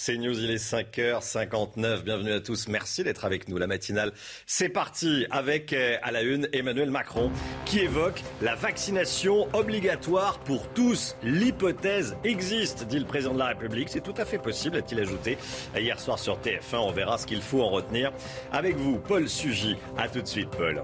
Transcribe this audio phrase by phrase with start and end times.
[0.00, 2.02] C'est News, il est 5h59.
[2.04, 2.68] Bienvenue à tous.
[2.68, 3.58] Merci d'être avec nous.
[3.58, 4.12] La matinale,
[4.46, 7.32] c'est parti avec euh, à la une Emmanuel Macron
[7.64, 11.16] qui évoque la vaccination obligatoire pour tous.
[11.24, 13.88] L'hypothèse existe, dit le président de la République.
[13.88, 15.36] C'est tout à fait possible, a-t-il ajouté
[15.76, 16.76] hier soir sur TF1.
[16.76, 18.12] On verra ce qu'il faut en retenir.
[18.52, 19.76] Avec vous, Paul Sugy.
[19.96, 20.80] À tout de suite, Paul.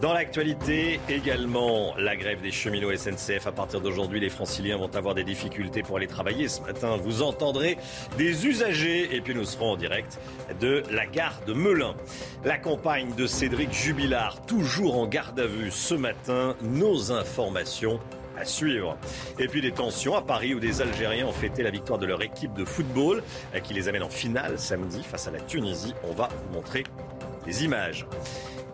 [0.00, 3.48] Dans l'actualité, également, la grève des cheminots SNCF.
[3.48, 6.46] À partir d'aujourd'hui, les franciliens vont avoir des difficultés pour aller travailler.
[6.46, 7.76] Ce matin, vous entendrez
[8.16, 9.16] des usagers.
[9.16, 10.20] Et puis, nous serons en direct
[10.60, 11.96] de la gare de Melun.
[12.44, 16.54] La campagne de Cédric Jubilard, toujours en garde à vue ce matin.
[16.62, 17.98] Nos informations
[18.38, 18.96] à suivre.
[19.40, 22.22] Et puis des tensions à Paris où des Algériens ont fêté la victoire de leur
[22.22, 23.20] équipe de football
[23.64, 25.92] qui les amène en finale samedi face à la Tunisie.
[26.04, 26.84] On va vous montrer
[27.46, 28.06] les images.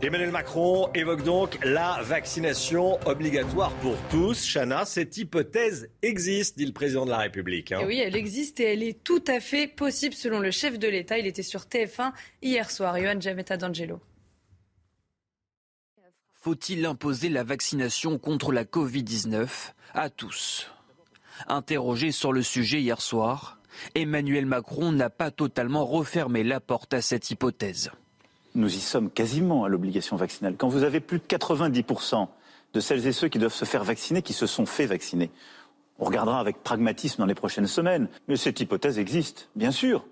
[0.02, 4.44] Emmanuel Macron évoque donc la vaccination obligatoire pour tous.
[4.52, 7.72] Chana, cette hypothèse existe, dit le président de la République.
[7.72, 7.84] Hein.
[7.86, 11.18] oui, elle existe et elle est tout à fait possible selon le chef de l'État.
[11.18, 12.98] Il était sur TF1 hier soir.
[12.98, 14.00] Johan Jametta d'Angelo.
[16.34, 19.48] Faut-il imposer la vaccination contre la Covid-19
[19.94, 20.70] à tous?
[21.46, 23.58] Interrogé sur le sujet hier soir,
[23.94, 27.90] Emmanuel Macron n'a pas totalement refermé la porte à cette hypothèse
[28.54, 30.56] nous y sommes quasiment à l'obligation vaccinale.
[30.56, 32.28] Quand vous avez plus de 90%
[32.72, 35.30] de celles et ceux qui doivent se faire vacciner, qui se sont fait vacciner,
[35.98, 38.08] on regardera avec pragmatisme dans les prochaines semaines.
[38.28, 40.06] Mais cette hypothèse existe, bien sûr.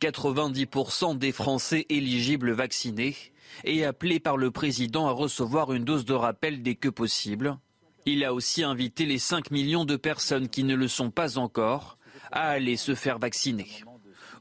[0.00, 3.16] 90% des Français éligibles vaccinés
[3.64, 7.56] et appelés par le président à recevoir une dose de rappel dès que possible.
[8.04, 11.98] Il a aussi invité les 5 millions de personnes qui ne le sont pas encore
[12.30, 13.68] à aller se faire vacciner.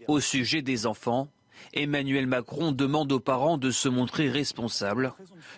[0.07, 1.29] Au sujet des enfants,
[1.75, 5.13] Emmanuel Macron demande aux parents de se montrer responsables,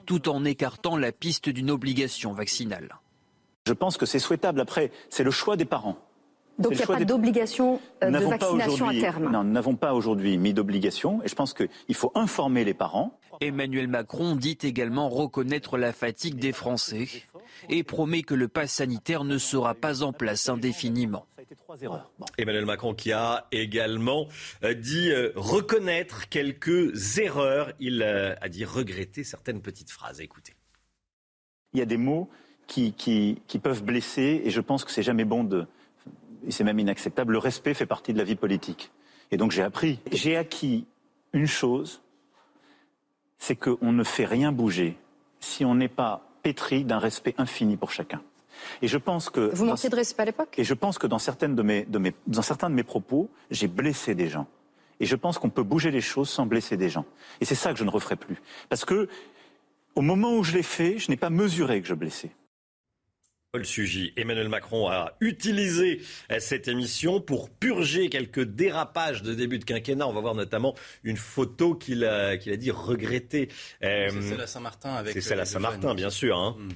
[0.05, 2.97] tout en écartant la piste d'une obligation vaccinale.
[3.67, 4.59] Je pense que c'est souhaitable.
[4.59, 5.97] Après, c'est le choix des parents.
[6.57, 9.93] Donc il n'y a pas d'obligation euh, de vaccination à terme Non, nous n'avons pas
[9.93, 13.19] aujourd'hui mis d'obligation et je pense qu'il faut informer les parents.
[13.41, 17.07] Emmanuel Macron dit également reconnaître la fatigue des Français
[17.69, 21.27] et promet que le pass sanitaire ne sera pas en place indéfiniment.
[22.37, 24.27] Emmanuel Macron qui a également
[24.63, 27.71] euh, dit euh, reconnaître quelques erreurs.
[27.79, 30.19] Il euh, a dit regretter certaines petites phrases.
[30.19, 30.53] Écoutez.
[31.73, 32.29] Il y a des mots
[32.67, 35.65] qui, qui, qui peuvent blesser et je pense que c'est jamais bon de.
[36.45, 37.33] Et c'est même inacceptable.
[37.33, 38.91] Le respect fait partie de la vie politique.
[39.31, 39.99] Et donc j'ai appris.
[40.11, 40.85] J'ai acquis
[41.33, 42.01] une chose
[43.37, 44.97] c'est qu'on ne fait rien bouger
[45.39, 48.21] si on n'est pas d'un respect infini pour chacun.
[48.81, 50.55] Et je pense que vous manquiez de respect à l'époque?
[50.57, 53.29] Et je pense que dans certaines de mes, de mes, dans certains de mes propos,
[53.51, 54.47] j'ai blessé des gens.
[54.99, 57.05] Et je pense qu'on peut bouger les choses sans blesser des gens.
[57.39, 59.07] Et c'est ça que je ne referai plus, parce que
[59.95, 62.31] au moment où je l'ai fait, je n'ai pas mesuré que je blessais.
[63.51, 69.57] Paul Sugy, Emmanuel Macron a utilisé euh, cette émission pour purger quelques dérapages de début
[69.57, 70.05] de quinquennat.
[70.05, 73.47] On va voir notamment une photo qu'il a, qu'il a dit regretter.
[73.81, 76.37] c'est celle à Saint-Martin C'est celle à Saint-Martin, bien sûr.
[76.37, 76.57] Hein.
[76.59, 76.69] Mm.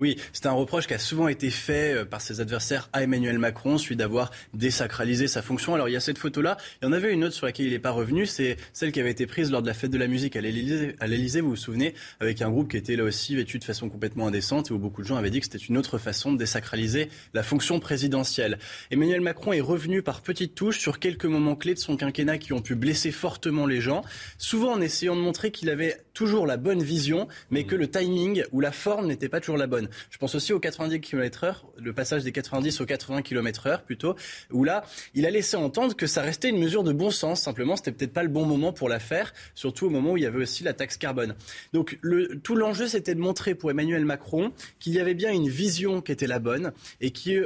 [0.00, 3.38] Oui, c'est un reproche qui a souvent été fait euh, par ses adversaires à Emmanuel
[3.38, 5.72] Macron, celui d'avoir désacralisé sa fonction.
[5.72, 6.56] Alors il y a cette photo-là.
[6.82, 8.26] Il y en avait une autre sur laquelle il n'est pas revenu.
[8.26, 11.40] C'est celle qui avait été prise lors de la fête de la musique à l'Élysée,
[11.40, 14.72] vous vous souvenez, avec un groupe qui était là aussi vêtu de façon complètement indécente
[14.72, 17.44] et où beaucoup de gens avaient dit que c'était une autre façon de désacraliser la
[17.44, 18.58] fonction présidentielle.
[18.90, 22.52] Emmanuel Macron est revenu par petites touches sur quelques moments clés de son quinquennat qui
[22.52, 24.02] ont pu blesser fortement les gens,
[24.38, 28.42] souvent en essayant de montrer qu'il avait toujours la bonne vision, mais que le timing
[28.50, 29.83] ou la forme n'était pas toujours la bonne.
[30.10, 33.82] Je pense aussi aux 90 km heure, le passage des 90 aux 80 km heure
[33.82, 34.16] plutôt,
[34.50, 34.84] où là,
[35.14, 37.42] il a laissé entendre que ça restait une mesure de bon sens.
[37.42, 40.22] Simplement, c'était peut-être pas le bon moment pour la faire, surtout au moment où il
[40.22, 41.34] y avait aussi la taxe carbone.
[41.72, 41.98] Donc,
[42.42, 46.12] tout l'enjeu, c'était de montrer pour Emmanuel Macron qu'il y avait bien une vision qui
[46.12, 47.38] était la bonne et qui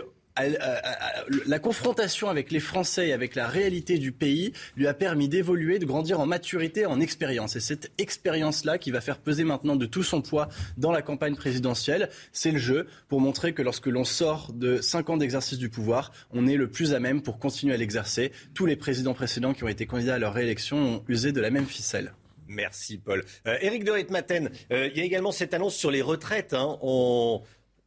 [1.46, 5.79] la confrontation avec les Français et avec la réalité du pays lui a permis d'évoluer,
[5.79, 7.56] de grandir en maturité, en expérience.
[7.56, 11.35] Et cette expérience-là qui va faire peser maintenant de tout son poids dans la campagne
[11.35, 15.69] présidentielle, c'est le jeu pour montrer que lorsque l'on sort de cinq ans d'exercice du
[15.69, 18.32] pouvoir, on est le plus à même pour continuer à l'exercer.
[18.55, 21.50] Tous les présidents précédents qui ont été candidats à leur réélection ont usé de la
[21.50, 22.12] même ficelle.
[22.49, 23.25] Merci Paul.
[23.46, 26.55] Euh, Éric de Ritmaten, euh, il y a également cette annonce sur les retraites.
[26.55, 26.79] Hein.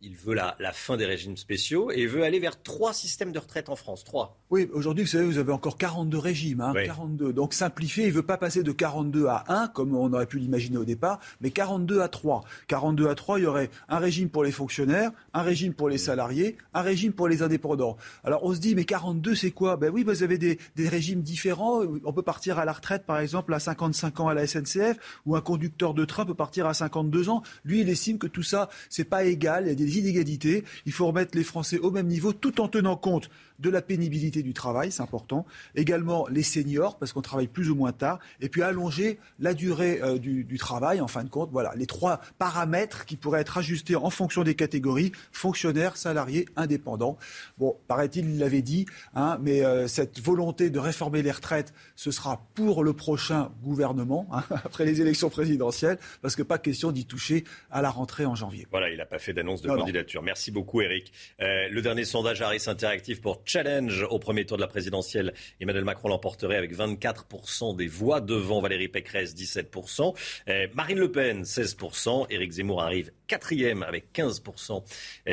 [0.03, 3.69] Il veut la, fin des régimes spéciaux et veut aller vers trois systèmes de retraite
[3.69, 4.03] en France.
[4.03, 4.37] Trois.
[4.49, 6.61] Oui, aujourd'hui, vous savez, vous avez encore 42 régimes.
[6.61, 7.33] Hein, 42.
[7.33, 10.39] Donc simplifier, il ne veut pas passer de 42 à 1, comme on aurait pu
[10.39, 12.43] l'imaginer au départ, mais 42 à 3.
[12.67, 15.99] 42 à 3, il y aurait un régime pour les fonctionnaires, un régime pour les
[15.99, 17.97] salariés, un régime pour les indépendants.
[18.23, 19.77] Alors on se dit, mais 42, c'est quoi?
[19.77, 21.81] Ben oui, vous avez des, des régimes différents.
[22.03, 25.35] On peut partir à la retraite, par exemple, à 55 ans à la SNCF, ou
[25.35, 27.43] un conducteur de train peut partir à 52 ans.
[27.65, 29.65] Lui, il estime que tout ça, c'est pas égal.
[29.65, 30.63] Il y a des inégalités.
[30.85, 33.29] Il faut remettre les Français au même niveau tout en tenant compte
[33.61, 35.45] de la pénibilité du travail, c'est important.
[35.75, 38.19] Également les seniors, parce qu'on travaille plus ou moins tard.
[38.39, 41.49] Et puis allonger la durée euh, du, travail, en fin de compte.
[41.51, 47.17] Voilà, les trois paramètres qui pourraient être ajustés en fonction des catégories, fonctionnaires, salariés, indépendants.
[47.57, 48.85] Bon, paraît-il, il l'avait dit,
[49.15, 54.27] hein, mais euh, cette volonté de réformer les retraites, ce sera pour le prochain gouvernement,
[54.31, 58.35] hein, après les élections présidentielles, parce que pas question d'y toucher à la rentrée en
[58.35, 58.67] janvier.
[58.71, 60.23] Voilà, il n'a pas fait d'annonce de candidature.
[60.23, 61.11] Merci beaucoup, Eric.
[61.41, 65.33] Euh, le dernier sondage Harris Interactive pour challenge au premier tour de la présidentielle.
[65.59, 70.15] Emmanuel Macron l'emporterait avec 24% des voix devant Valérie Pécresse, 17%.
[70.47, 72.27] Euh, Marine Le Pen, 16%.
[72.29, 74.83] Éric Zemmour arrive quatrième avec 15%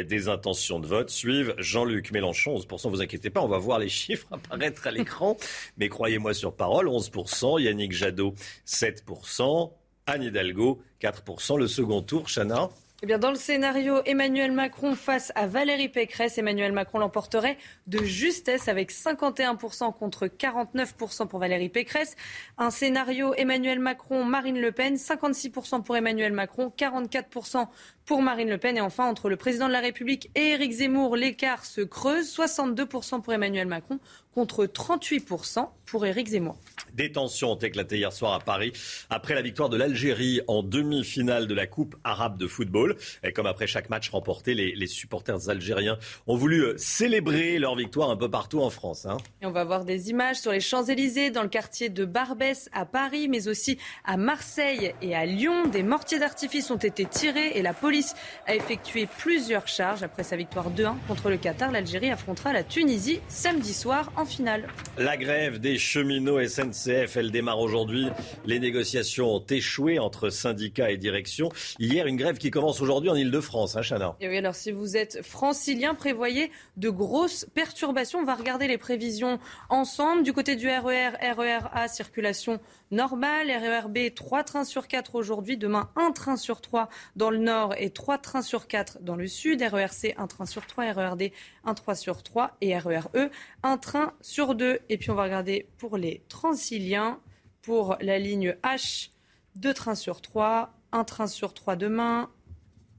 [0.04, 1.10] des intentions de vote.
[1.10, 2.90] Suivent Jean-Luc Mélenchon, 11%.
[2.90, 5.36] Vous inquiétez pas, on va voir les chiffres apparaître à l'écran.
[5.76, 7.60] Mais croyez-moi sur parole, 11%.
[7.60, 8.34] Yannick Jadot,
[8.66, 9.70] 7%.
[10.06, 11.56] Anne Hidalgo, 4%.
[11.56, 12.68] Le second tour, Chana
[13.00, 17.56] eh dans le scénario Emmanuel Macron face à Valérie Pécresse, Emmanuel Macron l'emporterait
[17.86, 22.16] de justesse avec 51% contre 49% pour Valérie Pécresse.
[22.56, 27.68] Un scénario Emmanuel Macron, Marine Le Pen, 56% pour Emmanuel Macron, 44%
[28.08, 28.78] pour Marine Le Pen.
[28.78, 32.34] Et enfin, entre le président de la République et Éric Zemmour, l'écart se creuse.
[32.34, 34.00] 62% pour Emmanuel Macron
[34.34, 36.56] contre 38% pour Éric Zemmour.
[36.94, 38.72] Des tensions ont éclaté hier soir à Paris
[39.10, 42.96] après la victoire de l'Algérie en demi-finale de la Coupe arabe de football.
[43.24, 48.10] Et comme après chaque match remporté, les, supporters algériens ont voulu euh, célébrer leur victoire
[48.10, 49.06] un peu partout en France.
[49.06, 49.18] Hein.
[49.42, 52.86] Et on va voir des images sur les Champs-Élysées, dans le quartier de Barbès à
[52.86, 55.66] Paris, mais aussi à Marseille et à Lyon.
[55.66, 57.97] Des mortiers d'artifice ont été tirés et la police
[58.46, 60.02] a effectué plusieurs charges.
[60.02, 64.68] Après sa victoire 2-1 contre le Qatar, l'Algérie affrontera la Tunisie samedi soir en finale.
[64.96, 68.08] La grève des cheminots SNC SNCF, elle démarre aujourd'hui.
[68.44, 71.50] Les négociations ont échoué entre syndicats et direction.
[71.78, 74.16] Hier, une grève qui commence aujourd'hui en Ile-de-France, hein, Chana.
[74.20, 78.20] Et oui, alors si vous êtes francilien, prévoyez de grosses perturbations.
[78.20, 79.38] On va regarder les prévisions
[79.70, 80.22] ensemble.
[80.22, 82.60] Du côté du RER, RER A, circulation
[82.90, 83.50] normale.
[83.50, 85.56] RER B, 3 trains sur 4 aujourd'hui.
[85.56, 89.26] Demain, 1 train sur 3 dans le nord et 3 trains sur 4 dans le
[89.26, 89.62] sud.
[89.62, 90.92] RER C, 1 train sur 3.
[90.92, 91.32] RER D,
[91.64, 92.56] 1 3 sur 3.
[92.60, 93.30] Et RER E,
[93.62, 94.80] 1 train sur 2.
[94.88, 97.20] Et puis on va regarder pour les transiliens.
[97.62, 99.10] Pour la ligne H,
[99.56, 100.72] 2 trains sur 3.
[100.92, 102.30] 1 train sur 3 demain,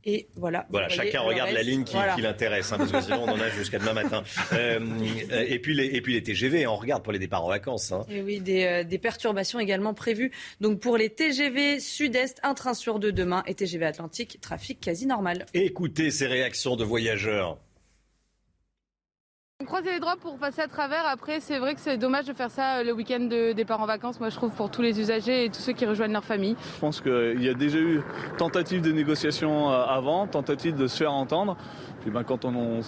[0.10, 0.66] et voilà.
[0.70, 3.80] Voilà, chacun regarde la ligne qui, l'intéresse, hein, parce que sinon on en a jusqu'à
[3.80, 4.24] demain matin.
[4.52, 4.80] Euh,
[5.48, 7.92] et, puis les, et puis les TGV, on regarde pour les départs en vacances.
[7.92, 8.06] Hein.
[8.10, 10.32] Et oui, des, euh, des, perturbations également prévues.
[10.60, 15.06] Donc pour les TGV Sud-Est, un train sur deux demain, et TGV Atlantique, trafic quasi
[15.06, 15.46] normal.
[15.54, 17.58] Écoutez ces réactions de voyageurs.
[19.70, 21.06] On croise les doigts pour passer à travers.
[21.06, 23.86] Après, c'est vrai que c'est dommage de faire ça euh, le week-end de départ en
[23.86, 26.56] vacances, moi je trouve, pour tous les usagers et tous ceux qui rejoignent leur famille.
[26.74, 28.02] Je pense qu'il y a déjà eu
[28.40, 31.56] tentative de négociation euh, avant, tentative de se faire entendre.
[32.02, 32.80] Puis ben, quand, on,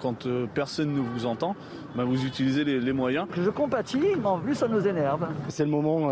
[0.00, 1.54] quand euh, personne ne vous entend,
[1.94, 3.28] ben, vous utilisez les, moyens.
[3.36, 5.28] Je compatis, mais en plus ça nous énerve.
[5.50, 6.08] C'est le moment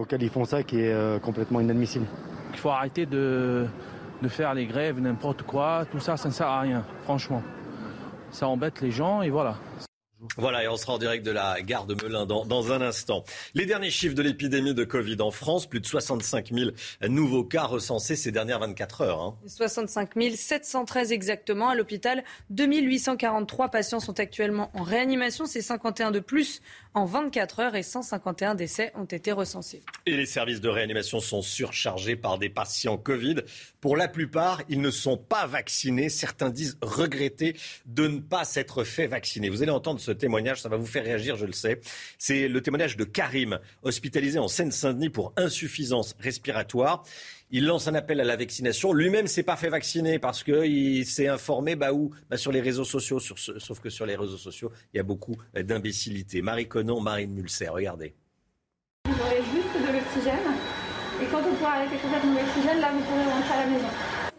[0.00, 2.06] auquel ils font ça qui est complètement inadmissible.
[2.52, 3.64] Il faut arrêter de,
[4.22, 5.84] de faire les grèves, n'importe quoi.
[5.88, 7.44] Tout ça, ça ne sert à rien, franchement
[8.32, 9.56] ça embête les gens et voilà.
[10.36, 13.24] Voilà, et on sera en direct de la gare de Melun dans, dans un instant.
[13.54, 16.70] Les derniers chiffres de l'épidémie de Covid en France, plus de 65 000
[17.08, 19.20] nouveaux cas recensés ces dernières 24 heures.
[19.20, 19.36] Hein.
[19.46, 21.70] 65 713 exactement.
[21.70, 25.46] À l'hôpital, 2843 patients sont actuellement en réanimation.
[25.46, 26.60] C'est 51 de plus
[26.92, 29.82] en 24 heures et 151 décès ont été recensés.
[30.04, 33.36] Et les services de réanimation sont surchargés par des patients Covid.
[33.80, 36.10] Pour la plupart, ils ne sont pas vaccinés.
[36.10, 39.48] Certains disent regretter de ne pas s'être fait vacciner.
[39.48, 41.80] Vous allez entendre ce témoignage, ça va vous faire réagir, je le sais.
[42.18, 47.04] C'est le témoignage de Karim, hospitalisé en Seine-Saint-Denis pour insuffisance respiratoire.
[47.52, 48.92] Il lance un appel à la vaccination.
[48.92, 52.10] Lui-même s'est pas fait vacciner parce qu'il s'est informé bah, où?
[52.28, 53.18] Bah, Sur les réseaux sociaux.
[53.18, 56.42] Sur Sauf que sur les réseaux sociaux, il y a beaucoup d'imbécilité.
[56.42, 58.14] Marie Conan, Marine Mulser, regardez.
[59.06, 60.54] Vous aurez juste de l'oxygène.
[61.22, 63.88] Et quand vous pourrez arrêter complètement l'oxygène, là, vous pourrez rentrer à la maison.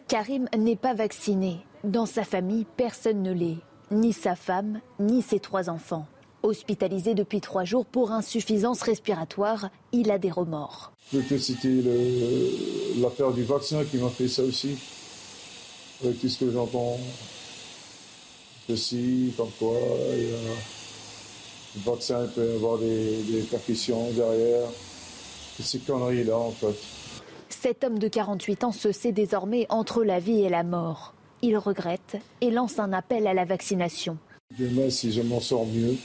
[0.07, 1.57] Karim n'est pas vacciné.
[1.83, 3.57] Dans sa famille, personne ne l'est.
[3.91, 6.05] Ni sa femme, ni ses trois enfants.
[6.43, 10.93] Hospitalisé depuis trois jours pour insuffisance respiratoire, il a des remords.
[11.12, 11.83] C'était
[13.00, 14.77] l'affaire du vaccin qui m'a fait ça aussi.
[16.03, 16.98] avec tout ce que j'entends?
[18.69, 19.75] Ceci, comme quoi,
[20.15, 24.69] le vaccin peut avoir des, des percussions derrière.
[25.57, 26.75] Toutes ces conneries-là, en fait.
[27.50, 31.13] Cet homme de 48 ans se sait désormais entre la vie et la mort.
[31.43, 34.17] Il regrette et lance un appel à la vaccination.
[34.57, 35.95] Demain, si je m'en sors mieux,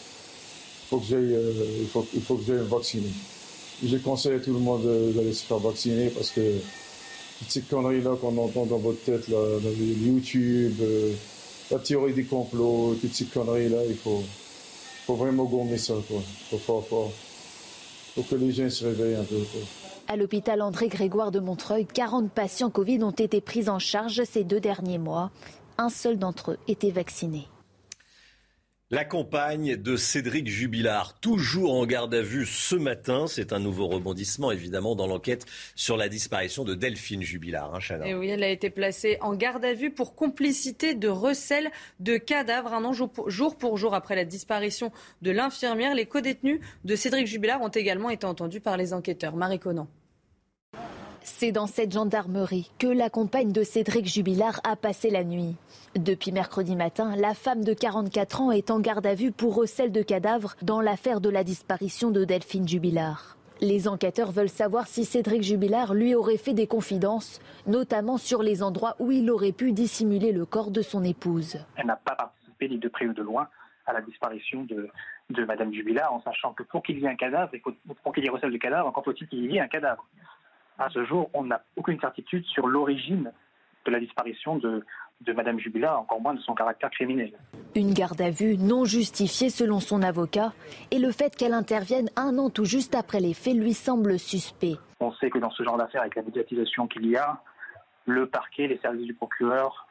[0.92, 3.10] euh, il, faut, que j'aille me vacciner.
[3.84, 4.82] Je conseille à tout le monde
[5.14, 6.40] d'aller se faire vacciner parce que
[7.38, 11.12] toutes ces conneries-là qu'on entend dans votre tête, là, dans YouTube, euh,
[11.70, 14.22] la théorie des complots, toutes ces conneries-là, il faut,
[15.06, 15.94] faut vraiment gommer ça.
[16.08, 16.22] Quoi.
[16.50, 19.36] Faut, faut, que les gens se réveillent un peu.
[20.08, 24.44] À l'hôpital André Grégoire de Montreuil, 40 patients Covid ont été pris en charge ces
[24.44, 25.32] deux derniers mois.
[25.78, 27.48] Un seul d'entre eux était vacciné.
[28.92, 33.26] La compagne de Cédric Jubilard, toujours en garde à vue ce matin.
[33.26, 37.74] C'est un nouveau rebondissement, évidemment, dans l'enquête sur la disparition de Delphine Jubilard.
[37.74, 41.72] Hein, Et oui, elle a été placée en garde à vue pour complicité de recel
[41.98, 42.72] de cadavres.
[42.72, 47.62] Un an jour pour jour après la disparition de l'infirmière, les co-détenus de Cédric Jubilard
[47.62, 49.34] ont également été entendus par les enquêteurs.
[49.34, 49.88] Marie Conan.
[51.28, 55.56] C'est dans cette gendarmerie que la compagne de Cédric Jubilard a passé la nuit.
[55.96, 59.90] Depuis mercredi matin, la femme de 44 ans est en garde à vue pour recel
[59.90, 63.36] de cadavres dans l'affaire de la disparition de Delphine Jubilard.
[63.60, 68.62] Les enquêteurs veulent savoir si Cédric Jubilard lui aurait fait des confidences, notamment sur les
[68.62, 71.58] endroits où il aurait pu dissimuler le corps de son épouse.
[71.74, 73.48] Elle n'a pas participé ni de près ou de loin
[73.84, 74.88] à la disparition de,
[75.30, 77.58] de Madame Jubilard, en sachant que pour qu'il y ait un cadavre, et
[78.02, 80.06] pour qu'il y ait recel de cadavre, encore faut-il qu'il y ait un cadavre
[80.78, 83.32] à ce jour, on n'a aucune certitude sur l'origine
[83.84, 84.84] de la disparition de,
[85.22, 87.32] de Mme Jubilat, encore moins de son caractère criminel.
[87.74, 90.52] Une garde à vue non justifiée selon son avocat
[90.90, 94.76] et le fait qu'elle intervienne un an tout juste après les faits lui semble suspect.
[95.00, 97.40] On sait que dans ce genre d'affaires, avec la médiatisation qu'il y a,
[98.06, 99.86] le parquet, les services du procureur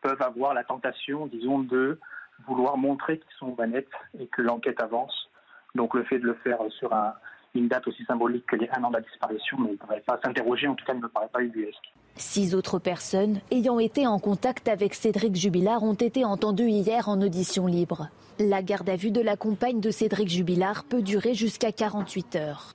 [0.00, 1.98] peuvent avoir la tentation, disons, de
[2.46, 3.88] vouloir montrer qu'ils sont manettes
[4.18, 5.30] et que l'enquête avance.
[5.74, 7.14] Donc le fait de le faire sur un,
[7.54, 10.68] une date aussi symbolique que les un an de la disparition ne devrait pas s'interroger,
[10.68, 11.92] en tout cas ne me paraît pas ubuesque.
[12.16, 17.20] Six autres personnes ayant été en contact avec Cédric Jubilard ont été entendues hier en
[17.20, 18.08] audition libre.
[18.38, 22.72] La garde à vue de la compagne de Cédric Jubilard peut durer jusqu'à 48 heures.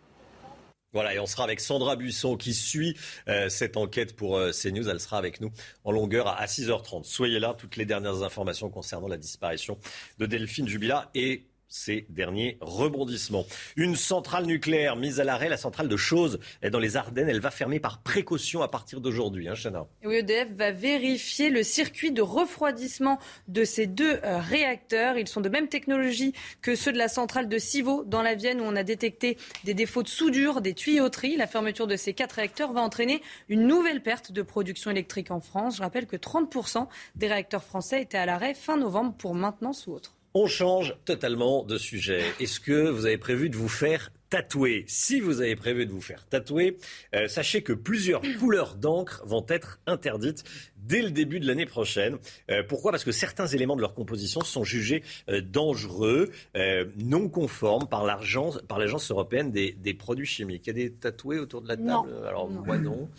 [0.94, 4.90] Voilà, et on sera avec Sandra Buisson qui suit euh, cette enquête pour euh, CNews.
[4.90, 5.52] Elle sera avec nous
[5.84, 7.04] en longueur à, 6h30.
[7.04, 9.78] Soyez là, toutes les dernières informations concernant la disparition
[10.18, 13.46] de Delphine Jubilard et ces derniers rebondissements.
[13.76, 17.52] Une centrale nucléaire mise à l'arrêt, la centrale de Chauze dans les Ardennes, elle va
[17.52, 19.48] fermer par précaution à partir d'aujourd'hui.
[19.48, 19.56] Hein,
[20.04, 25.18] Oui, EDF va vérifier le circuit de refroidissement de ces deux euh, réacteurs.
[25.18, 28.62] Ils sont de même technologie que ceux de la centrale de Civaux dans la Vienne
[28.62, 31.38] où on a détecté des défauts de soudure, des tuyauteries.
[31.38, 35.40] La fermeture de ces quatre réacteurs va entraîner une nouvelle perte de production électrique en
[35.40, 35.78] France.
[35.78, 39.94] Je rappelle que 30% des réacteurs français étaient à l'arrêt fin novembre pour maintenance ou
[39.94, 40.17] autre.
[40.40, 42.22] On change totalement de sujet.
[42.40, 46.02] Est-ce que vous avez prévu de vous faire tatouer Si vous avez prévu de vous
[46.02, 46.78] faire tatouer,
[47.16, 50.44] euh, sachez que plusieurs couleurs d'encre vont être interdites
[50.88, 52.18] dès le début de l'année prochaine.
[52.50, 52.92] Euh, pourquoi?
[52.92, 58.06] Parce que certains éléments de leur composition sont jugés euh, dangereux, euh, non conformes par
[58.06, 60.68] l'agence européenne des, produits chimiques.
[60.68, 62.10] Il y a des tatoués autour de la table?
[62.28, 63.10] Alors moi non.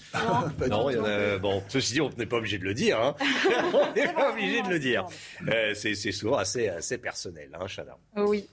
[0.69, 3.00] Non, il y en a, bon, ceci dit, on n'est pas obligé de le dire.
[3.00, 3.15] Hein.
[3.75, 5.07] on n'est pas obligé de le dire.
[5.75, 7.97] C'est souvent assez, assez personnel, hein, Chana.
[8.17, 8.47] Oui.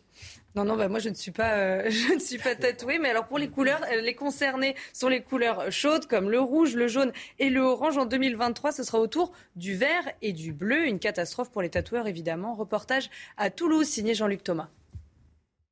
[0.55, 2.97] Non, non, bah moi je ne suis pas, euh, je ne suis pas tatouée.
[2.99, 6.75] Mais alors pour les couleurs, euh, les concernés sont les couleurs chaudes comme le rouge,
[6.75, 7.97] le jaune et le orange.
[7.97, 10.85] En 2023, ce sera autour du vert et du bleu.
[10.85, 12.53] Une catastrophe pour les tatoueurs évidemment.
[12.53, 14.69] Reportage à Toulouse signé Jean-Luc Thomas.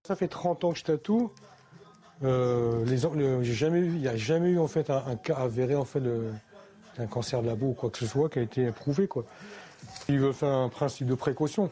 [0.06, 1.32] Ça fait 30 ans que je tatoue.
[2.24, 5.86] Euh, j'ai jamais eu, il n'y a jamais eu en fait un, cas avéré en
[5.86, 6.02] fait
[6.98, 9.26] d'un cancer de la peau ou quoi que ce soit qui a été prouvé quoi.
[10.08, 11.70] Ils veulent faire un principe de précaution,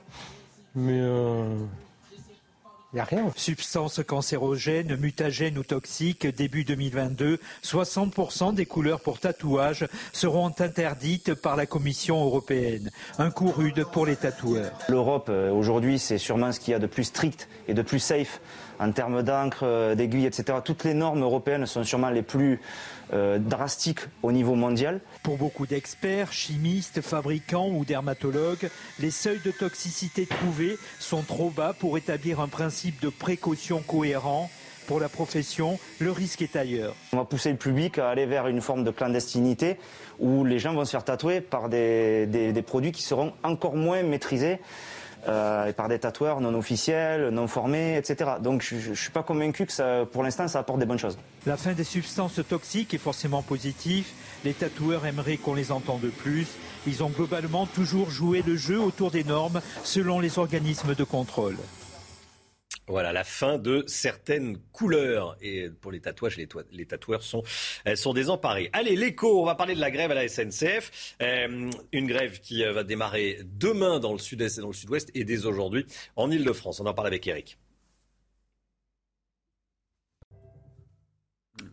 [0.76, 1.56] mais euh,
[2.94, 3.32] il a rien.
[3.36, 11.56] Substances cancérogènes, mutagènes ou toxiques, début 2022, 60% des couleurs pour tatouage seront interdites par
[11.56, 12.92] la Commission européenne.
[13.18, 14.72] Un coup rude pour les tatoueurs.
[14.90, 18.00] L'Europe, euh, aujourd'hui, c'est sûrement ce qu'il y a de plus strict et de plus
[18.00, 18.42] safe
[18.82, 20.58] en termes d'encre, euh, d'aiguille, etc.
[20.66, 22.60] Toutes les normes européennes sont sûrement les plus
[23.14, 25.00] euh, drastiques au niveau mondial.
[25.24, 28.70] Pour beaucoup d'experts, chimistes, fabricants ou dermatologues,
[29.00, 34.50] les seuils de toxicité trouvés sont trop bas pour établir un principe de précaution cohérent.
[34.88, 36.96] Pour la profession, le risque est ailleurs.
[37.14, 39.78] On va pousser le public à aller vers une forme de clandestinité
[40.20, 44.60] où les gens vont se faire tatouer par des produits qui seront encore moins maîtrisés
[45.28, 48.32] euh, et par des tatoueurs non officiels, non formés, etc.
[48.42, 51.18] Donc je ne suis pas convaincu que ça, pour l'instant ça apporte des bonnes choses.
[51.46, 54.08] La fin des substances toxiques est forcément positive.
[54.44, 56.48] Les tatoueurs aimeraient qu'on les entende plus.
[56.88, 61.58] Ils ont globalement toujours joué le jeu autour des normes selon les organismes de contrôle.
[62.92, 65.38] Voilà, la fin de certaines couleurs.
[65.42, 67.42] Et pour les tatouages, les, tatoueurs sont,
[67.96, 68.70] sont désemparés.
[68.74, 71.16] Allez, l'écho, on va parler de la grève à la SNCF.
[71.22, 75.10] Euh, une grève qui euh, va démarrer demain dans le sud-est et dans le sud-ouest
[75.14, 75.86] et dès aujourd'hui
[76.18, 76.82] en Ile-de-France.
[76.82, 77.58] On en parle avec Eric.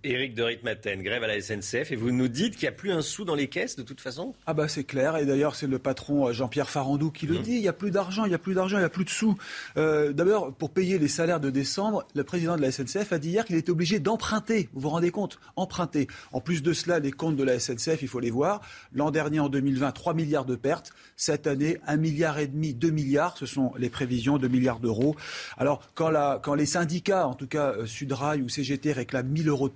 [0.04, 2.92] Éric de Ritmaten, grève à la SNCF, et vous nous dites qu'il n'y a plus
[2.92, 4.34] un sou dans les caisses de toute façon?
[4.46, 7.42] Ah bah c'est clair, et d'ailleurs c'est le patron euh, Jean-Pierre Farandou qui le mmh.
[7.42, 9.04] dit, il n'y a plus d'argent, il n'y a plus d'argent, il n'y a plus
[9.04, 9.36] de sous.
[9.76, 13.30] Euh, D'abord, pour payer les salaires de décembre, le président de la SNCF a dit
[13.30, 16.06] hier qu'il était obligé d'emprunter, vous vous rendez compte Emprunter.
[16.32, 18.60] En plus de cela, les comptes de la SNCF, il faut les voir.
[18.92, 20.92] L'an dernier, en 2020, 3 milliards de pertes.
[21.16, 25.16] Cette année, 1 milliard et demi, 2 milliards, ce sont les prévisions, 2 milliards d'euros.
[25.56, 29.48] Alors quand, la, quand les syndicats, en tout cas euh, Sudrail ou CGT, réclament 1000
[29.48, 29.74] euros de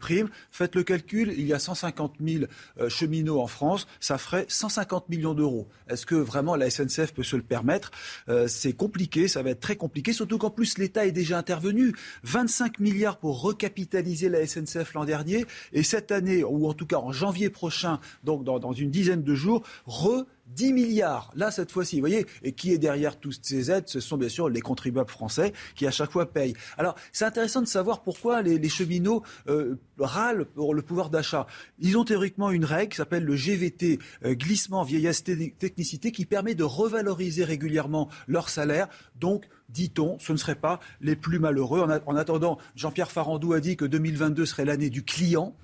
[0.50, 2.45] faites le calcul, il y a 150 000
[2.81, 5.69] euh, cheminots en France, ça ferait 150 millions d'euros.
[5.88, 7.90] Est-ce que vraiment la SNCF peut se le permettre?
[8.28, 11.95] Euh, C'est compliqué, ça va être très compliqué, surtout qu'en plus l'État est déjà intervenu.
[12.25, 16.99] 25 milliards pour recapitaliser la SNCF l'an dernier, et cette année, ou en tout cas
[16.99, 21.71] en janvier prochain, donc dans, dans une dizaine de jours, re 10 milliards, là cette
[21.71, 24.61] fois-ci, vous voyez, et qui est derrière toutes ces aides Ce sont bien sûr les
[24.61, 26.54] contribuables français qui à chaque fois payent.
[26.78, 31.47] Alors c'est intéressant de savoir pourquoi les, cheminots euh, râlent pour le pouvoir d'achat.
[31.78, 36.54] Ils ont théoriquement une règle qui s'appelle le GVT, euh, glissement vieillesse technicité, qui permet
[36.54, 38.88] de revaloriser régulièrement leur salaire.
[39.18, 41.80] Donc dit-on, ce ne serait pas les plus malheureux.
[41.80, 45.54] En, attendant, Jean-Pierre Farandou a dit que 2022 serait l'année du client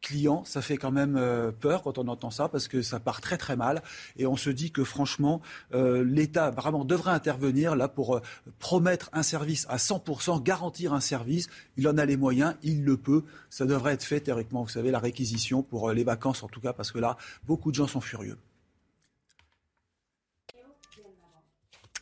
[0.00, 3.20] client, ça fait quand même euh, peur quand on entend ça parce que ça part
[3.20, 3.82] très très mal
[4.16, 5.40] et on se dit que franchement
[5.74, 8.22] euh, l'État vraiment devrait intervenir là pour euh,
[8.58, 11.48] promettre un service à 100%, garantir un service.
[11.76, 13.24] Il en a les moyens, il le peut.
[13.50, 16.72] Ça devrait être fait théoriquement, vous savez, la réquisition pour les vacances en tout cas
[16.72, 17.16] parce que là
[17.46, 18.36] beaucoup de gens sont furieux.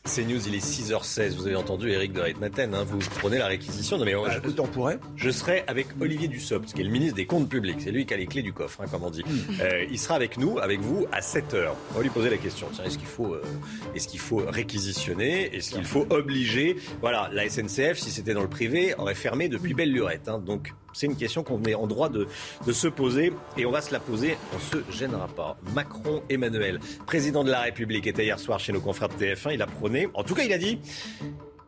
[0.09, 1.35] C'est News, il est 6h16.
[1.35, 2.73] Vous avez entendu Eric de Reitmaten.
[2.73, 3.99] Hein, vous prenez la réquisition.
[3.99, 4.97] Non, mais bah, je, pourrait.
[5.15, 7.77] Je serai avec Olivier Dussopt, qui est le ministre des Comptes Publics.
[7.79, 9.23] C'est lui qui a les clés du coffre, hein, comme on dit.
[9.23, 9.61] Hmm.
[9.61, 11.73] Euh, il sera avec nous, avec vous, à 7h.
[11.91, 12.65] On va lui poser la question.
[12.83, 13.43] Est-ce qu'il faut, euh,
[13.93, 15.55] est-ce qu'il faut réquisitionner?
[15.55, 16.77] Est-ce qu'il faut obliger?
[17.01, 20.27] Voilà, la SNCF, si c'était dans le privé, aurait fermé depuis belle lurette.
[20.27, 22.27] Hein, donc, c'est une question qu'on est en droit de,
[22.71, 25.57] se poser et on va se la poser, on se gênera pas.
[25.73, 29.61] Macron Emmanuel, président de la République, était hier soir chez nos confrères de TF1, il
[29.61, 30.79] a prôné, en tout cas il a dit,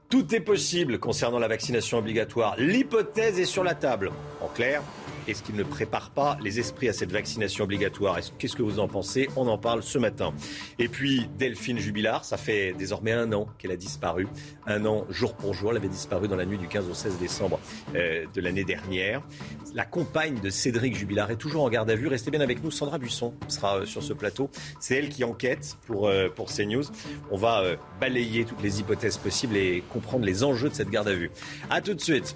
[0.10, 4.12] tout est possible concernant la vaccination obligatoire, l'hypothèse est sur la table.
[4.42, 4.84] En clair,
[5.28, 8.88] est-ce qu'il ne prépare pas les esprits à cette vaccination obligatoire Qu'est-ce que vous en
[8.88, 10.34] pensez On en parle ce matin.
[10.80, 14.28] Et puis Delphine Jubilard, ça fait désormais un an qu'elle a disparu.
[14.68, 15.72] Un an jour pour jour.
[15.72, 17.60] Elle avait disparu dans la nuit du 15 au 16 décembre
[17.96, 19.22] euh, de l'année dernière.
[19.74, 22.08] La compagne de Cédric Jubilard est toujours en garde à vue.
[22.08, 22.72] Restez bien avec nous.
[22.72, 24.50] Sandra Buisson sera euh, sur ce plateau.
[24.80, 26.84] C'est elle qui enquête pour, euh, pour CNews.
[27.32, 27.64] On va
[28.00, 31.32] balayer toutes les hypothèses possibles et comprendre les enjeux de cette garde à vue.
[31.70, 32.36] A tout de suite.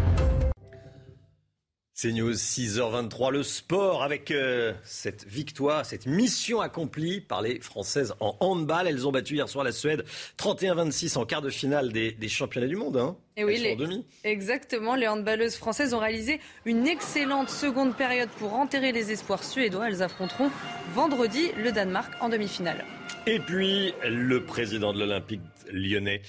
[2.01, 8.15] C'est News 6h23, le sport avec euh, cette victoire, cette mission accomplie par les Françaises
[8.19, 8.87] en handball.
[8.87, 10.03] Elles ont battu hier soir la Suède
[10.39, 12.97] 31-26 en quart de finale des, championnats du monde.
[12.97, 13.15] Hein.
[13.37, 13.77] Et oui, les,
[14.23, 14.95] exactement.
[14.95, 19.87] Les handballeuses françaises ont réalisé une excellente seconde période pour enterrer les espoirs suédois.
[19.87, 20.49] Elles affronteront
[20.95, 22.83] vendredi le Danemark en demi-finale.
[23.27, 26.21] Et puis, le président de l'Olympique lyonnais,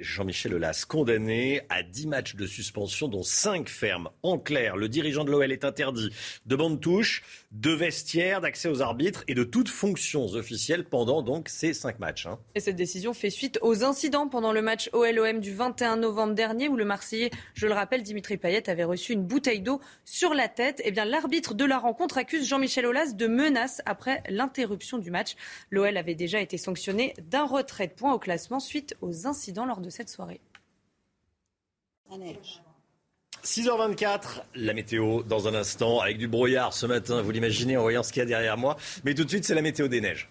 [0.00, 4.10] Jean-Michel Aulas, condamné à 10 matchs de suspension, dont 5 fermes.
[4.22, 6.10] En clair, le dirigeant de l'OL est interdit
[6.46, 7.22] de bande touche,
[7.52, 12.26] de vestiaire, d'accès aux arbitres et de toutes fonctions officielles pendant donc ces 5 matchs.
[12.26, 12.38] Hein.
[12.54, 16.68] Et cette décision fait suite aux incidents pendant le match OLOM du 21 novembre dernier
[16.68, 20.48] où le Marseillais, je le rappelle, Dimitri Payet avait reçu une bouteille d'eau sur la
[20.48, 20.80] tête.
[20.84, 25.34] Eh bien, l'arbitre de la rencontre accuse Jean-Michel Aulas de menaces après l'interruption du match.
[25.70, 29.80] L'OL avait déjà été sanctionné d'un retrait de points au classement suite aux incidents lors
[29.80, 30.40] de cette soirée.
[33.44, 38.02] 6h24, la météo dans un instant, avec du brouillard ce matin, vous l'imaginez en voyant
[38.02, 38.76] ce qu'il y a derrière moi.
[39.04, 40.28] Mais tout de suite, c'est la météo des neiges.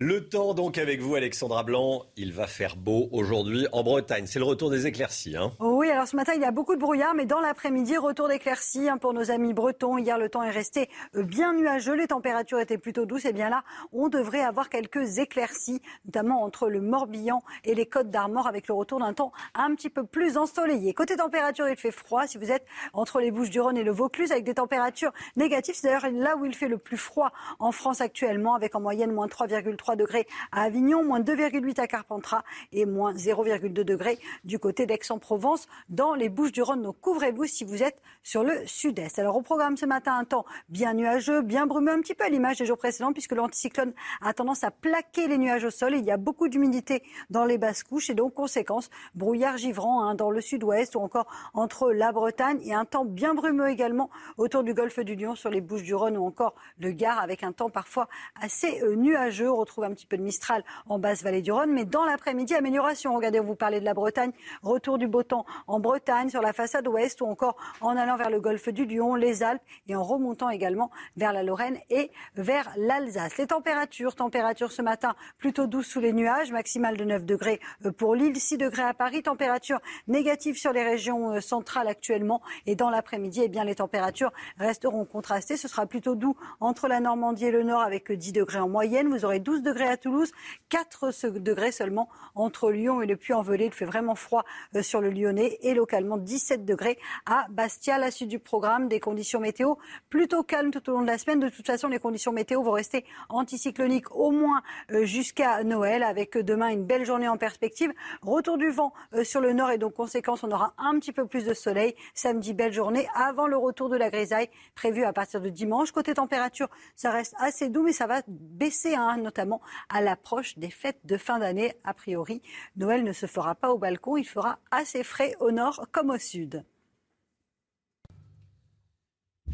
[0.00, 4.26] Le temps donc avec vous Alexandra Blanc, il va faire beau aujourd'hui en Bretagne.
[4.26, 5.36] C'est le retour des éclaircies.
[5.36, 8.26] Hein oui, alors ce matin il y a beaucoup de brouillard, mais dans l'après-midi, retour
[8.26, 9.96] d'éclaircies hein, pour nos amis bretons.
[9.96, 13.24] Hier le temps est resté euh, bien nuageux, les températures étaient plutôt douces.
[13.24, 18.10] Et bien là, on devrait avoir quelques éclaircies, notamment entre le Morbihan et les Côtes
[18.10, 20.92] d'Armor, avec le retour d'un temps un petit peu plus ensoleillé.
[20.92, 24.42] Côté température, il fait froid si vous êtes entre les Bouches-du-Rhône et le Vaucluse, avec
[24.42, 25.76] des températures négatives.
[25.76, 27.30] C'est d'ailleurs là où il fait le plus froid
[27.60, 31.86] en France actuellement, avec en moyenne moins 3,3 3 degrés à Avignon, moins 2,8 à
[31.86, 32.42] Carpentras
[32.72, 36.80] et moins 0,2 degrés du côté d'Aix-en-Provence dans les Bouches-du-Rhône.
[36.80, 39.18] Donc couvrez-vous si vous êtes sur le sud-est.
[39.18, 42.30] Alors au programme ce matin, un temps bien nuageux, bien brumeux, un petit peu à
[42.30, 43.92] l'image des jours précédents puisque l'anticyclone
[44.22, 45.94] a tendance à plaquer les nuages au sol.
[45.94, 50.14] Il y a beaucoup d'humidité dans les basses couches et donc conséquence, brouillard givrant hein,
[50.14, 54.62] dans le sud-ouest ou encore entre la Bretagne et un temps bien brumeux également autour
[54.62, 58.08] du golfe du Lion sur les Bouches-du-Rhône ou encore le Gard avec un temps parfois
[58.40, 59.50] assez euh, nuageux.
[59.82, 63.14] Un petit peu de Mistral en basse vallée du Rhône, mais dans l'après-midi, amélioration.
[63.14, 64.32] Regardez, vous parlez de la Bretagne,
[64.62, 68.30] retour du beau temps en Bretagne, sur la façade ouest ou encore en allant vers
[68.30, 72.70] le golfe du Lion, les Alpes et en remontant également vers la Lorraine et vers
[72.76, 73.36] l'Alsace.
[73.38, 77.92] Les températures, température ce matin plutôt douce sous les nuages, maximale de 9 degrés euh,
[77.92, 82.76] pour Lille, 6 degrés à Paris, température négative sur les régions euh, centrales actuellement et
[82.76, 85.56] dans l'après-midi, eh bien les températures resteront contrastées.
[85.56, 89.08] Ce sera plutôt doux entre la Normandie et le Nord avec 10 degrés en moyenne.
[89.08, 90.30] Vous aurez 12 degrés à Toulouse,
[90.68, 93.66] 4 degrés seulement entre Lyon et le Puy-en-Velay.
[93.66, 94.44] Il fait vraiment froid
[94.76, 97.98] euh, sur le Lyonnais et localement 17 degrés à Bastia.
[97.98, 99.74] La suite du programme, des conditions météo
[100.10, 101.40] plutôt calmes tout au long de la semaine.
[101.40, 106.36] De toute façon, les conditions météo vont rester anticycloniques au moins euh, jusqu'à Noël avec
[106.36, 107.92] demain une belle journée en perspective.
[108.22, 111.26] Retour du vent euh, sur le nord et donc conséquence, on aura un petit peu
[111.26, 111.94] plus de soleil.
[112.14, 115.92] Samedi, belle journée avant le retour de la grisaille prévu à partir de dimanche.
[115.92, 119.53] Côté température, ça reste assez doux, mais ça va baisser, hein, notamment
[119.88, 121.74] à l'approche des fêtes de fin d'année.
[121.84, 122.42] A priori,
[122.76, 126.18] Noël ne se fera pas au balcon, il fera assez frais au nord comme au
[126.18, 126.64] sud.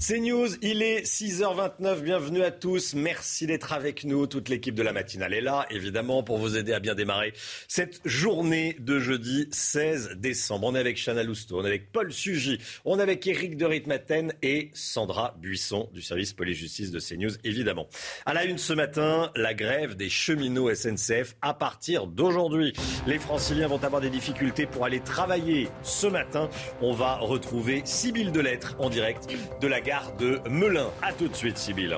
[0.02, 4.82] C'est News, il est 6h29, bienvenue à tous, merci d'être avec nous, toute l'équipe de
[4.82, 7.34] la matinale est là, évidemment, pour vous aider à bien démarrer
[7.68, 10.68] cette journée de jeudi 16 décembre.
[10.68, 13.66] On est avec Chana Lousteau, on est avec Paul Sugy, on est avec Eric de
[13.66, 17.86] Ritmaten et Sandra Buisson du service police-justice de CNews, évidemment.
[18.24, 22.72] À la une ce matin, la grève des cheminots SNCF à partir d'aujourd'hui.
[23.06, 26.48] Les franciliens vont avoir des difficultés pour aller travailler ce matin.
[26.80, 29.28] On va retrouver Sybille Delettre en direct
[29.60, 29.82] de la
[30.18, 30.90] de Melun.
[31.02, 31.96] A tout de suite, Sybille.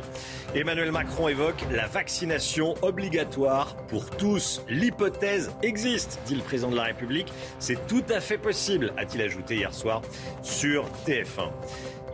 [0.55, 4.63] Emmanuel Macron évoque la vaccination obligatoire pour tous.
[4.69, 7.33] L'hypothèse existe, dit le président de la République.
[7.59, 10.01] C'est tout à fait possible, a-t-il ajouté hier soir
[10.43, 11.51] sur TF1.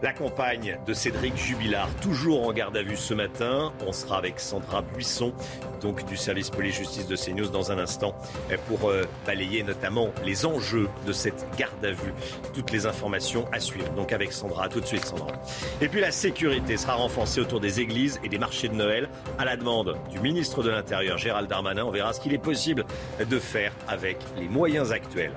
[0.01, 3.73] La campagne de Cédric Jubilard, toujours en garde à vue ce matin.
[3.85, 5.33] On sera avec Sandra Buisson,
[5.81, 8.15] donc du service police-justice de CNews, dans un instant,
[8.69, 12.15] pour euh, balayer notamment les enjeux de cette garde à vue.
[12.55, 13.93] Toutes les informations à suivre.
[13.95, 15.33] Donc avec Sandra, tout de suite Sandra.
[15.81, 19.45] Et puis la sécurité sera renforcée autour des églises et des marchés de Noël à
[19.45, 21.85] la demande du ministre de l'Intérieur, Gérald Darmanin.
[21.85, 22.85] On verra ce qu'il est possible
[23.29, 25.33] de faire avec les moyens actuels.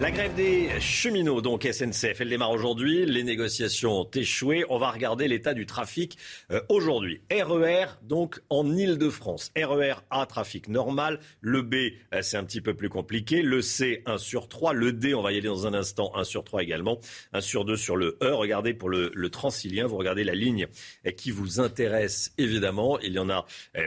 [0.00, 3.06] La grève des cheminots, donc SNCF, elle démarre aujourd'hui.
[3.06, 4.64] Les négociations ont échoué.
[4.68, 6.18] On va regarder l'état du trafic
[6.50, 7.22] euh, aujourd'hui.
[7.30, 9.52] RER, donc en Ile-de-France.
[9.56, 11.20] RER A, trafic normal.
[11.40, 11.74] Le B,
[12.12, 13.40] euh, c'est un petit peu plus compliqué.
[13.40, 14.72] Le C, 1 sur 3.
[14.72, 16.98] Le D, on va y aller dans un instant, 1 sur 3 également.
[17.32, 18.34] 1 sur 2 sur le E.
[18.34, 20.66] Regardez pour le, le Transilien, vous regardez la ligne
[21.06, 22.98] euh, qui vous intéresse évidemment.
[22.98, 23.46] Il y en a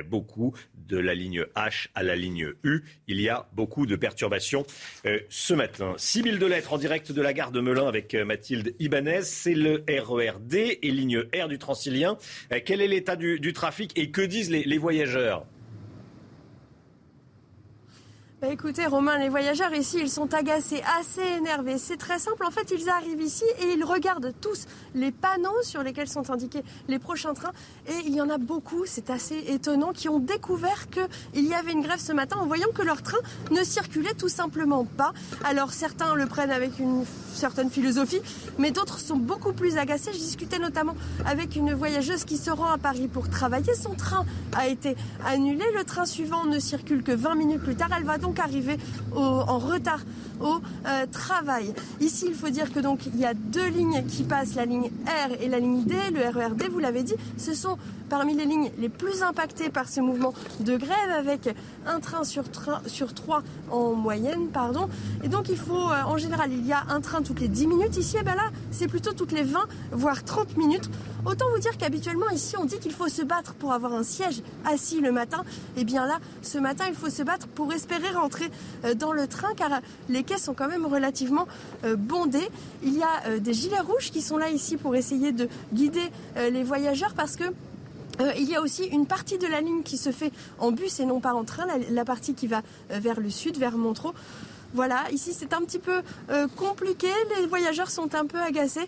[0.10, 2.84] beaucoup, de la ligne H à la ligne U.
[3.08, 4.66] Il y a beaucoup de perturbations
[5.30, 5.67] ce matin.
[5.98, 9.22] 6000 de lettres en direct de la gare de Melun avec euh, Mathilde Ibanez.
[9.24, 12.18] C'est le RERD et ligne R du Transilien.
[12.52, 15.46] Euh, quel est l'état du, trafic et que disent les voyageurs?
[18.40, 21.80] Bah écoutez, Romain, les voyageurs ici, ils sont agacés, assez énervés.
[21.80, 22.46] C'est très simple.
[22.46, 26.62] En fait, ils arrivent ici et ils regardent tous les panneaux sur lesquels sont indiqués
[26.88, 27.52] les prochains trains.
[27.88, 31.72] Et il y en a beaucoup, c'est assez étonnant, qui ont découvert qu'il y avait
[31.72, 33.18] une grève ce matin en voyant que leur train
[33.50, 35.14] ne circulait tout simplement pas.
[35.44, 38.22] Alors certains le prennent avec une certaine philosophie,
[38.60, 40.14] mais d'autres sont beaucoup plus agacés.
[40.14, 40.96] Je discutais notamment
[41.26, 43.74] avec une voyageuse qui se rend à Paris pour travailler.
[43.74, 44.96] Son train a été
[45.26, 45.66] annulé.
[45.76, 47.90] Le train suivant ne circule que 20 minutes plus tard.
[47.98, 48.78] Elle va donc arriver
[49.16, 50.02] en retard
[50.42, 51.74] au euh, travail.
[52.00, 54.92] Ici, il faut dire que donc il y a deux lignes qui passent, la ligne
[55.06, 55.96] R et la ligne D.
[56.14, 57.78] Le RERD, vous l'avez dit, ce sont
[58.10, 61.50] parmi les lignes les plus impactées par ce mouvement de grève, avec
[61.86, 62.44] un train sur,
[62.86, 64.88] sur trois en moyenne, pardon.
[65.24, 67.68] Et donc il faut, euh, en général, il y a un train toutes les 10
[67.68, 67.98] minutes.
[67.98, 69.60] Ici, et eh ben là, c'est plutôt toutes les 20,
[69.92, 70.90] voire 30 minutes.
[71.26, 74.42] Autant vous dire qu'habituellement, ici, on dit qu'il faut se battre pour avoir un siège
[74.66, 75.44] assis le matin.
[75.76, 78.50] Et eh bien là, ce matin, il faut se battre pour espérer rentrer
[78.84, 81.48] euh, dans le train, car les quais sont quand même relativement
[81.84, 82.50] euh, bondés.
[82.84, 86.64] Il y a des gilets rouges qui sont là ici pour essayer de guider les
[86.64, 87.46] voyageurs parce que
[88.20, 91.00] euh, il y a aussi une partie de la ligne qui se fait en bus
[91.00, 94.14] et non pas en train, la, partie qui va euh, vers le sud, vers Montreux.
[94.74, 97.08] Voilà, ici c'est un petit peu euh, compliqué,
[97.40, 98.88] les voyageurs sont un peu agacés.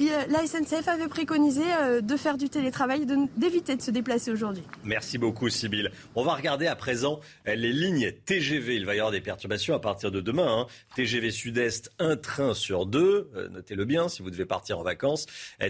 [0.00, 3.04] Euh, la SNCF avait préconisé euh, de faire du télétravail,
[3.36, 4.62] d'éviter de, se déplacer aujourd'hui.
[4.84, 5.90] Merci beaucoup, Sybille.
[6.14, 8.76] On va regarder à présent euh, les lignes TGV.
[8.76, 10.60] Il va y avoir des perturbations à partir de demain.
[10.60, 10.66] Hein.
[10.94, 13.30] TGV Sud-Est, un train sur deux.
[13.50, 15.26] Notez-le bien si vous devez partir en vacances.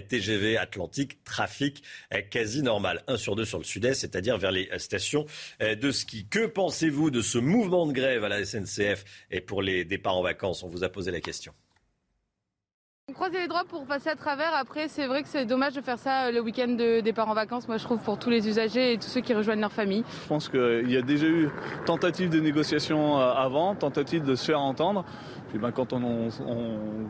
[0.07, 1.83] TGV Atlantique, trafic
[2.29, 3.03] quasi normal.
[3.07, 5.25] Un sur deux sur le Sud-Est, c'est-à-dire vers les stations
[5.59, 6.25] de ski.
[6.29, 10.23] Que pensez-vous de ce mouvement de grève à la SNCF et pour les départs en
[10.23, 10.63] vacances?
[10.63, 11.53] On vous a posé la question.
[13.13, 14.53] Croiser les droits pour passer à travers.
[14.53, 17.33] Après, c'est vrai que c'est dommage de faire ça euh, le week-end de départ en
[17.33, 17.67] vacances.
[17.67, 20.03] Moi, je trouve pour tous les usagers et tous ceux qui rejoignent leur famille.
[20.23, 21.49] Je pense qu'il y a déjà eu
[21.85, 25.05] tentative de négociation euh, avant, tentative de se faire entendre.
[25.49, 26.29] Puis ben, quand, on,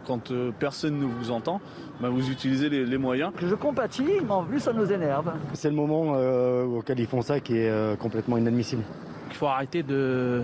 [0.05, 1.59] quand euh, personne ne vous entend,
[1.99, 3.31] ben, vous utilisez les, moyens.
[3.41, 5.33] Je compatis, mais en plus ça nous énerve.
[5.53, 6.13] C'est le moment
[6.77, 8.83] auquel ils font ça qui est complètement inadmissible.
[9.29, 10.43] Il faut arrêter de,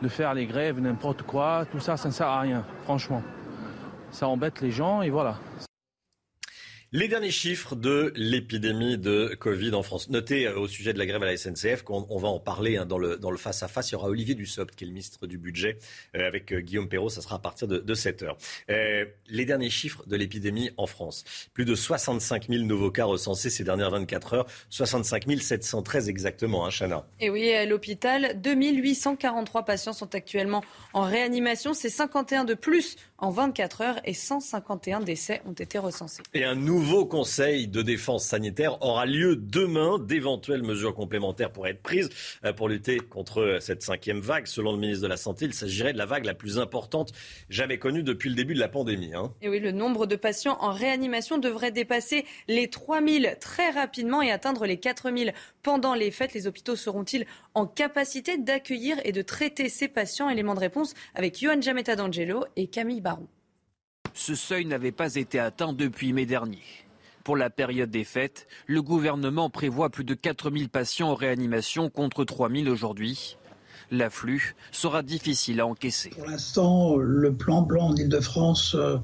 [0.00, 1.64] de faire les grèves, n'importe quoi.
[1.70, 3.22] Tout ça, ça ne sert à rien, franchement
[4.12, 5.36] ça embête les gens et voilà.
[6.94, 10.10] Les derniers chiffres de l'épidémie de Covid en France.
[10.10, 12.84] Notez euh, au sujet de la grève à la SNCF qu'on va en parler hein,
[12.84, 13.90] dans le dans le face à face.
[13.90, 15.78] Il y aura Olivier Dussopt qui est le ministre du budget
[16.14, 17.08] euh, avec euh, Guillaume Perrault.
[17.08, 18.36] Ça sera à partir de, de 7 heures.
[18.68, 21.24] les derniers chiffres de l'épidémie en France.
[21.54, 24.46] Plus de 65 000 nouveaux cas recensés ces dernières 24 heures.
[24.68, 27.06] 65 713 exactement, hein, Chana.
[27.20, 31.72] Et oui, à l'hôpital, 2843 patients sont actuellement en réanimation.
[31.72, 36.22] C'est 51 de plus en 24 heures et 151 décès ont été recensés.
[36.34, 39.98] Et un nouveau conseil de défense sanitaire aura lieu demain.
[39.98, 42.08] D'éventuelles mesures complémentaires pourraient être prises
[42.44, 44.46] euh, pour lutter contre cette cinquième vague.
[44.46, 47.12] Selon le ministre de la Santé, il s'agirait de la vague la plus importante
[47.48, 49.14] jamais connue depuis le début de la pandémie.
[49.14, 49.32] Hein.
[49.42, 54.30] Et oui, le nombre de patients en réanimation devrait dépasser les 3000 très rapidement et
[54.30, 56.34] atteindre les 4000 pendant les fêtes.
[56.34, 60.28] Les hôpitaux seront-ils en capacité d'accueillir et de traiter ces patients?
[60.28, 63.28] Élément de réponse avec Johan Jametta d'Angelo et Camille Baron.
[64.14, 66.62] Ce seuil n'avait pas été atteint depuis mai dernier.
[67.24, 72.24] Pour la période des fêtes, le gouvernement prévoit plus de 4000 patients en réanimation contre
[72.24, 73.36] 3000 aujourd'hui.
[73.90, 76.10] L'afflux sera difficile à encaisser.
[76.10, 78.96] Pour l'instant, le plan blanc en Ile-de-France euh,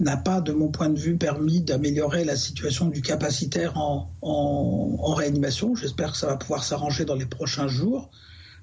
[0.00, 5.74] n'a pas, de mon point de vue, permis d'améliorer la situation du capacitaire en, réanimation.
[5.74, 8.10] J'espère que ça va pouvoir s'arranger dans les prochains jours.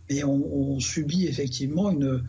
[0.10, 2.22] Mais on subit effectivement une,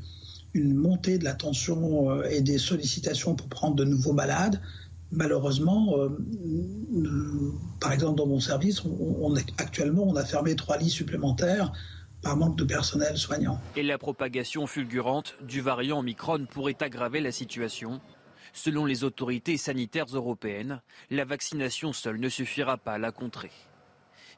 [0.55, 4.61] une montée de la tension euh, et des sollicitations pour prendre de nouveaux malades.
[5.11, 6.09] Malheureusement, euh,
[7.81, 8.83] par exemple dans mon service,
[9.59, 11.73] actuellement on a fermé trois lits supplémentaires
[12.23, 13.61] par manque de personnel soignant.
[13.77, 18.01] Et la propagation fulgurante du variant Omicron pourrait aggraver la situation.
[18.55, 23.51] Selon les autorités sanitaires européennes, la vaccination seule ne suffira pas à la contrer.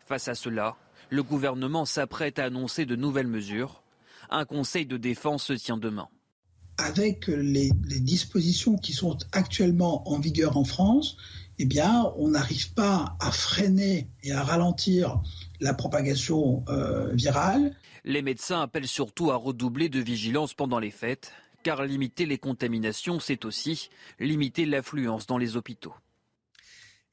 [0.07, 0.77] Face à cela,
[1.11, 3.83] le gouvernement s'apprête à annoncer de nouvelles mesures
[4.30, 6.08] un conseil de défense se tient demain.
[6.78, 11.16] Avec les, dispositions qui sont actuellement en vigueur en France,
[11.58, 15.22] eh bien, on n'arrive pas à freiner et à ralentir
[15.60, 17.76] la propagation euh, virale.
[18.04, 21.32] Les médecins appellent surtout à redoubler de vigilance pendant les fêtes,
[21.62, 25.94] car limiter les contaminations, c'est aussi limiter l'affluence dans les hôpitaux.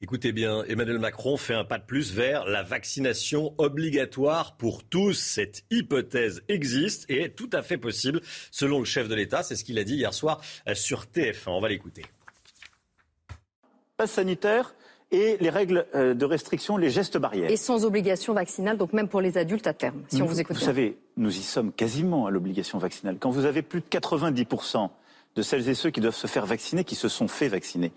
[0.04, 5.12] Écoutez bien, Emmanuel Macron fait un pas de plus vers la vaccination obligatoire pour tous.
[5.12, 9.44] Cette hypothèse existe et est tout à fait possible selon le chef de l'État.
[9.44, 10.40] C'est ce qu'il a dit hier soir
[10.74, 11.50] sur TF1.
[11.50, 12.02] On va l'écouter.
[13.96, 14.74] Passe sanitaire
[15.12, 17.48] et les règles euh, de restriction, les gestes barrières.
[17.48, 20.56] Et sans obligation vaccinale, donc même pour les adultes à terme, si on vous écoute.
[20.56, 23.18] Vous savez, nous y sommes quasiment à l'obligation vaccinale.
[23.20, 24.90] Quand vous avez plus de 90%
[25.36, 27.92] de celles et ceux qui doivent se faire vacciner, qui se sont fait vacciner,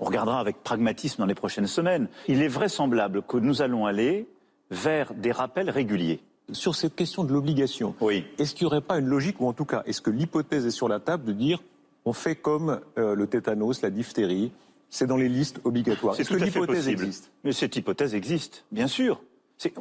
[0.00, 2.08] on regardera avec pragmatisme dans les prochaines semaines.
[2.26, 4.26] Il est vraisemblable que nous allons aller
[4.70, 6.20] vers des rappels réguliers.
[6.52, 7.94] Sur cette question de l'obligation,
[8.38, 10.72] est-ce qu'il n'y aurait pas une logique, ou en tout cas, est-ce que l'hypothèse est
[10.72, 11.62] sur la table de dire
[12.04, 14.50] on fait comme euh, le tétanos, la diphtérie,
[14.88, 17.30] c'est dans les listes obligatoires Est-ce que l'hypothèse existe?
[17.44, 19.20] Mais cette hypothèse existe, bien sûr.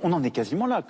[0.04, 0.86] on en est quasiment là.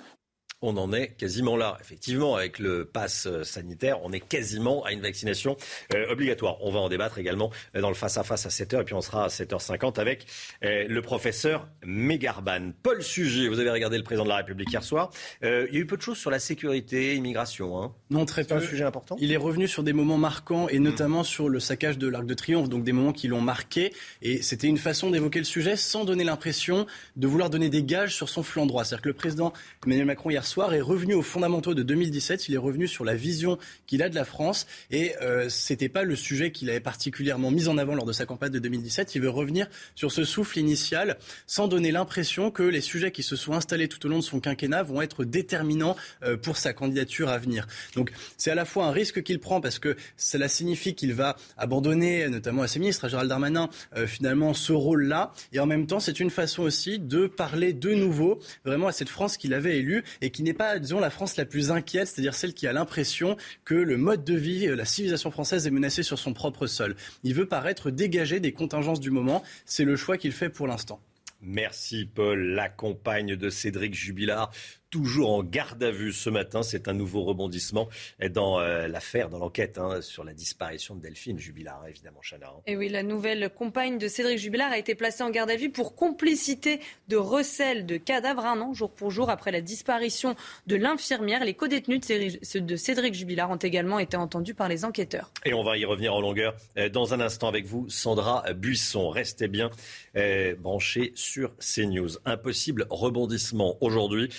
[0.62, 1.78] On en est quasiment là.
[1.80, 5.56] Effectivement, avec le pass euh, sanitaire, on est quasiment à une vaccination
[5.94, 6.58] euh, obligatoire.
[6.60, 9.24] On va en débattre également euh, dans le face-à-face -à, 7h et puis on sera
[9.24, 10.26] à 7h50 avec
[10.62, 12.72] le professeur Mégarban.
[12.82, 15.10] Paul Sujet, vous avez regardé le président de la République hier soir.
[15.42, 17.82] il y a eu peu de choses sur la sécurité, immigration.
[17.82, 17.92] Hein.
[18.10, 18.54] Non, très peu.
[18.54, 19.16] un sujet important?
[19.20, 22.34] Il est revenu sur des moments marquants et notamment sur le saccage de l'Arc de
[22.34, 23.92] Triomphe, donc des moments qui l'ont marqué.
[24.22, 28.14] Et c'était une façon d'évoquer le sujet sans donner l'impression de vouloir donner des gages
[28.14, 28.84] sur son flanc droit.
[28.84, 29.52] C'est-à-dire que le président
[29.84, 32.48] Emmanuel Macron hier soir est revenu aux fondamentaux de 2017.
[32.48, 36.02] Il est revenu sur la vision qu'il a de la France et euh, c'était pas
[36.02, 39.14] le sujet qu'il avait particulièrement mis en avant lors de sa campagne de 2017.
[39.14, 43.36] Il veut revenir sur ce souffle initial sans donner l'impression que les sujets qui se
[43.36, 47.28] sont installés tout au long de son quinquennat vont être déterminants euh, pour sa candidature
[47.28, 47.68] à venir.
[47.94, 51.36] Donc c'est à la fois un risque qu'il prend parce que cela signifie qu'il va
[51.56, 55.32] abandonner, notamment à ses ministres, à Gérald Darmanin, euh, finalement ce rôle-là.
[55.52, 59.08] Et en même temps, c'est une façon aussi de parler de nouveau vraiment à cette
[59.08, 62.34] France qu'il avait élue et qui n'est pas disons, la France la plus inquiète, c'est-à-dire
[62.34, 66.18] celle qui a l'impression que le mode de vie, la civilisation française est menacée sur
[66.18, 66.96] son propre sol.
[67.22, 69.42] Il veut paraître dégagé des contingences du moment.
[69.64, 71.00] C'est le choix qu'il fait pour l'instant.
[71.42, 74.50] Merci Paul, la compagne de Cédric Jubilard
[74.90, 76.62] toujours en garde à vue ce matin.
[76.62, 77.88] C'est un nouveau rebondissement
[78.30, 82.48] dans euh, l'affaire, dans l'enquête hein, sur la disparition de Delphine Jubilard, évidemment, Chana.
[82.48, 82.60] Hein.
[82.66, 85.70] Et oui, la nouvelle compagne de Cédric Jubilard a été placée en garde à vue
[85.70, 90.34] pour complicité de recel de cadavres un an, jour pour jour, après la disparition
[90.66, 91.44] de l'infirmière.
[91.44, 95.30] Les co-détenus de Cédric Jubilard ont également été entendus par les enquêteurs.
[95.44, 99.08] Et on va y revenir en longueur euh, dans un instant avec vous, Sandra Buisson.
[99.08, 99.70] Restez bien
[100.16, 102.18] euh, branchés sur CNews.
[102.24, 104.30] Impossible rebondissement aujourd'hui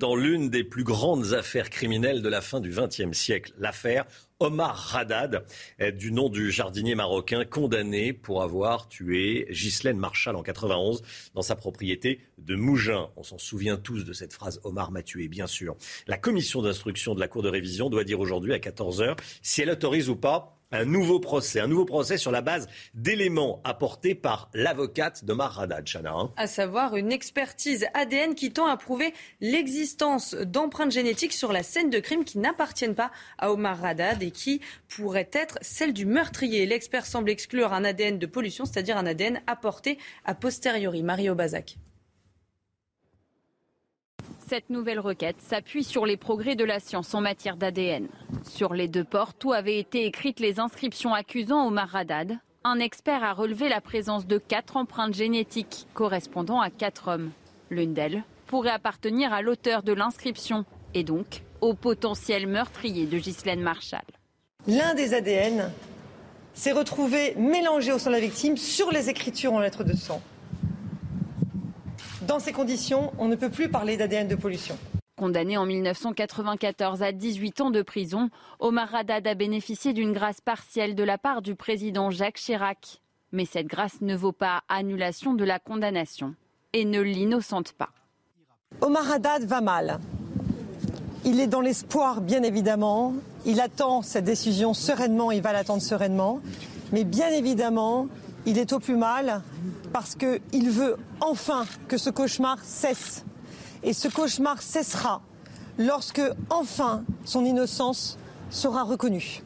[0.00, 4.06] dans l'une des plus grandes affaires criminelles de la fin du XXe siècle, l'affaire
[4.38, 5.44] Omar Haddad,
[5.98, 11.02] du nom du jardinier marocain condamné pour avoir tué Ghislaine Marshall en 91
[11.34, 13.10] dans sa propriété de Mougins.
[13.16, 15.76] On s'en souvient tous de cette phrase Omar m'a tué, bien sûr.
[16.06, 19.70] La commission d'instruction de la Cour de révision doit dire aujourd'hui à 14h si elle
[19.70, 24.50] autorise ou pas un nouveau procès, un nouveau procès sur la base d'éléments apportés par
[24.54, 26.12] l'avocate de Haddad, Chana.
[26.12, 26.32] Hein.
[26.36, 31.90] À savoir une expertise ADN qui tend à prouver l'existence d'empreintes génétiques sur la scène
[31.90, 36.66] de crime qui n'appartiennent pas à Omar Haddad et qui pourraient être celles du meurtrier.
[36.66, 41.02] L'expert semble exclure un ADN de pollution, c'est-à-dire un ADN apporté a posteriori.
[41.02, 41.76] Mario Bazac.
[44.50, 48.08] Cette nouvelle requête s'appuie sur les progrès de la science en matière d'ADN.
[48.42, 53.22] Sur les deux portes où avaient été écrites les inscriptions accusant Omar Haddad, un expert
[53.22, 57.30] a relevé la présence de quatre empreintes génétiques correspondant à quatre hommes.
[57.70, 63.60] L'une d'elles pourrait appartenir à l'auteur de l'inscription et donc au potentiel meurtrier de Ghislaine
[63.60, 64.00] Marshall.
[64.66, 65.70] L'un des ADN
[66.54, 70.20] s'est retrouvé mélangé au sang de la victime sur les écritures en lettres de sang.
[72.30, 74.78] Dans ces conditions, on ne peut plus parler d'ADN de pollution.
[75.18, 80.94] Condamné en 1994 à 18 ans de prison, Omar Haddad a bénéficié d'une grâce partielle
[80.94, 83.00] de la part du président Jacques Chirac.
[83.32, 86.36] Mais cette grâce ne vaut pas annulation de la condamnation
[86.72, 87.90] et ne l'innocente pas.
[88.80, 89.98] Omar Haddad va mal.
[91.24, 93.12] Il est dans l'espoir, bien évidemment.
[93.44, 96.40] Il attend cette décision sereinement, il va l'attendre sereinement.
[96.92, 98.06] Mais bien évidemment,
[98.46, 99.42] il est au plus mal
[99.92, 103.24] parce qu'il veut enfin que ce cauchemar cesse.
[103.82, 105.22] Et ce cauchemar cessera
[105.78, 108.18] lorsque enfin son innocence
[108.50, 109.42] sera reconnue.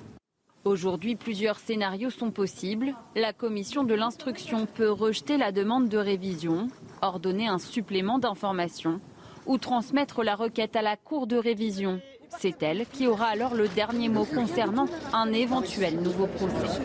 [0.64, 2.94] Aujourd'hui, plusieurs scénarios sont possibles.
[3.14, 6.68] La commission de l'instruction peut rejeter la demande de révision,
[7.02, 9.00] ordonner un supplément d'information
[9.46, 12.00] ou transmettre la requête à la Cour de révision.
[12.38, 16.80] C'est elle qui aura alors le dernier mot concernant un éventuel nouveau procès.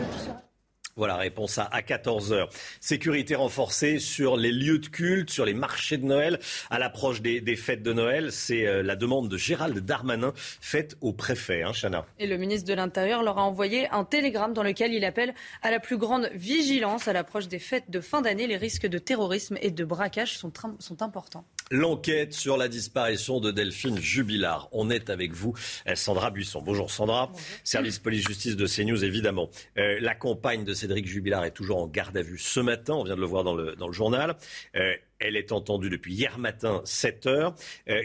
[1.00, 2.50] Voilà, réponse à, à 14h.
[2.78, 7.56] Sécurité renforcée sur les lieux de culte, sur les marchés de Noël, à l'approche des,
[7.56, 8.32] fêtes de Noël.
[8.32, 12.04] C'est euh, la demande de Gérald Darmanin faite au préfet, hein, Chana.
[12.18, 15.32] Et le ministre de l'Intérieur leur a envoyé un télégramme dans lequel il appelle
[15.62, 18.46] à la plus grande vigilance à l'approche des fêtes de fin d'année.
[18.46, 20.52] Les risques de terrorisme et de braquage sont
[21.00, 21.46] importants.
[21.72, 24.68] L'enquête sur la disparition de Delphine Jubilard.
[24.72, 25.54] On est avec vous,
[25.86, 26.60] euh, Sandra Buisson.
[26.60, 27.30] Bonjour Sandra,
[27.62, 29.50] service police-justice de CNews évidemment.
[29.78, 33.04] Euh, la compagne de Cédric Jubilard est toujours en garde à vue ce matin, on
[33.04, 34.36] vient de le voir dans le, dans le journal.
[34.74, 37.54] Euh, elle est entendue depuis hier matin, 7 heures.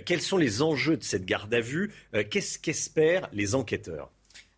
[0.05, 1.91] quels sont les enjeux de cette garde à vue?
[2.29, 4.11] Qu'est-ce qu'espèrent les enquêteurs?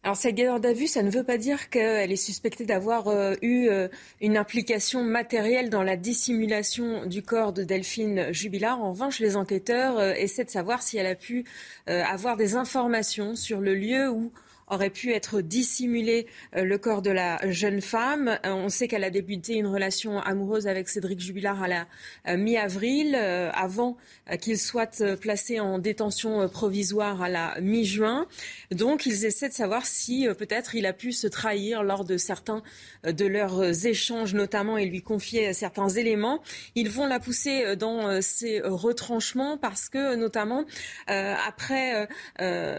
[0.08, 3.34] Alors cette garde à vue, ça ne veut pas dire qu'elle est suspectée d'avoir euh,
[3.42, 3.90] eu euh,
[4.22, 8.82] une implication matérielle dans la dissimulation du corps de Delphine Jubilard.
[8.82, 11.44] En revanche, les enquêteurs euh, essaient de savoir si elle a pu
[11.88, 14.32] avoir des informations sur le lieu où
[14.68, 18.40] aurait pu être dissimulé le corps de la jeune femme.
[18.44, 23.98] On sait qu'elle a débuté une relation amoureuse avec Cédric Jubilard à la mi-avril, avant
[24.42, 28.28] qu'il soit placé en détention provisoire à la mi-juin.
[28.72, 32.62] Donc, ils essaient de savoir si peut-être il a pu se trahir lors de certains
[33.04, 36.42] de leurs échanges, notamment, et lui confier certains éléments.
[36.76, 40.66] Ils vont la pousser dans ses retranchements parce que, notamment,
[41.08, 42.08] après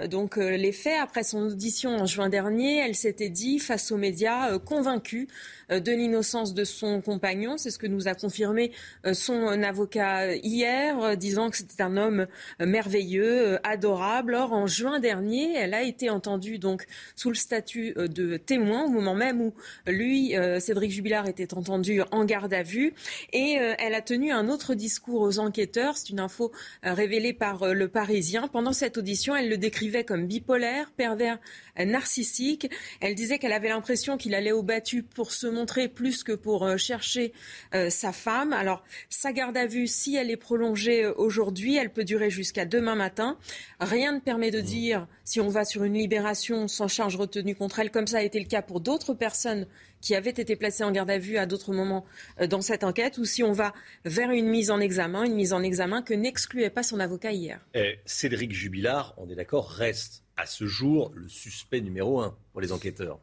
[0.08, 4.58] donc les faits, après son audition en juin dernier, elle s'était dit face aux médias
[4.58, 5.28] convaincue
[5.70, 7.56] euh, de l'innocence de son compagnon.
[7.58, 8.72] C'est ce que nous a confirmé
[9.06, 12.26] euh, son avocat hier, euh, disant que c'était un homme
[12.60, 14.34] merveilleux, adorable.
[14.34, 18.88] Or, en juin dernier, elle a été entendue donc sous le statut de témoin au
[18.88, 19.54] moment même où
[19.86, 22.94] lui, Cédric Jubilard, était entendu en garde à vue.
[23.32, 25.96] Et elle a tenu un autre discours aux enquêteurs.
[25.96, 26.52] C'est une info
[26.82, 28.48] révélée par Le Parisien.
[28.48, 31.38] Pendant cette audition, elle le décrivait comme bipolaire, pervers,
[31.84, 32.70] narcissique.
[33.00, 36.64] Elle disait qu'elle avait l'impression qu'il allait au battu pour se montrer plus que pour
[36.64, 37.32] euh, chercher
[37.74, 38.52] euh, sa femme.
[38.52, 42.64] Alors, sa garde à vue, si elle est prolongée euh, aujourd'hui, elle peut durer jusqu'à
[42.64, 43.38] demain matin.
[43.80, 47.78] Rien ne permet de dire si on va sur une libération sans charge retenue contre
[47.78, 49.66] elle, comme ça a été le cas pour d'autres personnes
[50.00, 52.04] qui avaient été placées en garde à vue à d'autres moments
[52.48, 53.72] dans cette enquête, ou si on va
[54.04, 57.60] vers une mise en examen, une mise en examen que n'excluait pas son avocat hier.
[57.74, 62.60] Et Cédric Jubilard, on est d'accord, reste à ce jour le suspect numéro un pour
[62.60, 63.18] les enquêteurs.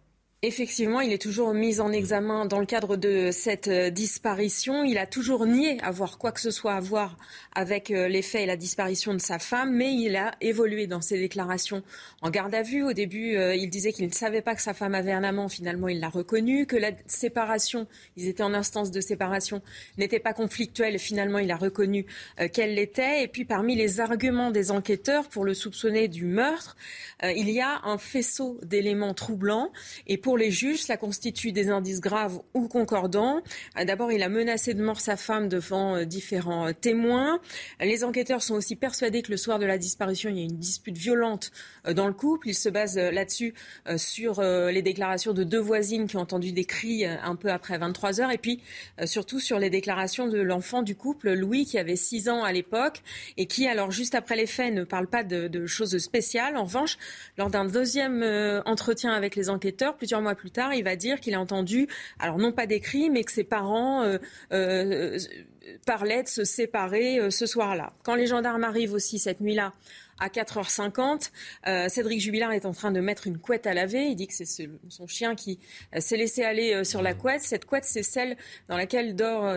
[0.47, 4.83] Effectivement, il est toujours mis en examen dans le cadre de cette euh, disparition.
[4.83, 7.17] Il a toujours nié avoir quoi que ce soit à voir
[7.55, 11.01] avec euh, les faits et la disparition de sa femme, mais il a évolué dans
[11.01, 11.81] ses déclarations
[12.21, 12.83] en garde à vue.
[12.83, 15.49] Au début, euh, il disait qu'il ne savait pas que sa femme avait un amant.
[15.49, 16.67] Finalement, il l'a reconnu.
[16.67, 19.63] Que la séparation, ils étaient en instance de séparation,
[19.97, 20.99] n'était pas conflictuelle.
[20.99, 22.05] Finalement, il a reconnu
[22.53, 23.23] qu'elle l'était.
[23.23, 26.77] Et puis, parmi les arguments des enquêteurs pour le soupçonner du meurtre,
[27.23, 29.71] il y a un faisceau d'éléments troublants.
[30.05, 33.41] Et pour les juges, cela constitue des indices graves ou concordants.
[33.79, 37.39] Euh, d'abord, il a menacé de mort sa femme devant euh, différents euh, témoins.
[37.79, 40.57] Les enquêteurs sont aussi persuadés que le soir de la disparition, il y a une
[40.57, 41.51] dispute violente
[41.93, 42.49] dans le couple.
[42.49, 43.53] Ils se basent là-dessus
[43.97, 48.21] sur les déclarations de deux voisines qui ont entendu des cris un peu après 23
[48.21, 48.61] heures et puis
[49.05, 53.01] surtout sur les déclarations de l'enfant du couple, Louis, qui avait 6 ans à l'époque
[53.37, 56.57] et qui, alors juste après les faits, ne parle pas de, de choses spéciales.
[56.57, 56.97] En revanche,
[57.37, 58.23] lors d'un deuxième
[58.65, 61.87] entretien avec les enquêteurs, plusieurs mois plus tard, il va dire qu'il a entendu,
[62.19, 64.17] alors non pas des cris, mais que ses parents euh,
[64.51, 65.17] euh,
[65.85, 67.93] parlaient de se séparer euh, ce soir-là.
[68.03, 69.73] Quand les gendarmes arrivent aussi cette nuit-là,
[70.17, 71.29] à 4h50.
[71.89, 74.05] Cédric Jubilard est en train de mettre une couette à laver.
[74.05, 75.59] Il dit que c'est son chien qui
[75.99, 77.41] s'est laissé aller sur la couette.
[77.41, 78.37] Cette couette, c'est celle
[78.69, 79.53] dans laquelle dort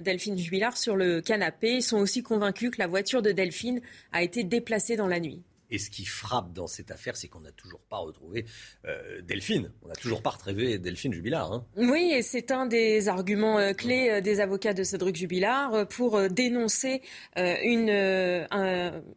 [0.00, 1.72] Delphine Jubilard sur le canapé.
[1.72, 5.42] Ils sont aussi convaincus que la voiture de Delphine a été déplacée dans la nuit.
[5.70, 8.46] Et ce qui frappe dans cette affaire, c'est qu'on n'a toujours pas retrouvé
[8.86, 9.70] euh, Delphine.
[9.82, 11.52] On n'a toujours pas retrouvé Delphine Jubilard.
[11.52, 11.66] Hein.
[11.76, 16.28] Oui, et c'est un des arguments euh, clés euh, des avocats de Cédric Jubilard pour
[16.28, 17.02] dénoncer
[17.36, 17.90] une,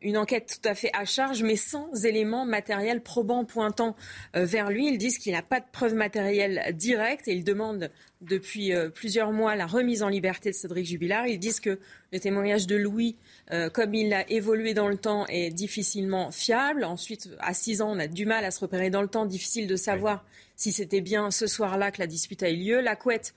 [0.01, 3.95] une enquête tout à fait à charge, mais sans éléments matériels probants pointant
[4.33, 4.87] vers lui.
[4.87, 7.89] Ils disent qu'il n'a pas de preuves matérielles directes et ils demandent
[8.22, 11.28] depuis plusieurs mois la remise en liberté de Cédric Jubilard.
[11.28, 11.80] Ils disent que
[12.11, 13.15] le témoignage de Louis
[13.53, 16.86] euh, comme il a évolué dans le temps, est difficilement fiable.
[16.86, 19.67] Ensuite, à 6 ans, on a du mal à se repérer dans le temps, difficile
[19.67, 22.82] de savoir si c'était bien ce soir-là que la dispute a eu lieu.
[22.82, 23.34] La couette,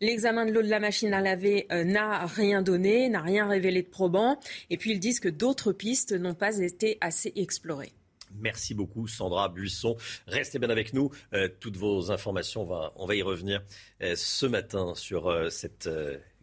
[0.00, 3.80] L'examen de l'eau de la machine à laver euh, n'a rien donné, n'a rien révélé
[3.80, 4.40] de probant.
[4.68, 7.92] Et puis ils disent que d'autres pistes n'ont pas été assez explorées.
[8.34, 9.96] Merci beaucoup, Sandra Buisson.
[10.26, 11.10] Restez bien avec nous.
[11.32, 13.62] Euh, toutes vos informations, on va, on va y revenir
[14.00, 15.88] ce matin sur cette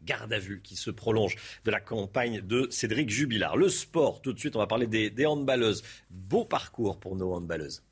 [0.04, 3.58] garde à vue qui se prolonge de la campagne de Cédric Jubilard.
[3.58, 5.84] Le sport, tout de suite, on va parler des, des handballeuses.
[6.10, 7.84] Beau parcours pour nos handballeuses.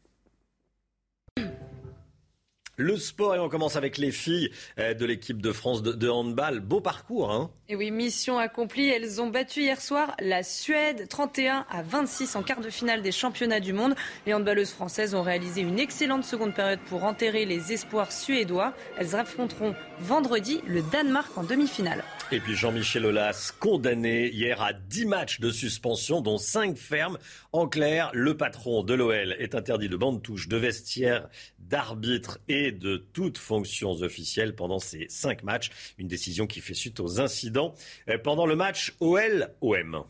[2.81, 6.61] Le sport, et on commence avec les filles euh, de l'équipe de France de, handball.
[6.61, 8.87] Beau parcours, hein Et oui, mission accomplie.
[8.87, 13.11] Elles ont battu hier soir la Suède 31 à 26 en quart de finale des
[13.11, 13.95] championnats du monde.
[14.25, 18.73] Les handballeuses françaises ont réalisé une excellente seconde période pour enterrer les espoirs suédois.
[18.97, 22.05] Elles affronteront vendredi le Danemark en demi-finale.
[22.31, 27.17] Et puis Jean-Michel Aulas, condamné hier à 10 matchs de suspension, dont 5 fermes.
[27.53, 31.27] En clair, le patron de l'OL est interdit de bande touche, de vestiaire,
[31.57, 35.71] d'arbitre et de toutes fonctions officielles pendant ces 5 matchs.
[35.97, 37.73] Une décision qui fait suite aux incidents
[38.09, 40.03] euh, pendant le match OL-OM.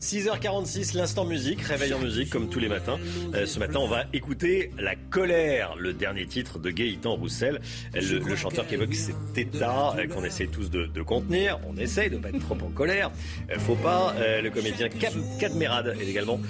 [0.00, 2.98] 6h46, l'instant musique, réveil en musique comme tous les matins.
[3.34, 7.60] Euh, ce matin, on va écouter La colère, le dernier titre de Gaëtan Roussel,
[7.94, 11.60] le, le chanteur qui évoque cet état euh, qu'on essaie tous de, de, contenir.
[11.68, 13.10] On essaye de pas être trop en colère.
[13.50, 14.14] Euh, faut pas.
[14.18, 16.40] le comédien Cad, Cad Merad est également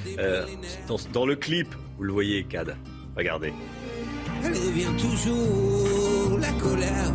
[0.86, 1.74] dans, dans, le clip.
[1.98, 2.76] Vous le voyez, Cad.
[3.16, 3.52] Regardez.
[4.44, 7.12] Elle revient toujours, la colère.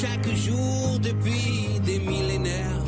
[0.00, 2.84] Chaque jour depuis des millénaires.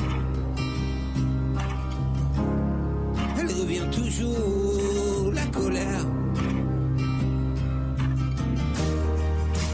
[3.38, 6.06] Elle revient toujours, la colère.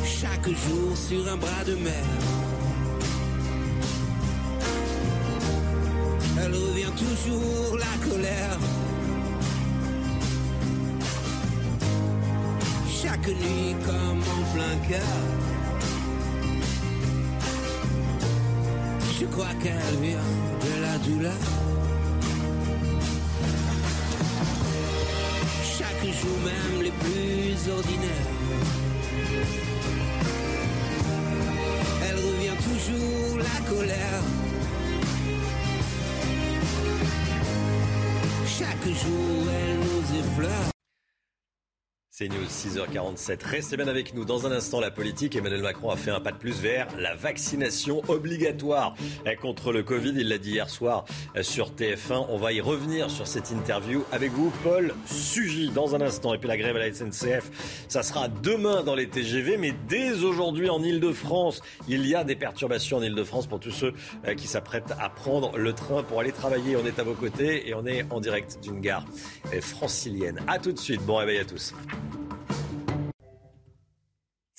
[0.04, 2.06] Chaque jour sur un bras de mer.
[6.42, 8.58] Elle revient toujours, la colère.
[13.02, 15.59] Chaque nuit comme en plein cœur.
[19.20, 20.18] Je crois qu'elle vient
[20.64, 21.32] de la douleur?
[25.62, 28.30] Chaque jour, même les plus ordinaires.
[32.08, 34.22] Elle revient toujours la colère.
[38.46, 40.79] Chaque jour, elle nous effleure.
[42.20, 43.46] C'est News 6h47.
[43.46, 44.26] Restez bien avec nous.
[44.26, 45.36] Dans un instant, la politique.
[45.36, 48.94] Emmanuel Macron a fait un pas de plus vers la vaccination obligatoire
[49.40, 50.12] contre le Covid.
[50.14, 51.06] Il l'a dit hier soir
[51.40, 52.26] sur TF1.
[52.28, 56.34] On va y revenir sur cette interview avec vous, Paul Sugy, dans un instant.
[56.34, 60.22] Et puis la grève à la SNCF, ça sera demain dans les TGV, mais dès
[60.22, 63.94] aujourd'hui en Ile-de-France, il y a des perturbations en Ile-de-France pour tous ceux
[64.26, 66.76] euh, qui s'apprêtent à prendre le train pour aller travailler.
[66.76, 69.06] On est à vos côtés et on est en direct d'une gare
[69.62, 70.38] francilienne.
[70.48, 71.00] A tout de suite.
[71.06, 71.72] Bon réveil à tous.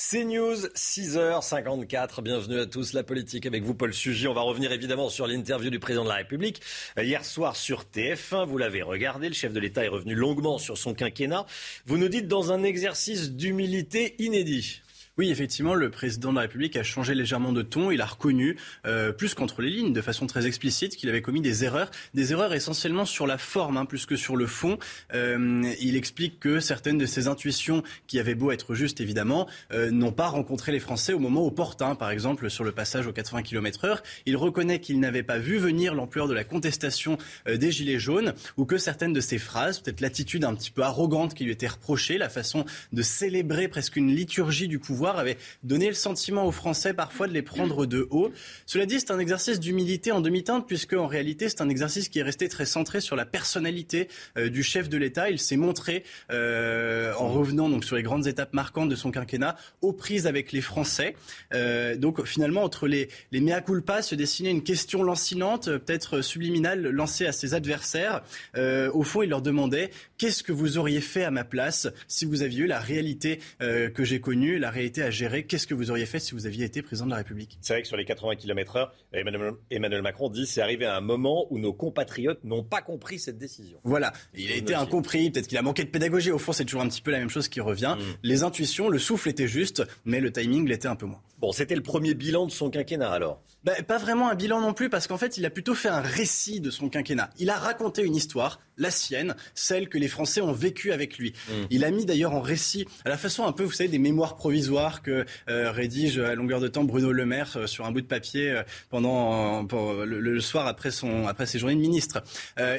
[0.03, 2.23] C'est News, 6h54.
[2.23, 2.93] Bienvenue à tous.
[2.93, 4.27] La politique avec vous, Paul Sugy.
[4.27, 6.59] On va revenir évidemment sur l'interview du président de la République
[6.97, 8.47] euh, hier soir sur TF1.
[8.47, 9.27] Vous l'avez regardé.
[9.27, 11.45] Le chef de l'État est revenu longuement sur son quinquennat.
[11.85, 14.81] Vous nous dites dans un exercice d'humilité inédit.
[15.17, 17.91] Oui, effectivement, le président de la République a changé légèrement de ton.
[17.91, 21.41] Il a reconnu, euh, plus qu'entre les lignes, de façon très explicite, qu'il avait commis
[21.41, 21.91] des erreurs.
[22.13, 24.79] Des erreurs essentiellement sur la forme, hein, plus que sur le fond.
[25.13, 29.91] Euh, il explique que certaines de ses intuitions, qui avaient beau être justes évidemment, euh,
[29.91, 31.95] n'ont pas rencontré les Français au moment opportun.
[31.95, 35.57] Par exemple, sur le passage aux 80 km heure, il reconnaît qu'il n'avait pas vu
[35.57, 39.99] venir l'ampleur de la contestation des Gilets jaunes, ou que certaines de ses phrases, peut-être
[39.99, 44.15] l'attitude un petit peu arrogante qui lui était reprochée, la façon de célébrer presque une
[44.15, 48.31] liturgie du pouvoir, avait donné le sentiment aux Français parfois de les prendre de haut.
[48.65, 52.19] Cela dit, c'est un exercice d'humilité en demi-teinte, puisque en réalité, c'est un exercice qui
[52.19, 55.29] est resté très centré sur la personnalité euh, du chef de l'État.
[55.29, 59.55] Il s'est montré, euh, en revenant donc sur les grandes étapes marquantes de son quinquennat,
[59.81, 61.15] aux prises avec les Français.
[61.53, 66.89] Euh, donc finalement, entre les, les mea culpa se dessinait une question lancinante, peut-être subliminale,
[66.89, 68.21] lancée à ses adversaires.
[68.55, 72.41] au fond, il leur demandait qu'est-ce que vous auriez fait à ma place si vous
[72.41, 75.45] aviez eu la réalité que j'ai connue, la réalité à gérer.
[75.45, 77.57] Qu'est-ce que vous auriez fait si vous aviez été président de la République?
[77.61, 81.01] C'est vrai que sur les 80 km/h, Emmanuel, Emmanuel Macron dit c'est arrivé à un
[81.01, 83.79] moment où nos compatriotes n'ont pas compris cette décision.
[83.83, 86.31] Voilà, il a été incompris, peut-être qu'il a manqué de pédagogie.
[86.31, 87.95] Au fond, c'est toujours un petit peu la même chose qui revient.
[87.97, 88.03] Mm.
[88.23, 91.21] Les intuitions, le souffle était juste, mais le timing l'était un peu moins.
[91.39, 94.73] Bon, c'était le premier bilan de son quinquennat alors bah, Pas vraiment un bilan non
[94.73, 97.29] plus, parce qu'en fait, il a plutôt fait un récit de son quinquennat.
[97.37, 101.33] Il a raconté une histoire, la sienne, celle que les Français ont vécue avec lui.
[101.49, 101.53] Mm.
[101.69, 104.35] Il a mis d'ailleurs en récit, à la façon un peu, vous savez, des mémoires
[104.35, 108.01] provisoires que euh, rédige à longueur de temps Bruno Le Maire euh, sur un bout
[108.01, 109.63] de papier euh, pendant
[110.05, 112.23] le, soir après, son, après ses journées de ministre.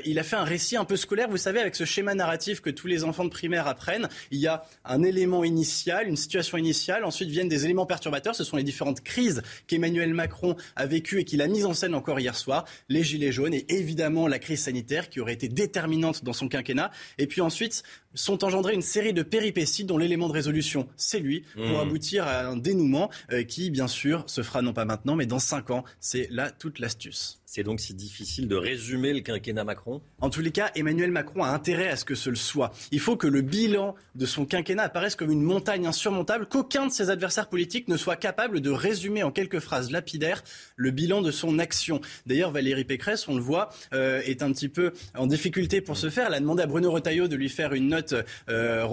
[0.04, 2.70] il a fait un récit un peu scolaire, vous savez, avec ce schéma narratif que
[2.70, 4.08] tous les enfants de primaire apprennent.
[4.30, 8.44] Il y a un élément initial, une situation initiale, ensuite viennent des éléments perturbateurs, ce
[8.44, 12.20] sont les différentes crises qu'Emmanuel Macron a vécues et qu'il a mises en scène encore
[12.20, 16.32] hier soir, les gilets jaunes et évidemment la crise sanitaire qui aurait été déterminante dans
[16.32, 16.90] son quinquennat.
[17.18, 17.82] Et puis ensuite,
[18.14, 21.80] sont engendrées une série de péripéties dont l'élément de résolution, c'est lui, pour mmh.
[21.80, 25.38] aboutir à un dénouement euh, qui, bien sûr, se fera non pas maintenant, mais dans
[25.38, 25.84] cinq ans.
[26.00, 27.42] C'est là toute l'astuce.
[27.54, 30.00] C'est donc si difficile de résumer le quinquennat Macron?
[30.22, 32.72] En tous les cas, Emmanuel Macron a intérêt à ce que ce le soit.
[32.92, 36.92] Il faut que le bilan de son quinquennat apparaisse comme une montagne insurmontable, qu'aucun de
[36.92, 40.42] ses adversaires politiques ne soit capable de résumer en quelques phrases lapidaires
[40.76, 42.00] le bilan de son action.
[42.24, 46.08] D'ailleurs, Valérie Pécresse, on le voit, euh, est un petit peu en difficulté pour ce
[46.08, 46.28] faire.
[46.28, 48.86] Elle a demandé à Bruno Retailleau de lui faire une note note euh,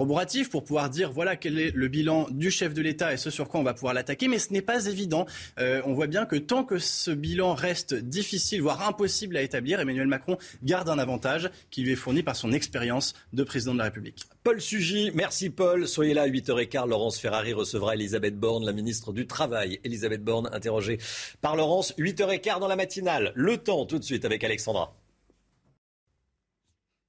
[0.50, 3.48] pour pouvoir dire voilà quel est le bilan du chef de l'État et ce sur
[3.48, 4.28] quoi on va pouvoir l'attaquer.
[4.28, 5.26] Mais ce n'est pas évident.
[5.58, 9.80] Euh, on voit bien que tant que ce bilan reste difficile, voire impossible à établir,
[9.80, 13.78] Emmanuel Macron garde un avantage qui lui est fourni par son expérience de président de
[13.78, 14.24] la République.
[14.42, 15.86] Paul Sugy, merci Paul.
[15.86, 16.88] Soyez là à 8h15.
[16.88, 19.80] Laurence Ferrari recevra Elisabeth Borne, la ministre du Travail.
[19.84, 20.98] Elisabeth Borne, interrogée
[21.40, 21.94] par Laurence.
[21.98, 23.32] 8h15 dans la matinale.
[23.34, 24.99] Le temps tout de suite avec Alexandra.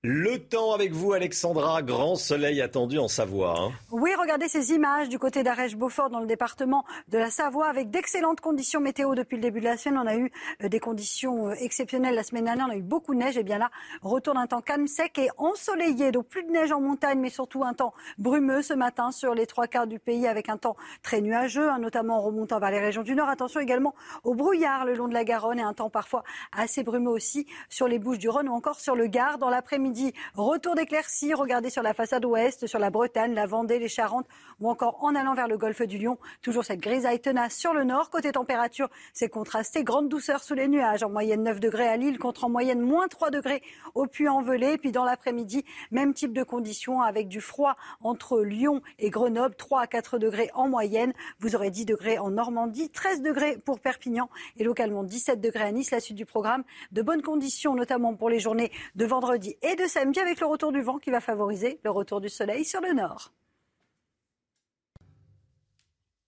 [0.04, 1.84] Le temps avec vous, Alexandra.
[1.84, 3.54] Grand soleil attendu en Savoie.
[3.56, 3.72] Hein.
[3.92, 8.42] Oui, regardez ces images du côté d'Arèche-Beaufort dans le département de la Savoie avec d'excellentes
[8.42, 10.00] conditions météo depuis le début de la semaine.
[10.04, 10.32] On a eu
[10.64, 12.66] euh, des conditions euh, exceptionnelles la semaine dernière.
[12.68, 13.38] On a eu beaucoup de neige.
[13.38, 13.70] Et bien là,
[14.02, 16.12] retour d'un temps calme, sec et ensoleillé.
[16.12, 19.46] Donc plus de neige en montagne, mais surtout un temps brumeux ce matin sur les
[19.46, 22.80] trois quarts du pays avec un temps très nuageux, hein, notamment en remontant vers les
[22.80, 23.30] régions du Nord.
[23.30, 23.94] Attention également
[24.24, 27.88] au brouillard le long de la Garonne et un temps parfois assez brumeux aussi sur
[27.88, 29.91] les Bouches du Rhône ou encore sur le Gard dans l'après-midi
[30.36, 34.28] Retour d'éclaircies, regardez sur la façade ouest, sur la Bretagne, la Vendée, les Charentes
[34.60, 36.18] ou encore en allant vers le golfe du Lion.
[36.42, 38.10] Toujours cette grisaille tenace sur le nord.
[38.10, 39.84] Côté température, c'est contrasté.
[39.84, 41.04] Grande douceur sous les nuages.
[41.04, 43.62] En moyenne 9 degrés à Lille contre en moyenne moins 3 degrés
[43.96, 44.78] au Puy-en-Velay.
[44.78, 49.56] Puis dans l'après-midi, même type de conditions avec du froid entre Lyon et Grenoble.
[49.56, 51.14] 3 à 4 degrés en moyenne.
[51.40, 55.72] Vous aurez 10 degrés en Normandie, 13 degrés pour Perpignan et localement 17 degrés à
[55.72, 55.92] Nice.
[55.92, 59.81] La suite du programme, de bonnes conditions notamment pour les journées de vendredi et de
[59.88, 62.94] samedi avec le retour du vent qui va favoriser le retour du soleil sur le
[62.94, 63.32] nord.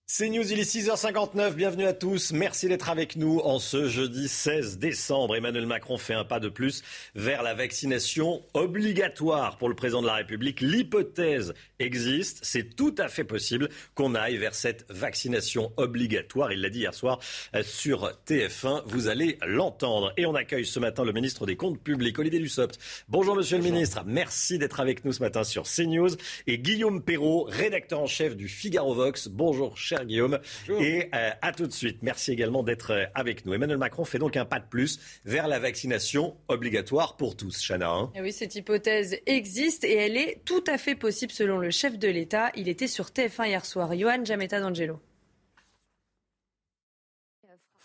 [0.06, 2.32] C'est News, il est 6h59, bienvenue à tous.
[2.32, 5.34] Merci d'être avec nous en ce jeudi 16 décembre.
[5.34, 6.82] Emmanuel Macron fait un pas de plus
[7.14, 10.60] vers la vaccination obligatoire pour le président de la République.
[10.60, 16.52] L'hypothèse existe, c'est tout à fait possible qu'on aille vers cette vaccination obligatoire.
[16.52, 17.18] Il l'a dit hier soir
[17.62, 20.12] sur TF1, vous allez l'entendre.
[20.18, 22.78] Et on accueille ce matin le ministre des Comptes publics, Olivier Dussopt.
[23.08, 26.10] Bonjour monsieur le ministre, merci d'être avec nous ce matin sur CNews.
[26.46, 29.28] Et Guillaume Perrault, rédacteur en chef du Figaro Vox.
[29.28, 30.38] Bonjour cher Guillaume.
[30.68, 31.98] Et euh, à tout de suite.
[32.02, 33.54] Merci également d'être euh, avec nous.
[33.54, 37.60] Emmanuel Macron fait donc un pas de plus vers la vaccination obligatoire pour tous.
[37.66, 37.90] Chana.
[37.90, 38.12] Hein.
[38.14, 41.98] Eh oui, cette hypothèse existe et elle est tout à fait possible selon le chef
[41.98, 42.50] de l'État.
[42.56, 43.96] Il était sur TF1 hier soir.
[43.96, 45.00] Johan Jametta d'Angelo.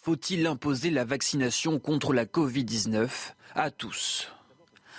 [0.01, 4.31] Faut-il imposer la vaccination contre la Covid-19 à tous?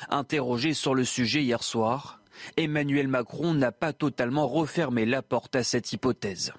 [0.09, 2.21] Interrogé sur le sujet hier soir,
[2.57, 6.53] Emmanuel Macron n'a pas totalement refermé la porte à cette hypothèse.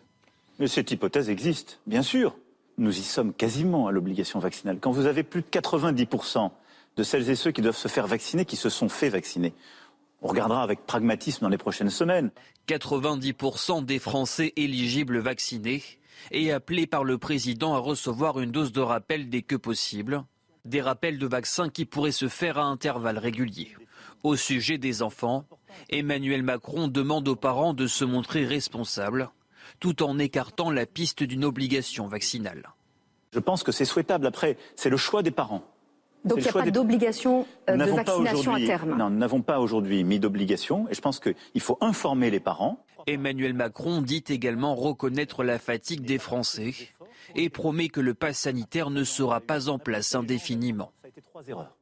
[0.61, 2.37] Mais cette hypothèse existe, bien sûr.
[2.77, 4.77] Nous y sommes quasiment à l'obligation vaccinale.
[4.79, 6.51] Quand vous avez plus de 90%
[6.97, 9.55] de celles et ceux qui doivent se faire vacciner qui se sont fait vacciner,
[10.21, 12.29] on regardera avec pragmatisme dans les prochaines semaines.
[12.67, 15.81] 90% des Français éligibles vaccinés
[16.29, 20.25] et appelés par le président à recevoir une dose de rappel dès que possible.
[20.65, 23.75] Des rappels de vaccins qui pourraient se faire à intervalles réguliers.
[24.21, 25.47] Au sujet des enfants,
[25.89, 29.31] Emmanuel Macron demande aux parents de se montrer responsables
[29.79, 32.69] tout en écartant la piste d'une obligation vaccinale.
[33.33, 34.27] Je pense que c'est souhaitable.
[34.27, 35.63] Après, c'est le choix des parents.
[36.23, 39.59] Donc il n'y a pas d'obligation euh, de vaccination à terme Non, nous n'avons pas
[39.59, 42.83] aujourd'hui mis d'obligation et je pense qu'il faut informer les parents.
[43.07, 46.73] Emmanuel Macron dit également reconnaître la fatigue des Français
[47.35, 50.91] et promet que le pass sanitaire ne sera pas en place indéfiniment.
[51.01, 51.75] Ça a été trois erreurs.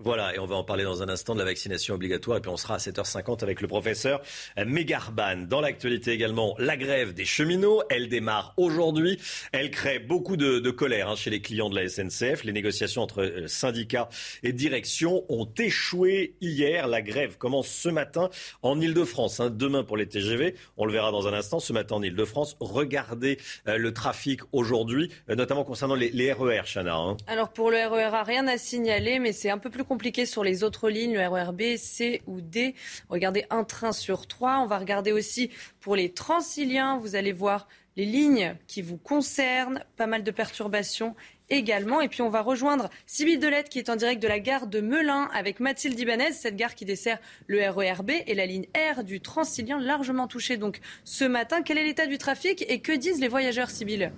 [0.00, 2.50] Voilà, et on va en parler dans un instant de la vaccination obligatoire, et puis
[2.50, 4.20] on sera à 7h50 avec le professeur
[4.56, 5.46] Megarban.
[5.48, 9.20] Dans l'actualité également, la grève des cheminots, elle démarre aujourd'hui.
[9.52, 12.42] Elle crée beaucoup de, colère hein, chez les clients de la SNCF.
[12.42, 14.08] Les négociations entre euh, syndicats
[14.42, 16.88] et direction ont échoué hier.
[16.88, 18.30] La grève commence ce matin
[18.62, 19.38] en Ile-de-France.
[19.38, 19.50] Hein.
[19.50, 21.60] Demain pour les TGV, on le verra dans un instant.
[21.60, 23.38] Ce matin en Ile-de-France, regardez
[23.68, 26.96] euh, le trafic aujourd'hui, euh, notamment concernant les, RER, e Chana.
[26.96, 27.16] Hein.
[27.28, 30.44] Alors pour le RER, e rien à signaler, mais c'est un peu plus compliqué sur
[30.44, 32.74] les autres lignes, le RER C ou D.
[33.08, 34.58] Regardez un train sur trois.
[34.58, 36.98] On va regarder aussi pour les transiliens.
[36.98, 41.14] Vous allez voir les lignes qui vous concernent, pas mal de perturbations
[41.50, 42.00] également.
[42.00, 44.80] Et puis on va rejoindre Sybille Delette qui est en direct de la gare de
[44.80, 49.20] Melun avec Mathilde Ibanez, cette gare qui dessert le RERB et la ligne R du
[49.20, 51.62] Transilien largement touchée donc ce matin.
[51.62, 54.10] Quel est l'état du trafic et que disent les voyageurs, Sybille?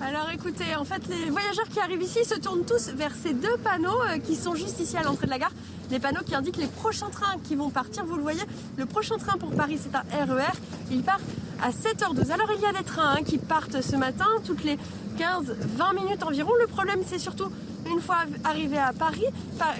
[0.00, 3.56] Alors écoutez, en fait les voyageurs qui arrivent ici se tournent tous vers ces deux
[3.58, 5.52] panneaux euh, qui sont juste ici à l'entrée de la gare.
[5.90, 8.04] Les panneaux qui indiquent les prochains trains qui vont partir.
[8.04, 8.42] Vous le voyez,
[8.76, 10.42] le prochain train pour Paris c'est un RER.
[10.42, 11.20] E il part
[11.60, 12.30] à 7h12.
[12.30, 14.78] Alors il y a des trains hein, qui partent ce matin toutes les
[15.16, 16.50] 15-20 minutes environ.
[16.60, 17.50] Le problème c'est surtout
[17.90, 19.24] une fois arrivé à Paris,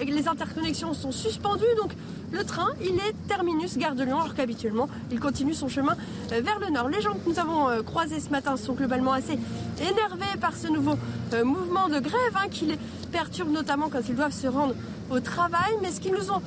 [0.05, 1.91] les interconnexions sont suspendues donc
[2.31, 5.95] le train, il est terminus Gare de Lyon, alors qu'habituellement, il continue son chemin
[6.31, 6.87] euh, vers le nord.
[6.87, 9.39] Les gens que nous avons euh, croisés ce matin sont globalement assez
[9.81, 10.95] énervés par ce nouveau
[11.33, 12.77] euh, mouvement de grève hein, qui les
[13.11, 14.75] perturbe notamment quand ils doivent se rendre
[15.09, 15.71] au travail.
[15.81, 16.41] Mais ce qu'ils nous ont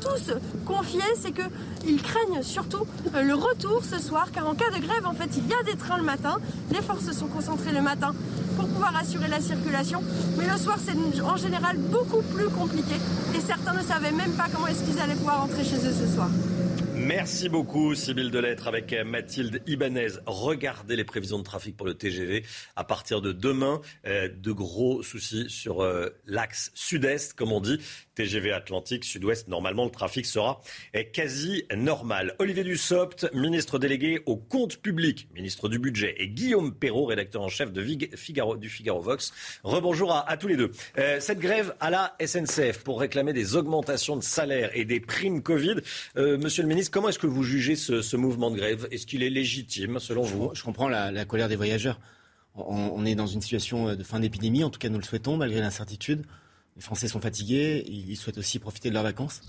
[0.00, 0.32] tous
[0.66, 5.12] confié, c'est qu'ils craignent surtout le retour ce soir, car en cas de grève, en
[5.12, 6.38] fait, il y a des trains le matin.
[6.72, 8.12] Les forces sont concentrées le matin
[8.56, 10.02] pour pouvoir assurer la circulation.
[10.38, 12.94] Mais le soir, c'est en général beaucoup plus compliqué.
[13.34, 16.14] Et certains ne savaient même pas comment est-ce qu'ils allaient pouvoir rentrer chez eux ce
[16.14, 16.28] soir.
[17.06, 20.08] Merci beaucoup, Sybille Delettre, avec Mathilde Ibanez.
[20.26, 22.44] Regardez les prévisions de trafic pour le TGV.
[22.76, 27.78] À partir de demain, euh, de gros soucis sur euh, l'axe sud-est, comme on dit.
[28.16, 30.60] TGV Atlantique, sud-ouest, normalement, le trafic sera
[31.14, 32.34] quasi normal.
[32.38, 37.48] Olivier Dussopt, ministre délégué au compte public, ministre du budget, et Guillaume Perrault, rédacteur en
[37.48, 37.82] chef de
[38.14, 39.32] Figaro, du Figaro Vox.
[39.62, 40.70] Rebonjour à, tous les deux.
[40.98, 45.42] Euh, cette grève à la SNCF pour réclamer des augmentations de salaire et des primes
[45.42, 45.76] Covid.
[46.16, 48.88] monsieur le ministre, comment est-ce que vous jugez ce, mouvement de grève?
[48.90, 50.50] Est-ce qu'il est légitime, selon vous?
[50.54, 52.00] Je comprends la, colère des voyageurs.
[52.54, 55.60] On, est dans une situation de fin d'épidémie, en tout cas nous le souhaitons, malgré
[55.60, 56.24] l'incertitude.
[56.76, 59.40] Les Français sont fatigués, ils souhaitent aussi profiter de leurs vacances.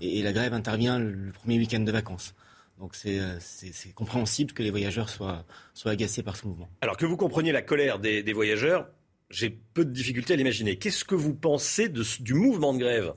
[0.00, 2.34] Et, la grève intervient le premier week-end de vacances.
[2.78, 5.44] Donc c'est compréhensible que les voyageurs soient,
[5.74, 6.68] soient agacés par ce mouvement.
[6.80, 8.88] Alors que vous compreniez la colère des, voyageurs,
[9.28, 10.76] j'ai peu de difficultés à l'imaginer.
[10.76, 13.12] Qu'est-ce que vous pensez du mouvement de grève?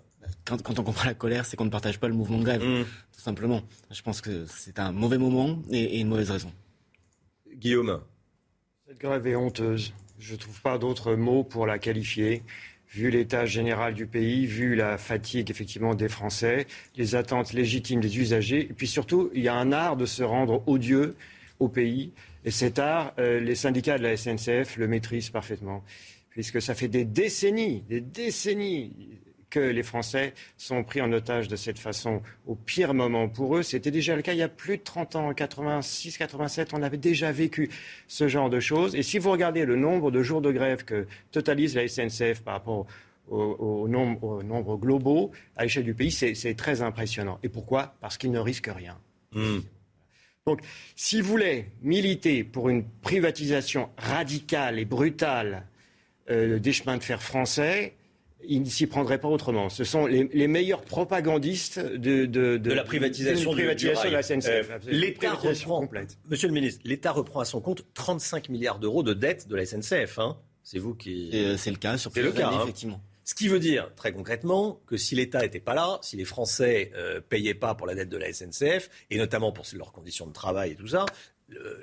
[0.46, 2.86] Quand, on comprend la colère, c'est qu'on ne partage pas le mouvement de grève, mmh.
[3.24, 3.62] Tout simplement.
[3.90, 6.52] Je pense que c'est un mauvais moment et, une mauvaise raison.
[7.56, 8.02] Guillaume
[8.86, 9.94] Cette grève est honteuse.
[10.20, 12.44] Je ne trouve pas d'autres mots pour la qualifier.
[12.90, 16.68] Vu l'état général du pays, vu la fatigue effectivement des Français,
[16.98, 20.22] les attentes légitimes des usagers, et puis surtout, il y a un art de se
[20.22, 21.16] rendre odieux
[21.62, 22.12] au pays.
[22.44, 25.82] Et cet art, euh, les syndicats de la SNCF le maîtrisent parfaitement
[26.34, 28.92] puisque ça fait des décennies, des décennies,
[29.54, 33.62] que les Français sont pris en otage de cette façon au pire moment pour eux.
[33.62, 36.82] C'était déjà le cas il y a plus de 30 ans, en 86, 87, on
[36.82, 37.70] avait déjà vécu
[38.08, 38.96] ce genre de choses.
[38.96, 42.56] Et si vous regardez le nombre de jours de grève que totalise la SNCF par
[42.56, 42.88] rapport
[43.30, 47.38] au, nombre, globaux à l'échelle du pays, c'est très impressionnant.
[47.44, 47.94] Et pourquoi?
[48.02, 48.98] Parce qu'ils ne risquent rien.
[49.34, 49.60] Hmm.
[50.48, 50.62] Donc,
[50.96, 55.68] s'ils voulaient militer pour une privatisation radicale et brutale
[56.32, 57.94] euh, des chemins de fer français,
[58.48, 59.70] il ne s'y prendrait pas autrement.
[59.70, 64.48] Ce sont les, meilleurs propagandistes de, de, la privatisation, de, la SNCF.
[64.48, 65.88] Euh, L'État reprend,
[66.30, 69.66] Monsieur le ministre, l'État reprend à son compte 35 milliards d'euros de dettes de la
[69.66, 70.20] SNCF.
[70.20, 70.38] Hein.
[70.64, 71.32] C'est vous qui.
[71.34, 72.62] Euh, c'est le cas sur le cas, hein.
[72.64, 73.02] effectivement.
[73.26, 76.92] Ce qui veut dire, très concrètement, que si l'État n'était pas là, si les Français
[76.94, 80.28] ne euh, payaient pas pour la dette de la SNCF, et notamment pour leurs conditions
[80.28, 81.06] de travail et tout ça,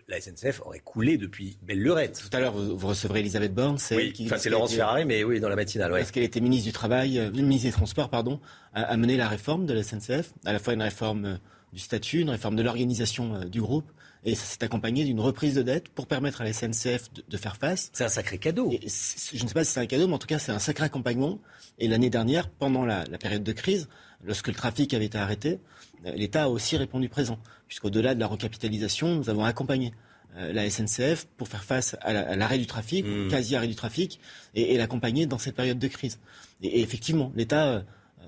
[0.08, 2.20] la SNCF aurait coulé depuis belle lurette.
[2.20, 3.78] Tout à l'heure, vous, recevrez Elisabeth Borne.
[3.78, 5.90] C'est oui, qui, enfin, c'est Laurence Ferrari, mais oui, dans la matinale.
[5.90, 8.40] Parce qu'elle était ministre du Travail, euh, ministre des Transports, pardon,
[8.74, 11.36] a, mené la réforme de la SNCF, à la fois une réforme euh,
[11.72, 13.90] du statut, une réforme de l'organisation euh, du groupe,
[14.24, 17.56] et ça s'est accompagné d'une reprise de dette pour permettre à la SNCF de, faire
[17.56, 17.90] face.
[17.94, 18.70] C'est un sacré cadeau.
[18.70, 20.84] je ne sais pas si c'est un cadeau, mais en tout cas, c'est un sacré
[20.84, 21.38] accompagnement.
[21.78, 23.88] Et l'année dernière, pendant la, la période de crise,
[24.24, 25.58] lorsque le trafic avait été arrêté,
[26.04, 29.92] l'État a aussi répondu présent, puisqu'au-delà de la recapitalisation, nous avons accompagné
[30.36, 33.28] euh, la SNCF pour faire face à l'arrêt du trafic, mmh.
[33.28, 34.20] quasi-arrêt du trafic,
[34.54, 36.20] et, l'accompagner dans cette période de crise.
[36.62, 37.82] Et, effectivement, l'État euh,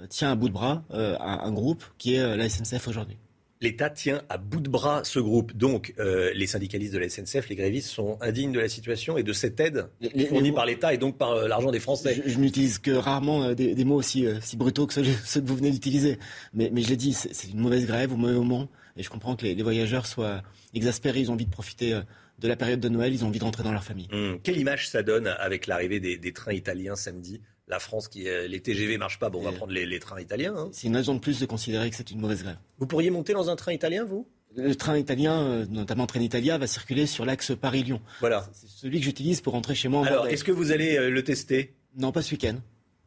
[0.08, 3.18] tient à bout de bras euh, un, groupe qui est la SNCF aujourd'hui.
[3.62, 5.56] L'État tient à bout de bras ce groupe.
[5.56, 9.32] Donc, les syndicalistes de la SNCF, les grévistes, sont indignes de la situation et de
[9.32, 9.86] cette aide
[10.28, 12.22] fournie par l'État et donc par l'argent des Français.
[12.26, 16.18] Je, n'utilise que rarement des, mots aussi si brutaux que ceux, que vous venez d'utiliser.
[16.52, 18.68] Mais, mais, je l'ai dit, c'est une mauvaise grève au mauvais moment.
[18.96, 20.42] Et je comprends que les, voyageurs soient
[20.74, 22.00] exaspérés, ils ont envie de profiter euh,
[22.38, 24.08] de la période de Noël, ils ont envie de rentrer dans leur famille.
[24.12, 27.40] Hum, quelle image ça donne avec l'arrivée des, trains italiens samedi?
[27.68, 30.54] La France, qui, euh, les TGV marchent pas, bon, on va prendre les, trains italiens.
[30.56, 30.68] Hein.
[30.72, 32.58] C'est une raison de plus de considérer que c'est une mauvaise grève.
[32.78, 34.26] Vous pourriez monter dans un train italien, vous?
[34.54, 38.00] Le train italien, euh, notamment Trenitalia, va circuler sur l'axe Paris-Lyon.
[38.20, 38.48] Voilà.
[38.52, 40.06] C'est celui que j'utilise pour rentrer chez moi.
[40.06, 41.74] Alors, est-ce que vous allez le tester?
[41.96, 42.56] Non, pas ce week-end.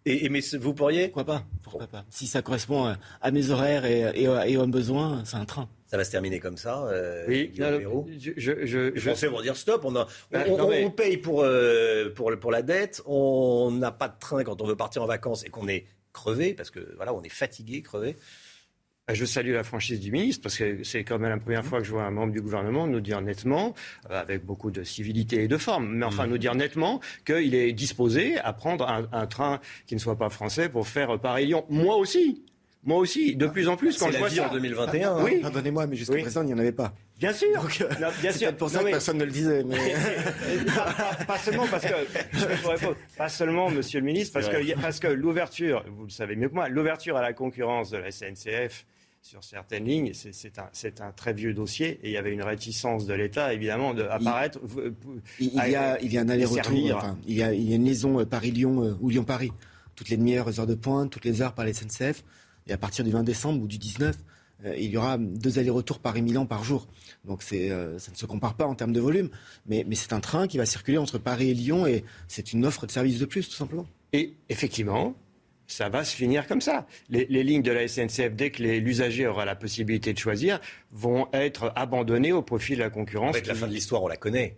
[0.08, 1.08] Et, mais vous pourriez?
[1.08, 1.46] Pourquoi pas?
[1.64, 5.68] Pourquoi pas Si ça correspond à mes horaires et, et aux besoins, c'est un train
[5.96, 6.86] ça va se terminer comme ça.
[6.88, 9.86] Euh, oui, je, je, Les Français vont dire stop.
[9.86, 13.02] On, a, on, paye pour, euh, pour, pour la dette.
[13.06, 16.54] On n'a pas de train quand on veut partir en vacances et qu'on est crevé
[16.54, 18.18] parce que voilà, on est fatigué, crevé.
[19.08, 21.68] Bah, je salue la franchise du ministre parce que c'est quand même la première mmh.
[21.68, 23.74] fois que je vois un membre du gouvernement nous dire nettement,
[24.10, 26.30] euh, avec beaucoup de civilité et de forme, mais enfin mmh.
[26.30, 30.30] nous dire nettement qu'il est disposé à prendre un, un, train qui ne soit pas
[30.30, 31.66] français pour faire Paris-Lyon.
[31.70, 32.44] Moi aussi.
[32.86, 34.48] Moi aussi, de plus en plus, quand je vois ça.
[34.48, 35.12] en 2021.
[35.12, 35.22] Hein.
[35.24, 35.40] Oui.
[35.42, 36.94] Pardonnez-moi, mais jusqu'à présent, il n'y en avait pas.
[37.18, 37.68] Bien sûr.
[37.82, 38.56] Euh, bien sûr.
[38.56, 39.64] pour ça que personne ne le disait.
[39.64, 39.78] Mais...
[41.28, 41.94] pas, seulement parce que
[42.34, 42.96] je vais vous répondre.
[43.18, 46.54] Pas seulement, Monsieur le Ministre, parce que parce que l'ouverture, vous le savez mieux que
[46.54, 48.86] moi, l'ouverture à la concurrence de la SNCF
[49.24, 50.70] sur certaines lignes, c'est un,
[51.06, 54.60] un, très vieux dossier et il y avait une réticence de l'État, évidemment, d'apparaître.
[55.40, 57.74] Il, il, y a, il y a un aller-retour, enfin, il, y a, il y
[57.74, 59.52] a une liaison euh, Paris-Lyon euh, ou Lyon-Paris
[59.96, 62.24] toutes les demi-heures, heures de pointe, toutes les heures par la SNCF.
[62.68, 64.16] Et à partir du 20 décembre ou du 19,
[64.66, 66.88] euh, il y aura deux allers-retours Paris-Milan par jour.
[67.26, 69.30] Donc euh, ça ne se compare pas en termes de volume,
[69.68, 72.86] mais, c'est un train qui va circuler entre Paris et Lyon et c'est une offre
[72.86, 73.88] de service de plus, tout simplement.
[74.14, 75.16] Et effectivement,
[75.68, 76.88] ça va se finir comme ça.
[77.10, 80.60] Les, lignes de la SNCF, dès que l'usager aura la possibilité de choisir,
[80.92, 83.36] vont être abandonnées au profit de la concurrence.
[83.46, 84.58] la fin de l'histoire, on la connaît.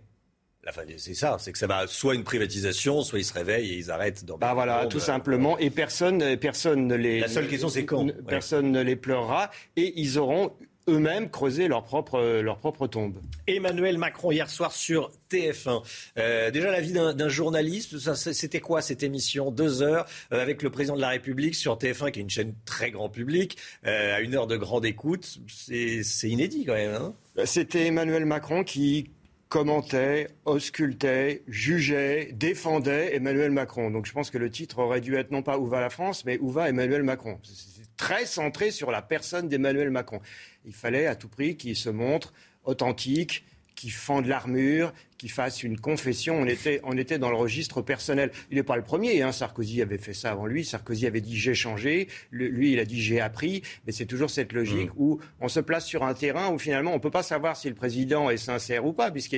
[0.96, 3.90] C'est ça, c'est que ça va soit une privatisation, soit ils se réveillent et ils
[3.90, 4.24] arrêtent.
[4.24, 5.58] Dans bah voilà, tout simplement.
[5.58, 7.20] Et personne, personne ne les.
[7.20, 8.06] La seule question, c'est quand.
[8.26, 10.52] Personne ne les pleurera et ils auront
[10.88, 13.18] eux-mêmes creusé leur propre, leur propre tombe.
[13.46, 15.82] Emmanuel Macron hier soir sur TF1.
[16.18, 19.50] Euh, déjà l'avis d'un journaliste, c'était quoi cette émission?
[19.50, 22.54] Deux heures euh, avec le président de la République sur TF1, qui est une chaîne
[22.64, 25.38] très grand public, euh, à une heure de grande écoute.
[25.48, 26.94] C'est inédit quand même.
[26.94, 27.14] Hein?
[27.44, 29.10] C'était Emmanuel Macron qui
[29.48, 33.90] commentait, auscultait, jugeait, défendait Emmanuel Macron.
[33.90, 36.24] Donc je pense que le titre aurait dû être non pas Où va la France,
[36.24, 37.38] mais Où va Emmanuel Macron.
[37.42, 40.20] C'est très centré sur la personne d'Emmanuel Macron.
[40.64, 42.32] Il fallait à tout prix qu'il se montre
[42.64, 43.44] authentique,
[43.78, 46.34] qui fende l'armure, qui fasse une confession.
[46.34, 48.32] On était, on était dans le registre personnel.
[48.50, 49.22] Il n'est pas le premier.
[49.22, 49.30] Hein.
[49.30, 50.64] Sarkozy avait fait ça avant lui.
[50.64, 52.08] Sarkozy avait dit j'ai changé.
[52.32, 53.62] lui, il a dit j'ai appris.
[53.86, 54.96] Mais c'est toujours cette logique mmh.
[54.98, 57.68] où on se place sur un terrain où finalement on ne peut pas savoir si
[57.68, 59.36] le président est sincère ou pas, puisque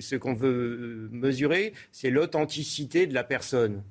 [0.00, 3.84] ce qu'on veut mesurer, c'est l'authenticité de la personne.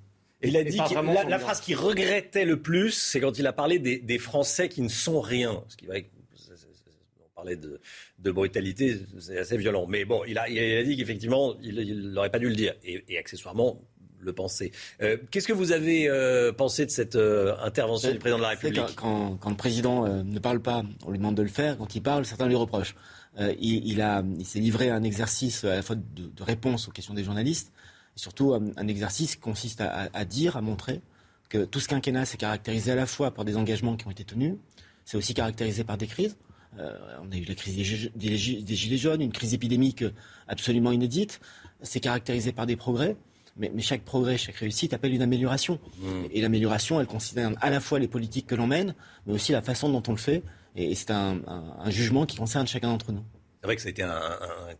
[0.44, 3.80] Il a dit que la, phrase qu'il regrettait le plus, c'est quand il a parlé
[3.80, 5.64] des, des, Français qui ne sont rien.
[5.70, 7.80] Ce qui va on parlait de,
[8.20, 9.86] de brutalité, c'est assez violent.
[9.88, 12.74] Mais bon, il a, il a dit qu'effectivement, il n'aurait pas dû le dire.
[12.84, 13.82] Et, accessoirement,
[14.20, 14.72] le penser.
[15.02, 18.50] Euh, qu'est-ce que vous avez euh, pensé de cette euh, intervention du président de la
[18.50, 21.78] République quand, quand, le président ne parle pas, on lui demande de le faire.
[21.78, 22.96] Quand il parle, certains lui reprochent.
[23.38, 27.14] il, il, s'est livré à un exercice à la fois de, de, réponse aux questions
[27.14, 27.72] des journalistes,
[28.16, 31.02] et surtout un, exercice qui consiste à, à, dire, à montrer
[31.50, 34.24] que tout ce quinquennat s'est caractérisé à la fois par des engagements qui ont été
[34.24, 34.56] tenus,
[35.04, 36.36] c'est aussi caractérisé par des crises.
[36.80, 40.04] Euh, on a eu la crise des, gilets jaunes, une crise épidémique
[40.48, 41.40] absolument inédite.
[41.82, 43.16] C'est caractérisé par des progrès.
[43.58, 45.80] Mais, chaque progrès, chaque réussite appelle une amélioration.
[46.00, 46.26] Mmh.
[46.32, 48.96] Et l'amélioration, elle concerne à la fois les politiques que l'on mène,
[49.26, 50.44] mais aussi la façon dont on le fait.
[50.76, 51.42] Et, c'est un,
[51.88, 53.24] jugement qui concerne chacun d'entre nous.
[53.62, 54.22] C'est vrai que ça a été un,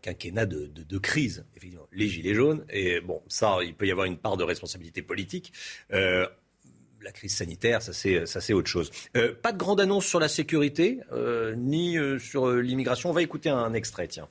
[0.02, 1.86] quinquennat de, crise, effectivement.
[1.92, 5.52] Les gilets jaunes, et bon, ça, il peut y avoir une part de responsabilité politique.
[5.92, 6.26] Euh,
[7.02, 8.90] la crise sanitaire, ça c'est autre chose.
[9.16, 13.10] Euh, pas de grande annonce sur la sécurité, euh, ni euh, sur l'immigration.
[13.10, 14.28] On va écouter un extrait, tiens.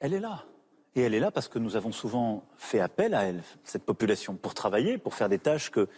[0.00, 0.44] Elle est là.
[0.96, 4.36] Et elle est là parce que nous avons souvent fait appel à elle, cette population,
[4.36, 5.88] pour travailler, pour faire des tâches que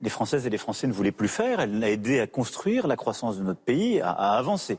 [0.00, 1.60] les Françaises et les Français ne voulaient plus faire.
[1.60, 4.78] Elle a aidé à construire la croissance de notre pays, à, à avancer.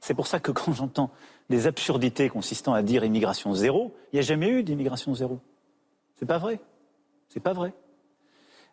[0.00, 1.10] C'est pour ça que quand j'entends
[1.48, 5.40] des absurdités consistant à dire immigration zéro, il n'y a jamais eu d'immigration zéro.
[6.16, 6.60] C'est pas vrai.
[7.28, 7.72] C'est pas vrai.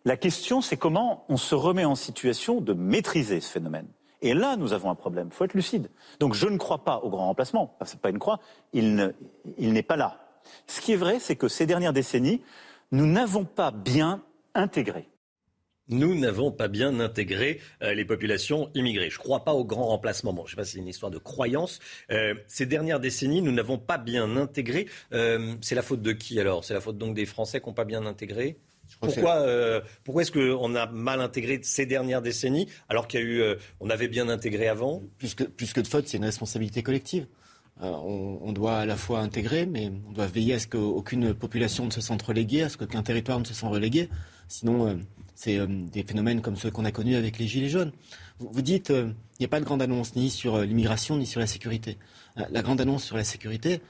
[0.06, 3.88] La question, c'est comment on se remet en situation de maîtriser ce phénomène.
[4.22, 5.30] Et là, nous avons un problème.
[5.32, 5.90] Il faut être lucide.
[6.20, 7.76] Donc, je ne crois pas au grand remplacement.
[7.84, 8.40] Ce n'est pas une croix.
[8.74, 9.14] Il
[9.58, 10.20] n'est pas là.
[10.68, 12.42] Ce qui est vrai, c'est que ces dernières décennies,
[12.92, 15.10] nous n'avons pas bien intégré.
[15.88, 19.12] Nous n'avons pas bien intégré euh, les populations immigrées.
[19.12, 20.34] Je ne crois pas au grand remplacement.
[20.34, 21.80] Bon, je ne sais pas si c'est une histoire de croyance.
[22.12, 24.88] Euh, ces dernières décennies, nous n'avons pas bien intégré.
[25.14, 26.64] Euh, c'est la faute de qui alors?
[26.64, 28.58] C'est la faute donc des Français qui n'ont pas bien intégré?
[29.00, 33.26] Pourquoi, euh, pourquoi est-ce qu'on a mal intégré ces dernières décennies alors qu'il y a
[33.26, 36.26] eu, euh, on avait bien intégré avant plus que, plus que de faute, c'est une
[36.26, 37.28] responsabilité collective.
[37.82, 41.86] Euh, on, doit à la fois intégrer, mais on doit veiller à ce qu'aucune population
[41.86, 44.10] ne se sente reléguée, à ce qu'aucun territoire ne se sente relégué.
[44.48, 44.98] Sinon,
[45.34, 47.92] c'est des phénomènes comme ceux qu'on a connus avec les Gilets jaunes.
[48.40, 51.48] Vous, dites, il n'y a pas de grande annonce ni sur l'immigration ni sur la
[51.48, 51.98] sécurité.
[52.38, 53.82] la grande annonce sur la sécurité,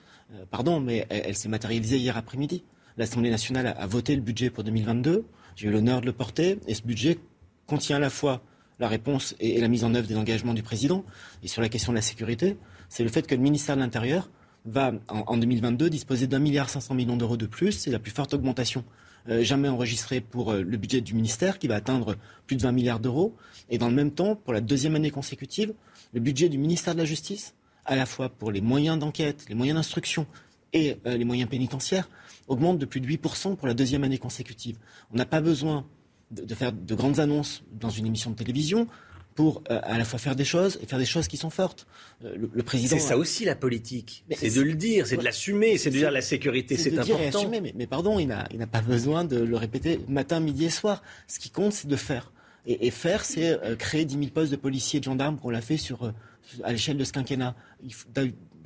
[0.50, 2.64] pardon, mais elle s'est matérialisée hier après-midi.
[2.98, 5.26] L'Assemblée nationale a voté le budget pour 2022.
[5.56, 6.60] J'ai eu l'honneur de le porter.
[6.68, 7.20] Et ce budget
[7.68, 8.42] contient à la fois
[8.80, 11.04] la réponse et la mise en œuvre des engagements du président.
[11.44, 12.58] Et sur la question de la sécurité,
[12.90, 14.30] c'est le fait que le ministère de l'Intérieur
[14.66, 17.74] va, en, 2022, disposer d'un milliard cinq cents millions d'euros de plus.
[17.74, 18.84] C'est la plus forte augmentation
[19.28, 22.16] euh, jamais enregistrée pour euh, le budget du ministère, qui va atteindre
[22.48, 23.36] plus de 20 milliards d'euros.
[23.70, 25.74] Et dans le même temps, pour la deuxième année consécutive,
[26.14, 29.56] le budget du ministère de la Justice, à la fois pour les moyens d'enquête, les
[29.56, 30.28] moyens d'instruction
[30.74, 32.08] et euh, les moyens pénitentiaires,
[32.48, 34.78] augmente de plus de 8% pour la deuxième année consécutive.
[35.12, 35.86] On n'a pas besoin
[36.32, 38.88] de, faire de grandes annonces dans une émission de télévision
[39.36, 41.88] pour euh, à la fois faire des choses et faire des choses qui sont fortes.
[42.24, 42.98] Euh, le, président.
[42.98, 44.24] C'est ça aussi la politique.
[44.32, 47.40] C'est de le dire, c'est de l'assumer, c'est de dire la sécurité, c'est important.
[47.40, 51.04] Assumer, mais, pardon, il n'a pas besoin de le répéter matin, midi et soir.
[51.28, 52.32] Ce qui compte, c'est de faire.
[52.66, 55.78] Et, faire, c'est créer 10 000 postes de policiers et de gendarmes qu'on l'a fait
[55.78, 56.12] sur,
[56.64, 57.56] à l'échelle de ce quinquennat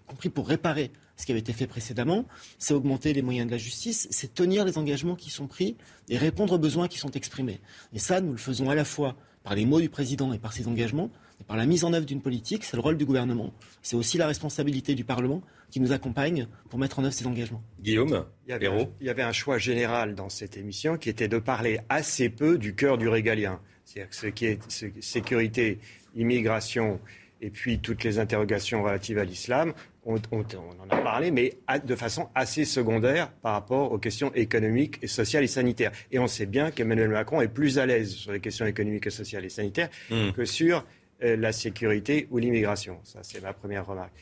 [0.09, 2.25] compris pour réparer ce qui avait été fait précédemment,
[2.57, 5.75] c'est augmenter les moyens de la justice, c'est tenir les engagements qui sont pris
[6.07, 7.59] et répondre aux besoins qui sont exprimés.
[7.93, 10.53] Et ça, nous le faisons à la fois par les mots du président et par
[10.53, 11.11] ses engagements,
[11.41, 13.53] et par la mise en œuvre d'une politique, c'est le rôle du gouvernement.
[13.81, 15.41] C'est aussi la responsabilité du Parlement
[15.71, 17.61] qui nous accompagne pour mettre en œuvre ces engagements.
[17.81, 21.09] Guillaume, il y, avait un, il y avait un choix général dans cette émission qui
[21.09, 23.59] était de parler assez peu du cœur du régalien.
[23.83, 24.59] C'est-à-dire ce qui est
[25.01, 25.79] sécurité,
[26.15, 26.99] immigration
[27.41, 29.73] et puis toutes les interrogations relatives à l'islam,
[30.05, 31.53] on, on, on, en a parlé, mais
[31.85, 35.91] de façon assez secondaire par rapport aux questions économiques, et sociales et sanitaires.
[36.11, 39.11] Et on sait bien qu'Emmanuel Macron est plus à l'aise sur les questions économiques, et
[39.11, 40.31] sociales et sanitaires mmh.
[40.31, 40.85] que sur
[41.23, 42.99] euh, la sécurité ou l'immigration.
[43.03, 44.13] Ça, c'est ma première remarque.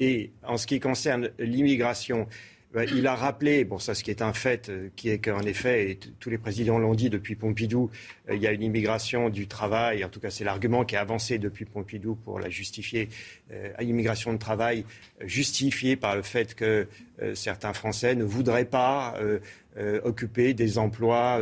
[0.00, 2.26] Et en ce qui concerne l'immigration,
[2.92, 5.90] il a rappelé, bon ça ce qui est un fait, euh, qui est qu'en effet,
[5.90, 7.90] et tous les présidents l'ont dit depuis Pompidou,
[8.28, 11.00] euh, il y a une immigration du travail, en tout cas c'est l'argument qui a
[11.00, 13.08] avancé depuis Pompidou pour la justifier,
[13.52, 14.84] euh, immigration de travail
[15.20, 16.88] justifiée par le fait que
[17.22, 19.38] euh, certains Français ne voudraient pas euh,
[19.76, 21.40] euh, occuper des emplois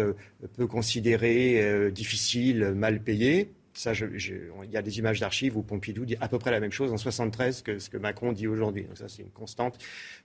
[0.57, 3.53] peu considérés, difficiles, mal payés.
[3.75, 6.93] Il y a des images d'archives où Pompidou dit à peu près la même chose
[6.93, 8.85] en 73 que ce que Macron dit aujourd'hui.
[8.85, 9.79] Donc ça, c'est une constante.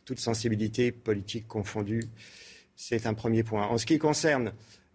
[0.05, 2.03] Toute sensibilité politique confondue,
[2.75, 3.65] c'est un premier point.
[3.67, 4.51] En ce qui concerne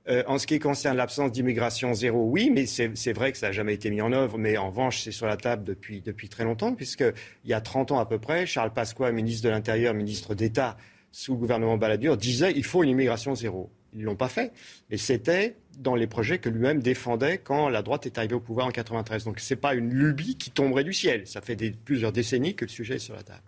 [0.09, 4.13] euh, l'absence d'immigration zéro, oui, mais c'est vrai que ça n'a jamais été mis en
[4.13, 4.37] œuvre.
[4.39, 7.93] Mais en revanche, c'est sur la table depuis, depuis très longtemps, puisqu'il y a 30
[7.93, 10.77] ans à peu près, Charles Pasqua, ministre de l'Intérieur, ministre d'État
[11.11, 13.71] sous le gouvernement Balladur, disait il faut une immigration zéro.
[13.95, 14.53] Ils l'ont pas fait.
[14.91, 18.67] Mais c'était dans les projets que lui-même défendait quand la droite est arrivée au pouvoir
[18.67, 19.25] en 93.
[19.25, 21.27] Donc ce n'est pas une lubie qui tomberait du ciel.
[21.27, 23.43] Ça fait plusieurs décennies que le sujet est sur la table.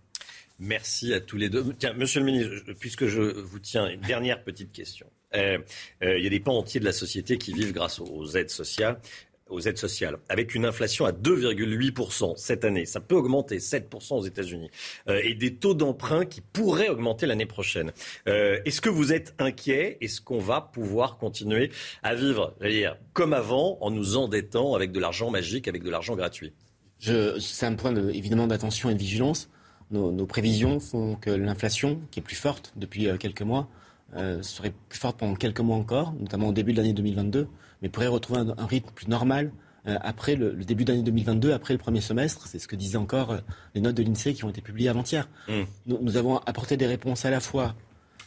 [0.61, 1.64] Merci à tous les deux.
[1.97, 5.07] Monsieur le ministre, puisque je vous tiens, une dernière petite question.
[5.34, 5.59] Euh,
[6.03, 8.51] euh, il y a des pans entiers de la société qui vivent grâce aux aides
[8.51, 9.01] sociales
[9.51, 12.86] aux aides sociales, avec une inflation à 2,8% cette année.
[12.86, 14.70] Ça peut augmenter 7% aux États-Unis.
[15.09, 17.92] Euh, et des taux d'emprunt qui pourraient augmenter l'année prochaine.
[18.26, 19.99] Euh, Est-ce que vous êtes inquiet?
[20.01, 21.70] Est-ce qu'on va pouvoir continuer
[22.03, 26.16] à vivre dire, comme avant en nous endettant avec de l'argent magique, avec de l'argent
[26.16, 26.53] gratuit?
[26.99, 29.51] C'est un point de, évidemment d'attention et de vigilance.
[29.90, 33.68] Nos, prévisions font que l'inflation, qui est plus forte depuis euh, quelques mois,
[34.42, 37.49] serait plus forte pendant quelques mois encore, notamment au début de l'année 2022,
[37.85, 39.53] mais pourrait retrouver un, un rythme plus normal
[39.87, 42.47] euh, après le, le début d'année 2022, après le premier semestre.
[42.47, 43.39] C'est ce que disaient encore euh,
[43.74, 45.28] les notes de l'INSEE qui ont été publiées avant-hier.
[45.49, 45.53] Mmh.
[45.87, 47.74] Nous, nous, avons apporté des réponses à la fois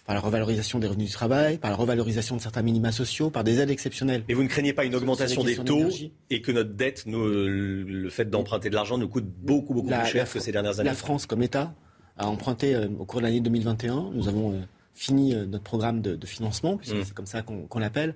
[0.06, 3.44] par la revalorisation des revenus du travail, par la revalorisation de certains minima sociaux, par
[3.44, 4.24] des aides exceptionnelles.
[4.30, 5.90] Et vous ne craignez pas une augmentation des taux
[6.30, 10.02] et que notre dette, nous, le fait d'emprunter de l'argent, nous coûte beaucoup, beaucoup la,
[10.02, 11.74] plus cher la, que ces dernières années La France, comme État,
[12.18, 14.12] a emprunté euh, au cours de l'année 2021.
[14.14, 14.62] Nous avons euh,
[14.94, 17.04] fini euh, notre programme de, de financement, puisque mmh.
[17.04, 18.16] c'est comme ça qu'on qu l'appelle,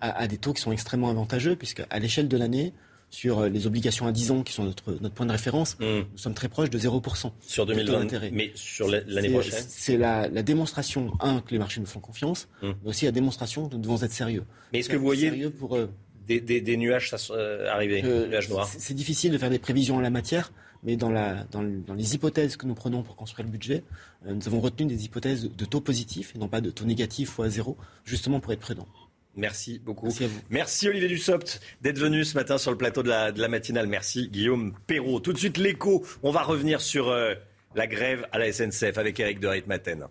[0.00, 2.72] à, à, des taux qui sont extrêmement avantageux, puisque à l'échelle de l'année,
[3.10, 5.84] sur les obligations à 10 ans, qui sont notre, notre point de référence, mmh.
[5.84, 7.32] nous sommes très proches de 0%.
[7.40, 11.86] Sur 2020, mais sur l'année prochaine C'est la, la, démonstration, un, que les marchés nous
[11.86, 12.68] font confiance, mmh.
[12.84, 14.44] mais aussi la démonstration que nous devons être sérieux.
[14.72, 15.88] Mais est-ce que vous voyez pour, euh,
[16.26, 19.96] des, des, des, nuages euh, arriver, euh, nuages noirs C'est difficile de faire des prévisions
[19.96, 23.16] en la matière, mais dans, la, dans, le, dans, les hypothèses que nous prenons pour
[23.16, 23.82] construire le budget,
[24.26, 27.38] euh, nous avons retenu des hypothèses de taux positifs et non pas de taux négatifs
[27.38, 28.86] ou à zéro, justement pour être prudent.
[29.36, 30.06] Merci beaucoup.
[30.06, 30.40] Merci, à vous.
[30.50, 33.86] Merci Olivier Dussopt d'être venu ce matin sur le plateau de la, de la matinale.
[33.86, 35.20] Merci Guillaume Perrault.
[35.20, 36.04] Tout de suite l'écho.
[36.22, 37.34] On va revenir sur euh,
[37.74, 40.08] la grève à la SNCF avec Eric de Ritmaten.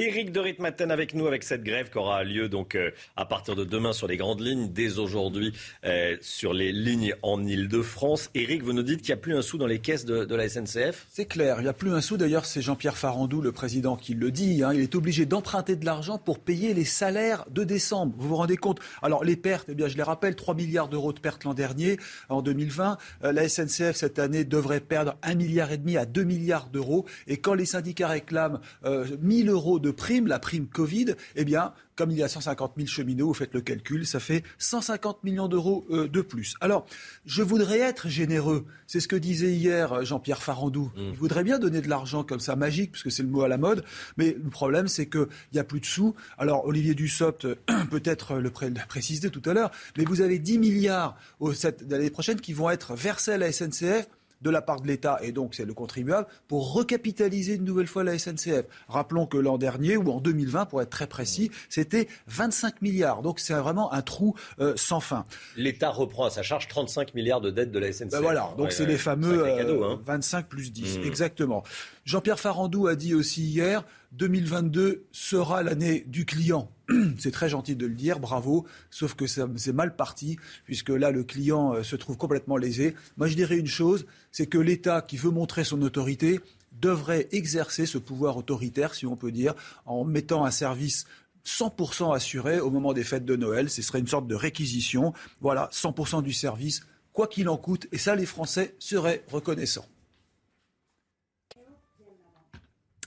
[0.00, 3.56] Éric de Ritmaten avec nous avec cette grève qui aura lieu donc euh, à partir
[3.56, 5.52] de demain sur les grandes lignes, dès aujourd'hui
[5.84, 8.30] euh, sur les lignes en Ile-de-France.
[8.36, 10.48] Éric, vous nous dites qu'il n'y a plus un sou dans les caisses de, la
[10.48, 12.16] SNCF C'est clair, il n'y a plus un sou.
[12.16, 14.62] D'ailleurs, c'est Jean-Pierre Farandou, le président, qui le dit.
[14.62, 14.72] Hein.
[14.72, 18.14] Il est obligé d'emprunter de l'argent pour payer les salaires de décembre.
[18.18, 18.78] Vous vous rendez compte?
[19.02, 21.96] Alors les pertes, eh bien, je les rappelle, 3 milliards d'euros de pertes l'an dernier,
[22.28, 22.98] en 2020.
[23.24, 27.04] Euh, la SNCF cette année devrait perdre 1 milliard à 2 milliards d'euros.
[27.26, 31.44] Et quand les syndicats réclament euh, 1000 euros de de prime, la prime Covid, eh
[31.44, 35.24] bien, comme il y a 150 000 cheminots, vous faites le calcul, ça fait 150
[35.24, 36.54] millions d'euros euh, de plus.
[36.60, 36.86] Alors,
[37.24, 38.66] je voudrais être généreux.
[38.86, 40.92] C'est ce que disait hier euh, Jean-Pierre Farandou.
[40.94, 41.00] Mmh.
[41.12, 43.56] Il voudrait bien donner de l'argent comme ça, magique, puisque c'est le mot à la
[43.56, 43.82] mode.
[44.18, 46.14] Mais le problème, c'est qu'il n'y a plus de sous.
[46.36, 47.48] Alors, Olivier Dussopt,
[47.90, 51.16] peut-être le, pré le préciser tout à l'heure, mais vous avez 10 milliards
[51.88, 54.06] l'année prochaine qui vont être versés à la SNCF
[54.42, 58.04] de la part de l'État, et donc c'est le contribuable, pour recapitaliser une nouvelle fois
[58.04, 58.64] la SNCF.
[58.88, 63.22] Rappelons que l'an dernier, ou en 2020 pour être très précis, c'était 25 milliards.
[63.22, 65.24] Donc c'est vraiment un trou euh, sans fin.
[65.56, 68.10] L'État reprend à sa charge 35 milliards de dettes de la SNCF.
[68.10, 70.00] Ben voilà, donc ouais, c'est ouais, les fameux cadeau, hein.
[70.04, 71.02] 25 plus 10, mmh.
[71.04, 71.62] exactement.
[72.08, 76.72] Jean-Pierre Farandou a dit aussi hier, 2022 sera l'année du client.
[77.18, 81.22] C'est très gentil de le dire, bravo, sauf que c'est mal parti, puisque là, le
[81.22, 82.94] client euh, se trouve complètement lésé.
[83.18, 86.40] Moi, je dirais une chose, c'est que l'État qui veut montrer son autorité
[86.80, 89.52] devrait exercer ce pouvoir autoritaire, si on peut dire,
[89.84, 91.04] en mettant un service
[91.44, 93.68] 100% assuré au moment des fêtes de Noël.
[93.68, 95.12] Ce serait une sorte de réquisition.
[95.42, 97.86] Voilà, 100% du service, quoi qu'il en coûte.
[97.92, 99.84] Et ça, les Français seraient reconnaissants.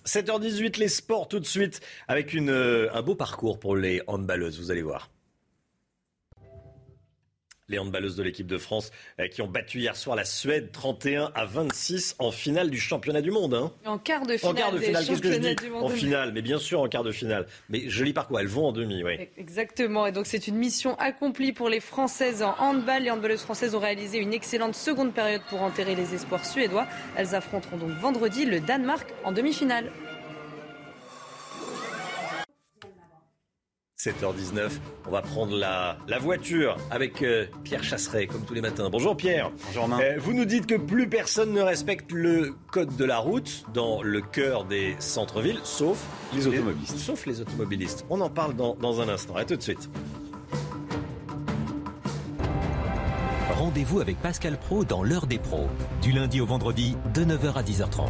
[0.05, 4.71] 7h18, les sports tout de suite, avec euh, un beau parcours pour les handballeuses, vous
[4.71, 5.09] allez voir
[7.71, 11.31] les handballeuses de l'équipe de France euh, qui ont battu hier soir la Suède 31
[11.33, 13.53] à 26 en finale du championnat du monde.
[13.53, 13.71] Hein.
[13.85, 14.51] En quart de finale.
[14.51, 17.03] En quart de finale, qu'est-ce que je dis En finale, mais bien sûr en quart
[17.03, 17.47] de finale.
[17.69, 19.29] Mais joli parcours, elles vont en demi, oui.
[19.37, 23.03] Exactement, et donc c'est une mission accomplie pour les Françaises en handball.
[23.03, 26.87] Les handballeuses françaises ont réalisé une excellente seconde période pour enterrer les espoirs suédois.
[27.15, 29.91] Elles affronteront donc vendredi le Danemark en demi-finale.
[34.01, 34.71] 7h19.
[35.07, 38.89] On va prendre la, la voiture avec euh, Pierre Chasseret, comme tous les matins.
[38.89, 39.51] Bonjour Pierre.
[39.67, 39.99] Bonjour Romain.
[40.01, 44.01] Euh, vous nous dites que plus personne ne respecte le code de la route dans
[44.01, 46.97] le cœur des centres-villes, sauf les automobilistes.
[46.97, 48.05] sauf les automobilistes.
[48.09, 49.35] On en parle dans, dans un instant.
[49.35, 49.87] À tout de suite.
[53.51, 55.67] Rendez-vous avec Pascal Pro dans l'heure des pros,
[56.01, 58.09] du lundi au vendredi de 9h à 10h30.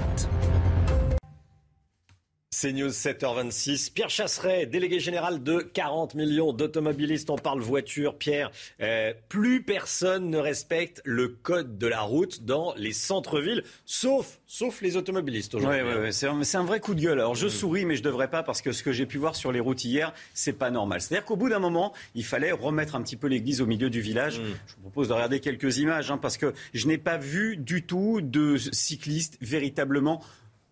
[2.54, 3.94] C'est News 7h26.
[3.94, 7.30] Pierre Chasseret, délégué général de 40 millions d'automobilistes.
[7.30, 8.18] On parle voiture.
[8.18, 14.42] Pierre, euh, plus personne ne respecte le code de la route dans les centres-villes, sauf,
[14.48, 15.82] sauf les automobilistes aujourd'hui.
[15.82, 17.20] Oui, ouais, ouais, c'est un, un, vrai coup de gueule.
[17.22, 19.54] Alors je souris, mais je devrais pas parce que ce que j'ai pu voir sur
[19.54, 21.00] les routes hier, c'est pas normal.
[21.00, 24.02] C'est-à-dire qu'au bout d'un moment, il fallait remettre un petit peu l'église au milieu du
[24.02, 24.42] village.
[24.42, 24.44] Mm.
[24.68, 27.84] Je vous propose de regarder quelques images hein, parce que je n'ai pas vu du
[27.86, 30.22] tout de cyclistes véritablement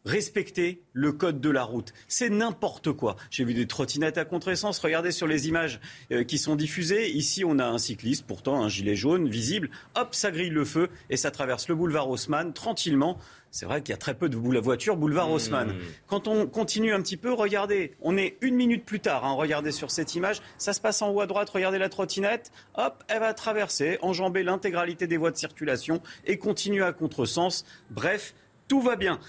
[0.05, 1.93] respecter le code de la route.
[2.07, 3.15] C'est n'importe quoi.
[3.29, 4.79] J'ai vu des trottinettes à contresens.
[4.79, 5.79] Regardez sur les images
[6.11, 7.09] euh, qui sont diffusées.
[7.11, 9.69] Ici, on a un cycliste, pourtant un gilet jaune visible.
[9.95, 13.17] Hop, ça grille le feu et ça traverse le boulevard Haussmann tranquillement.
[13.51, 15.31] C'est vrai qu'il y a très peu de voitures boulevard mmh.
[15.31, 15.75] Haussmann.
[16.07, 19.25] Quand on continue un petit peu, regardez, on est une minute plus tard.
[19.25, 21.49] Hein, regardez sur cette image, ça se passe en haut à droite.
[21.49, 22.51] Regardez la trottinette.
[22.75, 27.65] Hop, elle va traverser, enjamber l'intégralité des voies de circulation et continuer à contresens.
[27.89, 28.35] Bref,
[28.67, 29.19] tout va bien.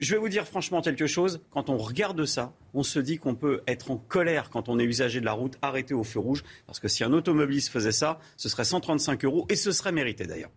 [0.00, 1.40] Je vais vous dire franchement quelque chose.
[1.50, 4.84] Quand on regarde ça, on se dit qu'on peut être en colère quand on est
[4.84, 6.42] usager de la route, arrêté au feu rouge.
[6.66, 10.26] Parce que si un automobiliste faisait ça, ce serait 135 euros et ce serait mérité
[10.26, 10.50] d'ailleurs.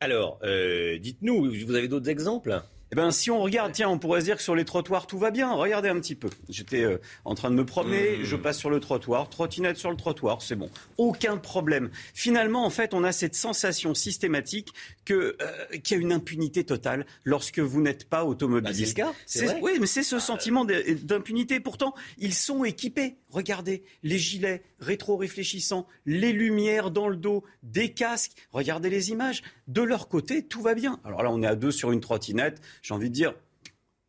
[0.00, 2.60] Alors, euh, dites-nous, vous avez d'autres exemples?
[2.92, 5.16] Eh ben, si on regarde, tiens, on pourrait se dire que sur les trottoirs, tout
[5.18, 5.50] va bien.
[5.50, 6.28] Regardez un petit peu.
[6.50, 8.24] J'étais euh, en train de me promener, mmh.
[8.24, 10.68] je passe sur le trottoir, trottinette sur le trottoir, c'est bon.
[10.98, 11.90] Aucun problème.
[12.12, 14.74] Finalement, en fait, on a cette sensation systématique
[15.06, 18.98] que euh, qu'il y a une impunité totale lorsque vous n'êtes pas automobiliste.
[18.98, 19.58] Bah, c'est le cas.
[19.62, 21.60] Oui, mais c'est ce sentiment d'impunité.
[21.60, 23.16] Pourtant, ils sont équipés.
[23.30, 28.32] Regardez les gilets rétro-réfléchissants, les lumières dans le dos, des casques.
[28.52, 29.42] Regardez les images.
[29.68, 31.00] De leur côté, tout va bien.
[31.04, 32.60] Alors là, on est à deux sur une trottinette.
[32.82, 33.34] J'ai envie de dire,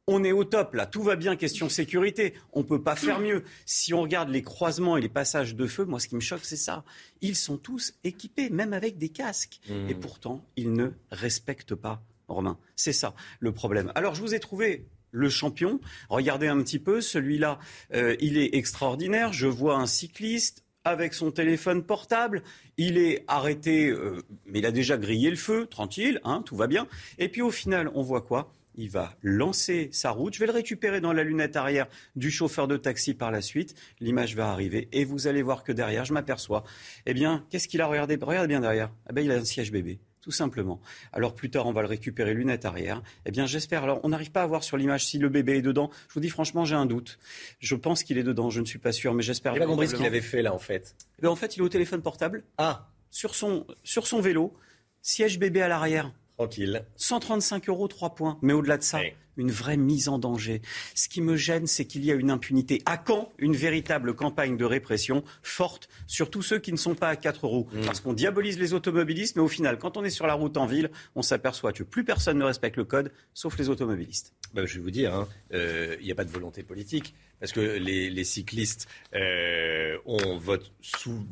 [0.08, 3.20] on est au top là, tout va bien, question sécurité, on ne peut pas faire
[3.20, 3.44] mieux.
[3.66, 6.44] Si on regarde les croisements et les passages de feu, moi ce qui me choque
[6.44, 6.84] c'est ça.
[7.22, 9.60] Ils sont tous équipés, même avec des casques.
[9.70, 9.90] Mmh.
[9.90, 12.58] Et pourtant, ils ne respectent pas, Romain.
[12.76, 13.92] C'est ça le problème.
[13.96, 15.80] Alors je vous ai trouvé le champion.
[16.10, 17.60] Regardez un petit peu, celui-là,
[17.94, 19.32] euh, il est extraordinaire.
[19.32, 22.44] Je vois un cycliste avec son téléphone portable.
[22.78, 26.68] Il est arrêté, euh, mais il a déjà grillé le feu, tranquille, hein, tout va
[26.68, 26.88] bien.
[27.20, 28.52] Et puis au final, on voit quoi?
[28.76, 30.34] Il va lancer sa route.
[30.34, 33.76] Je vais le récupérer dans la lunette arrière du chauffeur de taxi par la suite.
[34.00, 36.64] L'image va arriver et vous allez voir que derrière, je m'aperçois.
[37.06, 38.18] Eh bien, qu'est-ce qu'il a regardé?
[38.22, 38.92] Regardez bien derrière.
[39.10, 40.80] Eh bien, il a un siège bébé tout simplement.
[41.12, 43.04] Alors plus tard, on va le récupérer lunette arrière.
[43.26, 43.84] Eh bien, j'espère.
[43.84, 45.92] Alors, on n'arrive pas à voir sur l'image si le bébé est dedans.
[46.08, 47.20] Je vous dis franchement, j'ai un doute.
[47.60, 48.50] Je pense qu'il est dedans.
[48.50, 49.54] Je ne suis pas sûr, mais j'espère.
[49.54, 50.96] J'ai pas compris ce qu'il avait fait là, en fait.
[51.22, 52.46] Eh en fait, il est au téléphone portable.
[52.58, 52.88] Ah.
[53.10, 54.56] Sur son sur son vélo,
[55.02, 56.14] siège bébé à l'arrière.
[56.38, 56.86] Tranquille.
[56.96, 58.38] 135 euros, 3 points.
[58.42, 59.00] Mais au-delà de ça,
[59.38, 60.62] une vraie mise en danger.
[60.96, 62.82] Ce qui me gêne, c'est qu'il y a une impunité.
[62.86, 67.10] À quand une véritable campagne de répression forte sur tous ceux qui ne sont pas
[67.10, 67.82] à 4 roues mmh.
[67.86, 70.66] Parce qu'on diabolise les automobilistes, mais au final, quand on est sur la route en
[70.66, 74.34] ville, on s'aperçoit que plus personne ne respecte le code, sauf les automobilistes.
[74.54, 77.16] Bah, je vais vous dire, hein, euh, il n'y a pas de volonté politique.
[77.44, 81.28] Parce que les, cyclistes, euh, on vote sous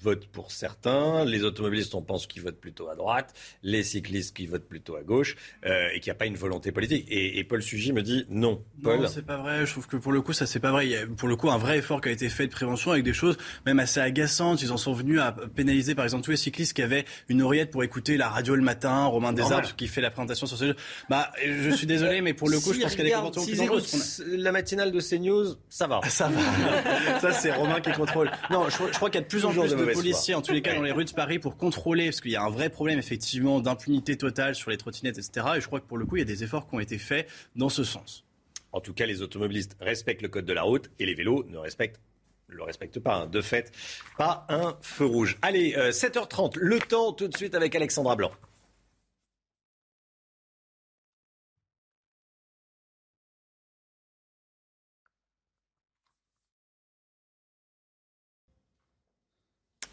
[0.00, 3.34] vote pour certains, les automobilistes, on pense qu'ils votent plutôt à droite,
[3.64, 5.34] les cyclistes qui votent plutôt à gauche,
[5.66, 7.06] euh, et qu'il n'y a pas une volonté politique.
[7.08, 8.62] Et, et, Paul Sugy me dit non.
[8.84, 9.00] Paul.
[9.00, 9.66] Non, c'est pas vrai.
[9.66, 10.86] Je trouve que pour le coup, ça c'est pas vrai.
[10.86, 12.92] Il y a pour le coup un vrai effort qui a été fait de prévention
[12.92, 13.36] avec des choses
[13.66, 14.62] même assez agaçantes.
[14.62, 17.72] Ils en sont venus à pénaliser par exemple tous les cyclistes qui avaient une oreillette
[17.72, 19.06] pour écouter la radio le matin.
[19.06, 20.76] Romain Desarbes qui fait la présentation sur ce.
[21.08, 23.82] Bah, je suis désolé, mais pour le coup, je pense qu'elle est comportements plus dangereux.
[24.28, 26.00] La matinale de CNews, ça va.
[26.08, 27.20] Ça va.
[27.20, 28.30] ça c'est Romain qui contrôle.
[28.50, 30.62] Non, je, crois qu'il y a de plus en plus de, policiers, en tous les
[30.62, 32.98] cas, dans les rues de Paris pour contrôler, parce qu'il y a un vrai problème
[32.98, 35.46] effectivement d'impunité totale sur les trottinettes, etc.
[35.56, 36.98] Et je crois que pour le coup, il y a des efforts qui ont été
[36.98, 38.24] faits dans ce sens.
[38.72, 41.58] En tout cas, les automobilistes respectent le code de la route et les vélos ne
[41.58, 42.00] respectent
[42.48, 43.16] le respectent pas.
[43.16, 43.26] Hein.
[43.26, 43.72] De fait,
[44.16, 45.38] pas un feu rouge.
[45.42, 48.30] Allez, 7h30, euh, le temps tout de suite avec Alexandra Blanc.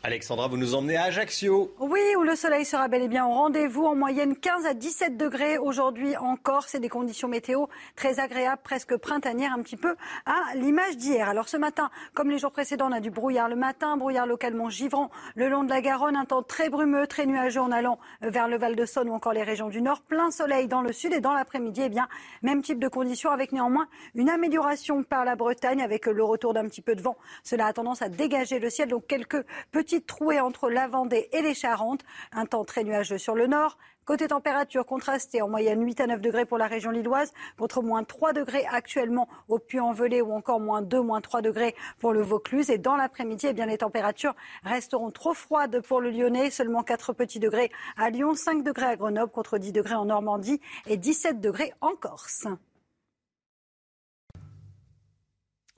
[0.05, 1.73] Alexandra, vous nous emmenez à Ajaccio.
[1.79, 3.85] Oui, où le soleil sera bel et bien au rendez-vous.
[3.85, 6.65] En moyenne 15 à 17 degrés aujourd'hui encore.
[6.67, 7.65] C'est des conditions météo
[7.95, 9.95] très agréables, presque printanières, un petit peu
[10.27, 11.27] à l'image d'hier.
[11.27, 14.69] Alors ce matin, comme les jours précédents, on a du brouillard le matin, brouillard localement
[14.69, 18.47] givrant le long de la Garonne, un temps très brumeux, très nuageux en allant vers
[18.47, 20.01] le Val de Saône ou encore les régions du Nord.
[20.01, 22.07] Plein soleil dans le sud et dans l'après-midi, eh bien,
[22.43, 26.65] même type de conditions avec néanmoins une amélioration par la Bretagne avec le retour d'un
[26.65, 27.17] petit peu de vent.
[27.43, 31.41] Cela a tendance à dégager le ciel, donc quelques petits troué entre la Vendée et
[31.41, 32.01] les Charentes.
[32.31, 33.77] Un temps très nuageux sur le nord.
[34.05, 38.03] Côté température contrastée, en moyenne 8 à 9 degrés pour la région lilloise, contre moins
[38.03, 42.69] 3 degrés actuellement au Puy-en-Velay ou encore moins 2, moins 3 degrés pour le Vaucluse.
[42.69, 47.13] Et dans l'après-midi, eh bien, les températures resteront trop froides pour le Lyonnais, seulement 4
[47.13, 51.41] petits degrés à Lyon, 5 degrés à Grenoble contre 10 degrés en Normandie et 17
[51.41, 52.47] degrés en Corse.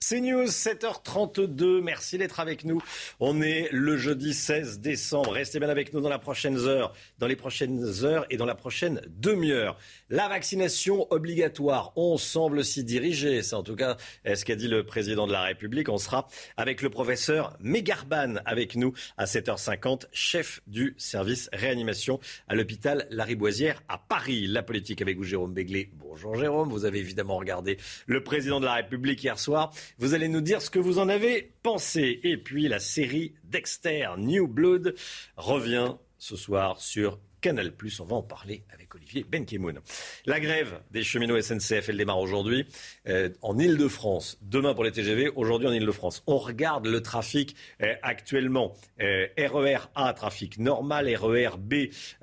[0.10, 1.82] C'est News, 7h32.
[1.82, 2.82] Merci d'être avec nous.
[3.20, 5.34] On est le jeudi 16 décembre.
[5.34, 8.56] Restez bien avec nous dans la prochaine heure, dans les prochaines heures et dans la
[8.56, 9.78] prochaine demi-heure.
[10.10, 13.44] La vaccination obligatoire, on semble s'y diriger.
[13.44, 15.90] C'est en tout cas ce qu'a dit le président de la République.
[15.90, 22.56] On sera avec le professeur Megarban avec nous à 7h50, chef du service réanimation à
[22.56, 24.48] l'hôpital Lariboisière à Paris.
[24.48, 25.92] La politique avec vous, Jérôme Béglé.
[25.96, 26.70] Bonjour Jérôme.
[26.70, 29.74] Vous avez évidemment regardé le président de la République hier soir.
[30.00, 32.20] Vous allez nous dire ce que vous en avez pensé.
[32.24, 34.94] Et puis la série Dexter New Blood
[35.38, 37.72] revient ce soir sur Canal+.
[38.00, 39.80] On va en parler avec Olivier Benkemoun.
[40.26, 42.66] La grève des cheminots SNCF, elle démarre aujourd'hui
[43.08, 44.40] euh, en Ile-de-France.
[44.42, 46.24] Demain pour les TGV, aujourd'hui en Ile-de-France.
[46.28, 48.74] On regarde le trafic euh, actuellement.
[49.02, 51.14] Euh, RER A, trafic normal.
[51.16, 51.74] RER B,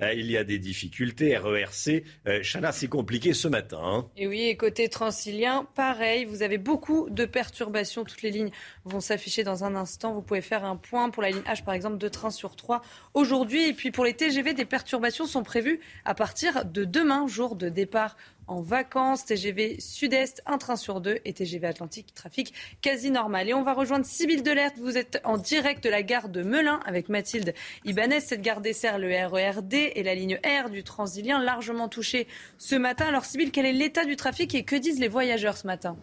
[0.01, 1.37] il y a des difficultés.
[1.37, 2.03] RER C,
[2.41, 3.79] Chana, c'est compliqué ce matin.
[3.81, 4.07] Hein.
[4.17, 6.25] Et oui, et côté transilien, pareil.
[6.25, 8.03] Vous avez beaucoup de perturbations.
[8.03, 8.51] Toutes les lignes
[8.83, 10.13] vont s'afficher dans un instant.
[10.13, 12.81] Vous pouvez faire un point pour la ligne H, par exemple, deux trains sur trois
[13.13, 13.69] aujourd'hui.
[13.69, 17.69] Et puis pour les TGV, des perturbations sont prévues à partir de demain, jour de
[17.69, 18.17] départ
[18.47, 19.25] en vacances.
[19.25, 23.49] TGV Sud-Est, un train sur deux et TGV Atlantique, trafic quasi normal.
[23.49, 24.77] Et on va rejoindre Sybille Delerte.
[24.77, 27.53] Vous êtes en direct de la gare de Melun avec Mathilde
[27.83, 28.19] Ibanez.
[28.19, 32.27] Cette gare dessert le RERD et la ligne R du Transilien largement touchée
[32.57, 33.05] ce matin.
[33.07, 35.97] Alors Sybille, quel est l'état du trafic et que disent les voyageurs ce matin?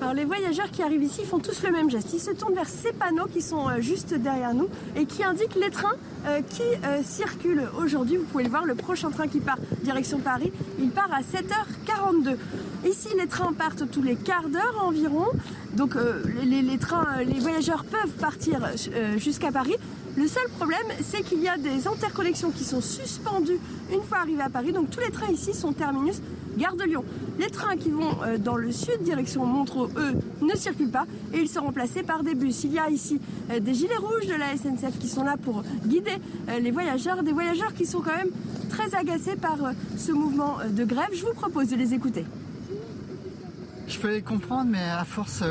[0.00, 2.12] Alors les voyageurs qui arrivent ici font tous le même geste.
[2.14, 5.56] Ils se tournent vers ces panneaux qui sont euh, juste derrière nous et qui indiquent
[5.56, 5.96] les trains
[6.26, 8.16] euh, qui euh, circulent aujourd'hui.
[8.16, 12.36] Vous pouvez le voir, le prochain train qui part direction Paris, il part à 7h42.
[12.84, 15.26] Ici, les trains partent tous les quarts d'heure environ.
[15.76, 15.94] Donc
[16.42, 18.60] les, trains, les voyageurs peuvent partir
[19.16, 19.76] jusqu'à Paris.
[20.16, 23.60] Le seul problème, c'est qu'il y a des interconnexions qui sont suspendues
[23.92, 24.72] une fois arrivés à Paris.
[24.72, 26.20] Donc tous les trains ici sont terminus
[26.58, 27.04] gare de Lyon.
[27.38, 31.38] Les trains qui vont euh, dans le sud, direction Montreux, eux, ne circulent pas et
[31.38, 32.64] ils sont remplacés par des bus.
[32.64, 33.20] Il y a ici
[33.50, 37.22] euh, des gilets rouges de la SNCF qui sont là pour guider euh, les voyageurs,
[37.22, 38.30] des voyageurs qui sont quand même
[38.68, 39.58] très agacés par
[39.96, 41.10] ce mouvement de grève.
[41.12, 42.24] Je vous propose de les écouter.
[43.90, 45.42] Je peux les comprendre, mais à force,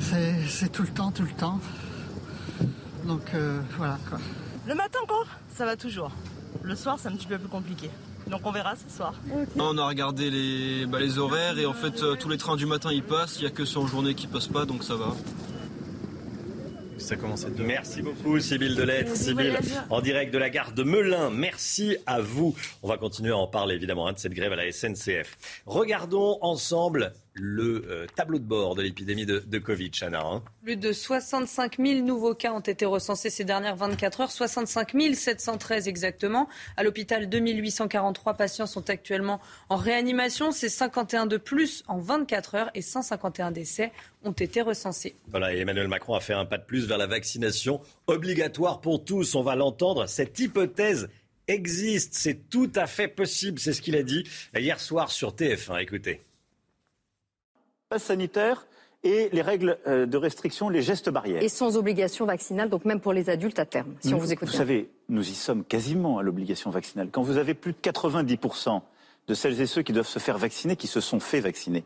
[0.00, 1.60] c'est tout le temps, tout le temps.
[3.04, 3.32] Donc
[3.76, 4.18] voilà quoi.
[4.66, 6.12] Le matin encore, ça va toujours.
[6.62, 7.90] Le soir, c'est un petit peu plus compliqué.
[8.28, 9.14] Donc on verra ce soir.
[9.56, 12.66] On a regardé les, bah, les horaires et en fait euh, tous les trains du
[12.66, 14.96] matin ils passent, il n'y a que ceux en journée qui passent pas donc ça
[14.96, 15.14] va.
[16.98, 19.14] Ça commence à Merci beaucoup, Sybille Delettre.
[19.16, 19.54] Sybille,
[19.90, 21.30] en direct de la gare de Melun.
[21.30, 22.54] Merci à vous.
[22.82, 25.36] On va continuer à en parler, évidemment, hein, de cette grève à la SNCF.
[25.66, 30.22] Regardons ensemble le euh, tableau de bord de l'épidémie de, Covid, Chana.
[30.22, 30.42] Hein.
[30.62, 35.88] Plus de 65 000 nouveaux cas ont été recensés ces dernières 24 heures, 65 713
[35.88, 36.48] exactement.
[36.76, 40.50] À l'hôpital, 2843 patients sont actuellement en réanimation.
[40.50, 43.92] C'est 51 de plus en 24 heures et 151 décès
[44.24, 45.14] ont été recensés.
[45.28, 49.04] Voilà, et Emmanuel Macron a fait un pas de plus vers la vaccination obligatoire pour
[49.04, 49.34] tous.
[49.34, 51.08] On va l'entendre, cette hypothèse
[51.48, 52.14] existe.
[52.14, 53.58] C'est tout à fait possible.
[53.58, 54.24] C'est ce qu'il a dit
[54.56, 55.80] hier soir sur TF1.
[55.80, 56.20] Écoutez.
[57.88, 58.66] Passe sanitaire
[59.04, 61.40] et les règles euh, de restriction, les gestes barrières.
[61.40, 64.48] Et sans obligation vaccinale, donc même pour les adultes à terme, si on vous écoute.
[64.48, 64.58] Vous bien.
[64.58, 67.10] savez, nous y sommes quasiment à l'obligation vaccinale.
[67.12, 68.80] Quand vous avez plus de 90%
[69.28, 71.84] de celles et ceux qui doivent se faire vacciner, qui se sont fait vacciner,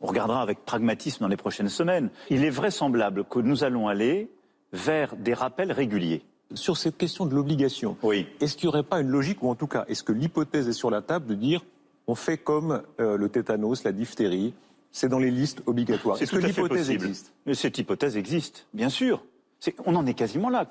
[0.00, 2.10] on regardera avec pragmatisme dans les prochaines semaines.
[2.30, 4.30] Il est vraisemblable que nous allons aller
[4.72, 6.22] vers des rappels réguliers.
[6.54, 8.28] Sur cette question de l'obligation, oui.
[8.40, 10.72] est-ce qu'il n'y aurait pas une logique, ou en tout cas, est-ce que l'hypothèse est
[10.72, 11.64] sur la table de dire
[12.06, 14.52] on fait comme euh, le tétanos, la diphtérie,
[14.94, 18.88] c'est dans les listes obligatoires C'est Est-ce que l'hypothèse existe Mais cette hypothèse existe, bien
[18.88, 19.24] sûr.
[19.58, 20.70] C'est- On en est quasiment là.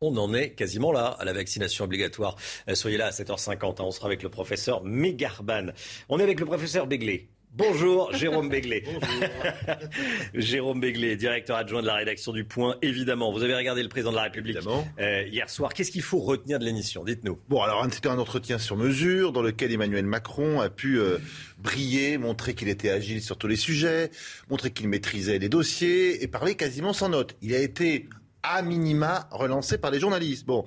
[0.00, 2.36] On en est quasiment là à la vaccination obligatoire.
[2.68, 3.80] Euh, soyez là à 7h50.
[3.80, 3.84] hein.
[3.84, 5.66] On sera avec le professeur Mégarban.
[6.08, 7.28] On est avec le professeur Béglé.
[7.54, 8.82] Bonjour, Jérôme Béglé.
[10.34, 13.30] Jérôme Béglé, directeur adjoint de la rédaction du Point, évidemment.
[13.30, 14.56] Vous avez regardé le président de la République
[14.98, 15.74] euh, hier soir.
[15.74, 17.04] Qu'est-ce qu'il faut retenir de l'émission?
[17.04, 17.38] Dites-nous.
[17.50, 21.18] Bon, alors c'était un entretien sur mesure dans lequel Emmanuel Macron a pu euh,
[21.58, 24.10] briller, montrer qu'il était agile sur tous les sujets,
[24.48, 27.36] montrer qu'il maîtrisait les dossiers et parler quasiment sans note.
[27.42, 28.08] Il a été
[28.42, 30.46] à minima relancé par les journalistes.
[30.46, 30.64] Bon,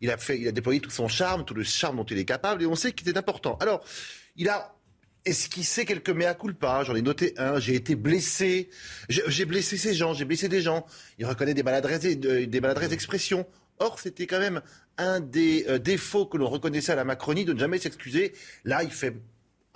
[0.00, 2.24] il a fait, il a déployé tout son charme, tout le charme dont il est
[2.24, 3.56] capable et on sait qu'il était important.
[3.60, 3.82] Alors,
[4.36, 4.77] il a
[5.28, 6.82] esquissé quelques mea culpa.
[6.84, 7.58] J'en ai noté un.
[7.58, 8.68] J'ai été blessé.
[9.08, 10.14] J'ai blessé ces gens.
[10.14, 10.86] J'ai blessé des gens.
[11.18, 13.46] Il reconnaît des maladresses, euh, des maladresses d'expression.
[13.78, 14.60] Or, c'était quand même
[14.96, 18.32] un des euh, défauts que l'on reconnaissait à la Macronie de ne jamais s'excuser.
[18.64, 19.14] Là, il fait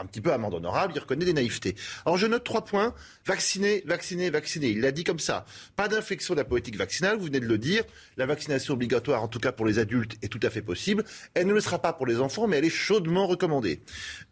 [0.03, 1.77] un petit peu amende honorable, il reconnaît des naïvetés.
[2.05, 2.95] Alors je note trois points.
[3.25, 4.69] Vacciner, vacciner, vacciner.
[4.71, 5.45] Il l'a dit comme ça.
[5.77, 7.85] Pas d'inflexion de la politique vaccinale, vous venez de le dire.
[8.17, 11.05] La vaccination obligatoire, en tout cas pour les adultes, est tout à fait possible.
[11.35, 13.83] Elle ne le sera pas pour les enfants, mais elle est chaudement recommandée.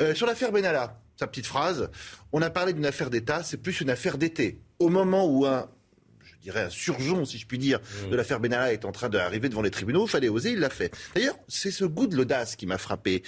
[0.02, 1.90] Euh, sur l'affaire Benalla, sa petite phrase,
[2.32, 4.62] on a parlé d'une affaire d'État, c'est plus une affaire d'été.
[4.78, 5.68] Au moment où un
[6.40, 7.80] je dirais un surgeon, si je puis dire,
[8.10, 10.06] de l'affaire Benalla est en train d'arriver devant les tribunaux.
[10.06, 10.90] Il fallait oser, il l'a fait.
[11.14, 13.22] D'ailleurs, c'est ce goût de l'audace qui m'a frappé.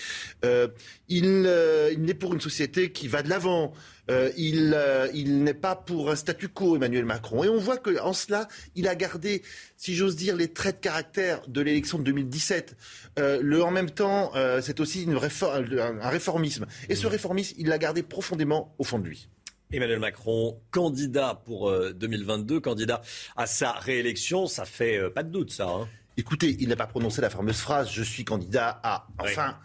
[0.46, 0.68] Euh,
[1.08, 3.74] il euh, il n'est pour une société qui va de l'avant.
[4.10, 7.44] Euh, il euh, il n'est pas pour un statu quo, Emmanuel Macron.
[7.44, 9.42] Et on voit que en cela, il a gardé,
[9.76, 12.76] si j'ose dire, les traits de caractère de l'élection de 2017.
[13.18, 14.32] Euh, le en même temps,
[14.62, 16.66] c'est aussi une réforme, un, un réformisme.
[16.88, 19.28] Et ce réformisme, il l'a gardé profondément au fond de lui.
[19.72, 23.00] Emmanuel Macron, candidat pour euh, 2022, candidat
[23.36, 25.66] à sa réélection, ça fait euh, pas de doute, ça.
[25.66, 25.88] hein.
[26.18, 29.06] Écoutez, il n'a pas prononcé la fameuse phrase Je suis candidat à.
[29.18, 29.56] Enfin,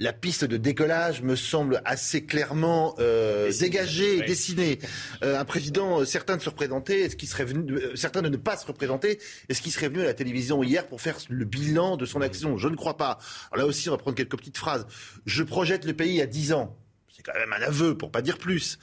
[0.00, 4.26] la piste de décollage me semble assez clairement euh, dégagée, oui.
[4.26, 4.80] dessinée.
[5.22, 8.28] Euh, un président, euh, certains de se représenter, est-ce qu'il serait venu, euh, certains de
[8.28, 11.44] ne pas se représenter, est-ce qu'il serait venu à la télévision hier pour faire le
[11.44, 12.58] bilan de son action?
[12.58, 13.20] Je ne crois pas.
[13.52, 14.84] Alors là aussi, on va prendre quelques petites phrases.
[15.26, 16.76] Je projette le pays à 10 ans.
[17.24, 18.78] C'est quand même un aveu, pour pas dire plus.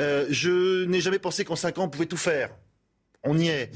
[0.00, 2.50] Euh, je n'ai jamais pensé qu'en 5 ans, on pouvait tout faire.
[3.28, 3.72] On y est.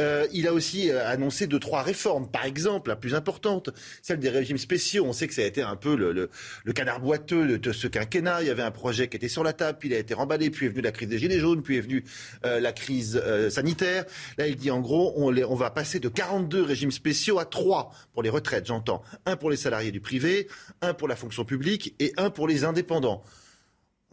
[0.00, 2.30] Euh, il a aussi euh, annoncé deux, trois réformes.
[2.30, 3.68] Par exemple, la plus importante,
[4.00, 5.04] celle des régimes spéciaux.
[5.06, 6.30] On sait que ça a été un peu le,
[6.72, 8.42] canard boiteux de, ce quinquennat.
[8.42, 10.48] Il y avait un projet qui était sur la table, puis il a été remballé,
[10.50, 12.04] puis est venue la crise des Gilets jaunes, puis est venue
[12.44, 14.06] la crise sanitaire.
[14.38, 18.22] Là, il dit en gros, on va passer de 42 régimes spéciaux à 3 pour
[18.22, 19.02] les retraites, j'entends.
[19.26, 20.48] Un pour les salariés du privé,
[20.80, 23.22] un pour la fonction publique et un pour les indépendants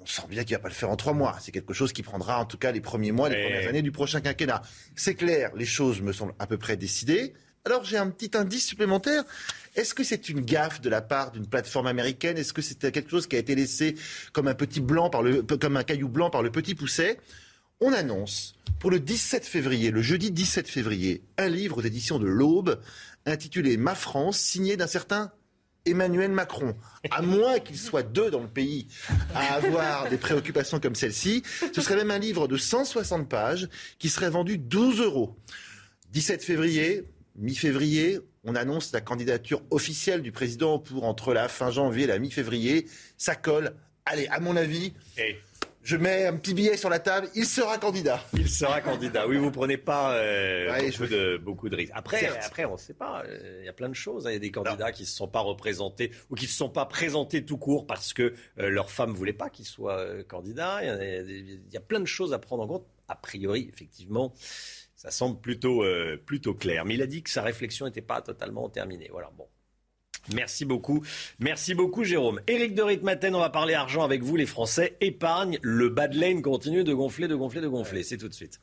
[0.01, 1.37] on sent bien qu'il va pas le faire en trois mois.
[1.41, 3.91] C'est quelque chose qui prendra en tout cas les premiers mois, les premières années du
[3.91, 4.61] prochain quinquennat.
[4.95, 7.33] C'est clair, les choses me semblent à peu près décidées.
[7.65, 9.23] Alors j'ai un petit indice supplémentaire.
[9.75, 12.37] Est-ce que c'est une gaffe de la part d'une plateforme américaine?
[12.37, 13.95] Est-ce que c'était quelque chose qui a été laissé
[14.33, 17.19] comme un petit blanc par le, comme un caillou blanc par le petit pousset?
[17.79, 22.27] On annonce pour le 17 février, le jeudi 17 février, un livre aux éditions de
[22.27, 22.79] l'Aube
[23.25, 25.31] intitulé Ma France, signé d'un certain
[25.85, 26.75] Emmanuel Macron,
[27.09, 28.87] à moins qu'il soit deux dans le pays
[29.33, 31.43] à avoir des préoccupations comme celle-ci,
[31.73, 33.67] ce serait même un livre de 160 pages
[33.99, 35.35] qui serait vendu 12 euros.
[36.11, 37.05] 17 février,
[37.35, 42.19] mi-février, on annonce la candidature officielle du président pour entre la fin janvier et la
[42.19, 42.87] mi-février.
[43.17, 43.73] Ça colle.
[44.05, 44.93] Allez, à mon avis,
[45.83, 48.23] je mets un petit billet sur la table, il sera candidat.
[48.33, 49.27] Il sera candidat.
[49.27, 51.91] Oui, vous prenez pas euh, Ouais, beaucoup, de, beaucoup de risques.
[51.95, 52.37] Après, Certes.
[52.45, 53.23] après, on ne sait pas.
[53.25, 54.27] euh, Il y a plein de choses.
[54.27, 54.29] hein.
[54.31, 56.55] Il y a des candidats qui ne se sont pas représentés ou qui ne se
[56.55, 60.23] sont pas présentés tout court parce que euh, leur femme voulait pas qu'ils soient euh,
[60.23, 60.79] candidats.
[60.83, 62.85] Il y, y a plein de choses à prendre en compte.
[63.07, 64.33] A priori, effectivement,
[64.95, 65.83] ça semble plutôt,
[66.25, 66.85] plutôt clair.
[66.85, 69.09] Mais il a dit que sa réflexion n'était pas totalement terminée.
[69.11, 69.47] Voilà, bon.
[70.33, 71.03] Merci beaucoup.
[71.39, 72.41] Merci beaucoup, Jérôme.
[72.47, 74.97] Éric de Ritmaten, on va parler argent avec vous, les Français.
[75.01, 78.03] Épargne, le bas de laine continue de gonfler, de gonfler, de gonfler.
[78.03, 78.59] C'est tout de suite.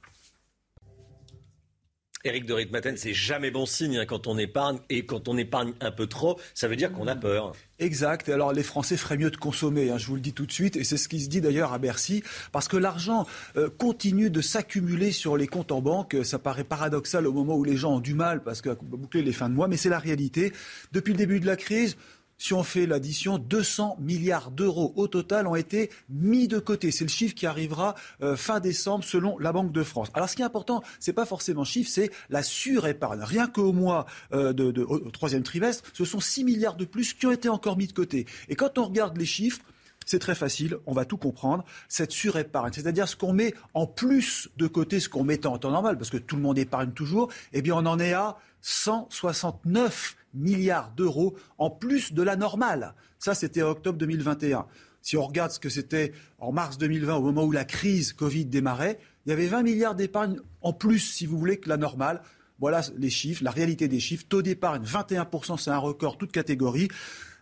[2.24, 4.78] Éric de Ritmaten, c'est jamais bon signe hein, quand on épargne.
[4.90, 7.52] Et quand on épargne un peu trop, ça veut dire qu'on a peur.
[7.78, 8.28] Exact.
[8.28, 10.76] Alors les Français feraient mieux de consommer, hein, je vous le dis tout de suite,
[10.76, 13.26] et c'est ce qui se dit d'ailleurs à Bercy, parce que l'argent
[13.56, 16.16] euh, continue de s'accumuler sur les comptes en banque.
[16.24, 19.32] Ça paraît paradoxal au moment où les gens ont du mal parce que boucler les
[19.32, 20.52] fins de mois, mais c'est la réalité.
[20.92, 21.96] Depuis le début de la crise,
[22.38, 26.90] si on fait l'addition, 200 milliards d'euros au total ont été mis de côté.
[26.92, 30.08] C'est le chiffre qui arrivera euh, fin décembre selon la Banque de France.
[30.14, 33.20] Alors ce qui est important, c'est pas forcément chiffre, c'est la surépargne.
[33.20, 37.26] Rien qu'au mois euh, de, au troisième trimestre, ce sont 6 milliards de plus qui
[37.26, 38.26] ont été encore mis de côté.
[38.48, 39.60] Et quand on regarde les chiffres,
[40.08, 41.66] c'est très facile, on va tout comprendre.
[41.86, 45.70] Cette surépargne, c'est-à-dire ce qu'on met en plus de côté, ce qu'on mettait en temps
[45.70, 50.16] normal, parce que tout le monde épargne toujours, eh bien on en est à 169
[50.32, 52.94] milliards d'euros en plus de la normale.
[53.18, 54.64] Ça, c'était octobre 2021.
[55.02, 58.46] Si on regarde ce que c'était en mars 2020, au moment où la crise Covid
[58.46, 62.22] démarrait, il y avait 20 milliards d'épargne en plus, si vous voulez, que la normale.
[62.60, 64.24] Voilà les chiffres, la réalité des chiffres.
[64.26, 66.88] Taux d'épargne, 21%, c'est un record, toute catégorie.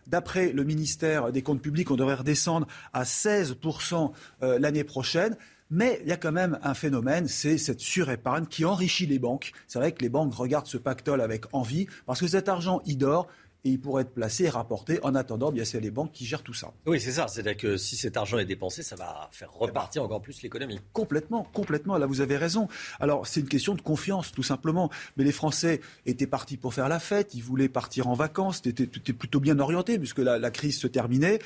[0.07, 4.11] D'après le ministère des Comptes publics, on devrait redescendre à 16%
[4.41, 5.35] euh, l'année prochaine.
[5.69, 9.51] Mais il y a quand même un phénomène, c'est cette surépargne qui enrichit les banques.
[9.67, 12.97] C'est vrai que les banques regardent ce pactole avec envie parce que cet argent, il
[12.97, 13.27] dort
[13.63, 14.99] et il pourrait être placé et rapporté.
[15.03, 16.73] En attendant, bien c'est les banques qui gèrent tout ça.
[16.85, 17.27] Oui, c'est ça.
[17.27, 20.79] C'est-à-dire que si cet argent est dépensé, ça va faire repartir encore plus l'économie.
[20.93, 21.97] Complètement, complètement.
[21.97, 22.67] Là, vous avez raison.
[22.99, 24.89] Alors, c'est une question de confiance, tout simplement.
[25.17, 27.33] Mais les Français étaient partis pour faire la fête.
[27.33, 28.61] Ils voulaient partir en vacances.
[28.63, 31.39] C'était plutôt bien orienté puisque la crise se terminait.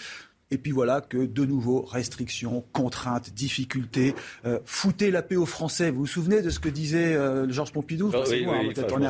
[0.52, 4.14] Et puis voilà que de nouveau, restrictions, contraintes, difficultés.
[4.46, 5.92] Euh, foutez la paix aux Français.
[5.92, 8.12] Vous vous souvenez de ce que disait euh, Georges Pompidou?
[8.14, 8.18] Ah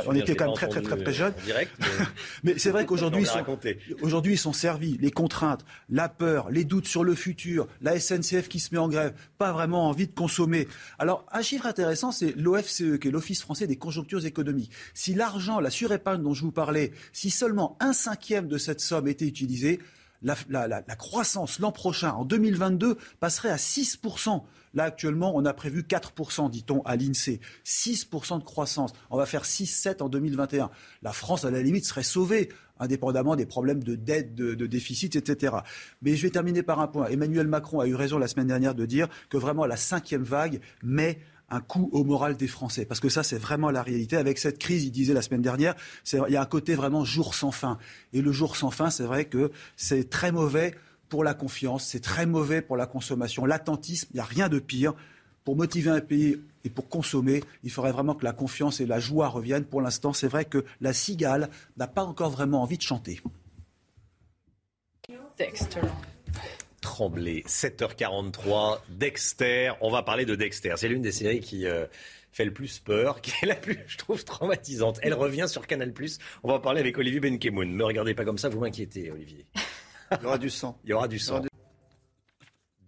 [0.06, 1.34] on, était quand même très très très très jeunes.
[2.44, 3.44] mais, c'est vrai qu'aujourd'hui, ils, sont,
[4.04, 5.00] aujourd'hui ils sont servis.
[5.02, 8.88] Les contraintes, la peur, les doutes sur le futur, la SNCF qui se met en
[8.88, 10.68] grève, pas vraiment envie de consommer.
[11.00, 14.72] Alors, un chiffre intéressant, c'est l'OFCE, qui est l'Office français des conjonctures économiques.
[14.94, 19.08] Si l'argent, la surépargne dont je vous parlais, si seulement un cinquième de cette somme
[19.08, 19.80] était utilisée,
[20.22, 24.44] la, croissance l'an prochain, en 2022, passerait à 6%.
[24.74, 27.42] Là, actuellement, on a prévu 4%, dit-on, à l'INSEE.
[27.66, 28.94] 6% de croissance.
[29.10, 30.70] On va faire 6-7 en 2021.
[31.02, 32.50] La France, à la limite, serait sauvée,
[32.80, 35.58] indépendamment des problèmes de dette, de, de, déficit, etc.
[36.02, 37.08] Mais je vais terminer par un point.
[37.08, 40.62] Emmanuel Macron a eu raison la semaine dernière de dire que vraiment la cinquième vague
[40.84, 41.20] met
[41.52, 42.86] un coup au moral des Français.
[42.86, 44.18] Parce que ça, c'est vraiment la réalité.
[44.18, 45.76] Avec cette crise, il disait la semaine dernière,
[46.12, 47.78] il y a un côté vraiment jour sans fin.
[48.14, 50.74] Et le jour sans fin, c'est vrai que c'est très mauvais
[51.10, 53.46] pour la confiance, c'est très mauvais pour la consommation.
[53.46, 54.94] L'attentisme, il n'y a rien de pire.
[55.44, 59.00] Pour motiver un pays et pour consommer, il faudrait vraiment que la confiance et la
[59.00, 59.66] joie reviennent.
[59.66, 63.20] Pour l'instant, c'est vrai que la cigale n'a pas encore vraiment envie de chanter.
[66.82, 69.74] Tremblay, 7h43, Dexter.
[69.82, 70.74] On va parler de Dexter.
[70.78, 71.86] C'est l'une des séries qui euh,
[72.32, 75.00] fait le plus peur, qui est la plus, je trouve, traumatisante.
[75.04, 75.94] Elle revient sur Canal+.
[76.44, 77.70] On va en parler avec Olivier Benkemoun.
[77.70, 79.46] Ne me regardez pas comme ça, vous m'inquiétez, Olivier.
[80.12, 80.78] Il y aura du sang.
[80.84, 81.42] Il y aura du sang.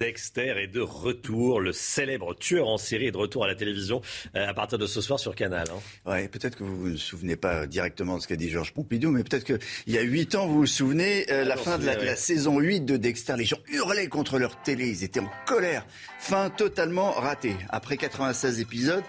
[0.04, 4.02] Dexter est de retour, le célèbre tueur en série est de retour à la télévision
[4.36, 5.66] euh, à partir de ce soir sur Canal.
[5.72, 6.12] Hein.
[6.12, 9.24] Ouais, peut-être que vous vous souvenez pas directement de ce qu'a dit Georges Pompidou, mais
[9.24, 12.18] peut-être qu'il y a huit ans, vous vous souvenez, euh, la fin de la, la,
[12.18, 15.86] saison 8 de Dexter, les gens hurlaient contre leur télé, ils étaient en colère.
[16.20, 17.56] Fin totalement ratée.
[17.70, 19.06] Après 96 épisodes,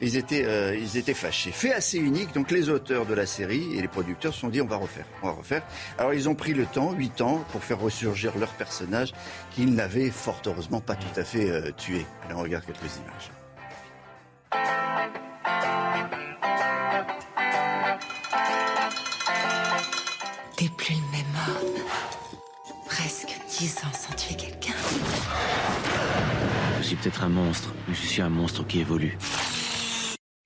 [0.00, 1.50] ils étaient, euh, ils étaient fâchés.
[1.52, 4.60] Fait assez unique, donc les auteurs de la série et les producteurs se sont dit
[4.60, 5.62] on va refaire, on va refaire.
[5.98, 9.12] Alors ils ont pris le temps, 8 ans, pour faire ressurgir leur personnage
[9.54, 12.04] qu'ils n'avaient fort heureusement pas tout à fait euh, tué.
[12.24, 13.30] Allez, on regarde quelques images.
[20.56, 21.82] T'es plus le même homme.
[22.86, 24.74] Presque 10 ans sans tuer quelqu'un.
[26.80, 29.18] Je suis peut-être un monstre, mais je suis un monstre qui évolue.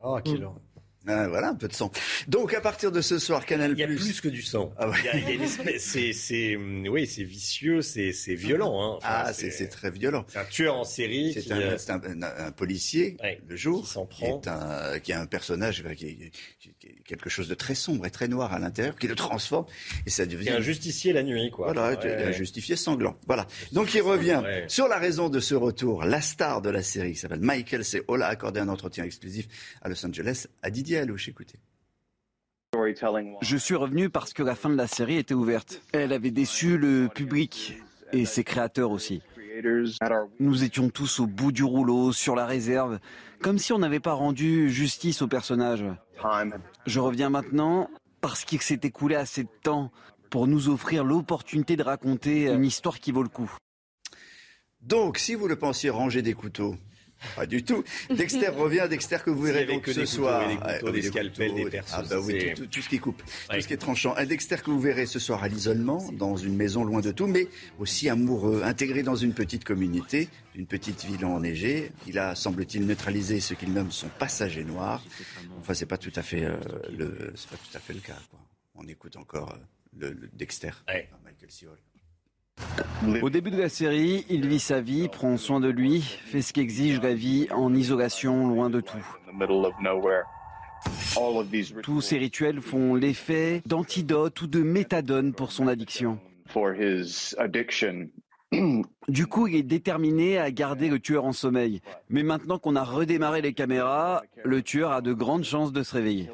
[0.03, 0.47] Oh, quel
[1.07, 1.91] ah, voilà, un peu de sang.
[2.29, 3.73] Donc, à partir de ce soir, Canal+.
[3.73, 4.73] Il y a plus que du sang.
[4.77, 4.91] Ah
[5.79, 8.97] c'est, oui, c'est vicieux, c'est, violent.
[8.97, 8.99] Hein.
[9.03, 10.27] ah, c'est, très violent.
[10.29, 11.33] C'est un tueur en série.
[11.33, 13.17] C'est un, un, policier,
[13.47, 14.41] le jour, qui, prend.
[15.03, 16.80] Qui, est un, personnage qui, est
[17.11, 19.67] quelque chose de très sombre et très noir à l'intérieur, qui le transforme
[20.07, 20.51] et ça devient.
[20.51, 21.73] un justicier la nuit, quoi.
[21.73, 23.17] Voilà, un justifié sanglant.
[23.27, 23.47] Voilà.
[23.73, 26.05] Donc, il revient sur la raison de ce retour.
[26.05, 29.49] La star de la série, qui s'appelle Michael Ola, a accordé un entretien exclusif
[29.83, 31.01] à Los Angeles à Didier
[33.43, 35.83] je suis revenu parce que la fin de la série était ouverte.
[35.93, 37.77] Elle avait déçu le public
[38.13, 39.23] et ses créateurs aussi.
[40.39, 43.01] Nous étions tous au bout du rouleau, sur la réserve,
[43.43, 45.85] comme si on n'avait pas rendu justice au personnage.
[46.87, 47.91] Je reviens maintenant
[48.21, 49.91] parce qu'il s'est écoulé assez de temps
[50.29, 53.51] pour nous offrir l'opportunité de raconter une histoire qui vaut le coup.
[54.81, 56.77] Donc, si vous le pensiez ranger des couteaux,
[57.37, 57.85] Pas du tout.
[58.11, 60.49] Dexter revient, Dexter que vous verrez donc ce soir.
[60.49, 61.95] Des couteaux, des scalpels, des persos.
[61.95, 64.15] Ah bah oui, tout, tout, ce qui coupe, tout ce qui est tranchant.
[64.17, 67.27] Un Dexter que vous verrez ce soir à l'isolement, dans une maison loin de tout,
[67.27, 67.49] mais
[67.79, 71.93] aussi amoureux, intégré dans une petite communauté, une petite ville enneigée.
[72.07, 75.03] Il a, semble-t-il, neutralisé ce qu'il nomme son passager noir.
[75.59, 76.57] Enfin, c'est pas tout à fait euh,
[76.97, 78.19] le, c'est pas tout à fait le cas.
[78.31, 78.41] Quoi.
[78.75, 79.59] On écoute encore euh,
[79.99, 81.79] le, le, Dexter, Michael Seol.
[83.23, 86.53] Au début de la série, il vit sa vie, prend soin de lui, fait ce
[86.53, 88.99] qu'exige la vie en isolation, loin de tout.
[91.83, 96.19] Tous ces rituels font l'effet d'antidote ou de méthadone pour son addiction.
[99.09, 101.81] Du coup, il est déterminé à garder le tueur en sommeil.
[102.09, 105.95] Mais maintenant qu'on a redémarré les caméras, le tueur a de grandes chances de se
[105.95, 106.29] réveiller.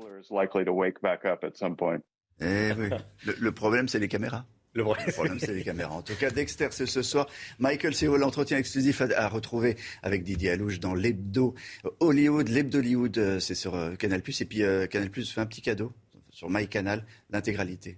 [2.40, 2.88] Eh oui.
[3.24, 4.44] le, le problème, c'est les caméras.
[4.76, 5.94] Le problème, c'est les caméras.
[5.94, 7.26] En tout cas, Dexter, c'est ce soir.
[7.58, 11.54] Michael Seo, l'entretien exclusif à, à, retrouver avec Didier Alouche dans l'hebdo
[12.00, 12.48] Hollywood.
[12.48, 14.20] L'hebdo Hollywood, euh, c'est sur euh, Canal+.
[14.20, 15.92] Et puis euh, Canal+, fait un petit cadeau
[16.30, 17.96] sur MyCanal, l'intégralité.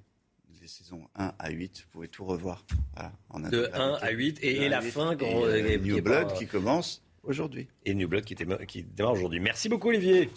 [0.61, 2.65] Les saisons 1 à 8, vous pouvez tout revoir.
[2.95, 5.49] Voilà, en De 1 à 8 et, et la 8, fin quand...
[5.49, 6.35] Et, et New Blood pas...
[6.35, 7.69] qui commence aujourd'hui.
[7.87, 8.37] Et New Blood qui,
[8.69, 9.41] qui démarre aujourd'hui.
[9.41, 10.31] Merci beaucoup Olivier.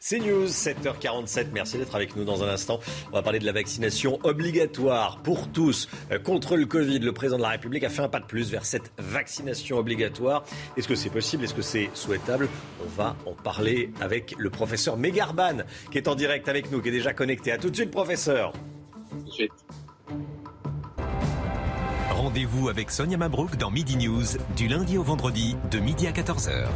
[0.00, 1.48] C'est News, 7h47.
[1.52, 2.78] Merci d'être avec nous dans un instant.
[3.10, 7.00] On va parler de la vaccination obligatoire pour tous euh, contre le Covid.
[7.00, 10.44] Le président de la République a fait un pas de plus vers cette vaccination obligatoire.
[10.76, 11.42] Est-ce que c'est possible?
[11.42, 12.48] Est-ce que c'est souhaitable?
[12.80, 16.90] On va en parler avec le professeur Megarban qui est en direct avec nous, qui
[16.90, 17.50] est déjà connecté.
[17.50, 18.52] À tout de suite, professeur.
[19.10, 19.52] Tout de suite.
[22.10, 24.24] Rendez-vous avec Sonia Mabrouk dans Midi News
[24.56, 26.68] du lundi au vendredi de midi à 14h.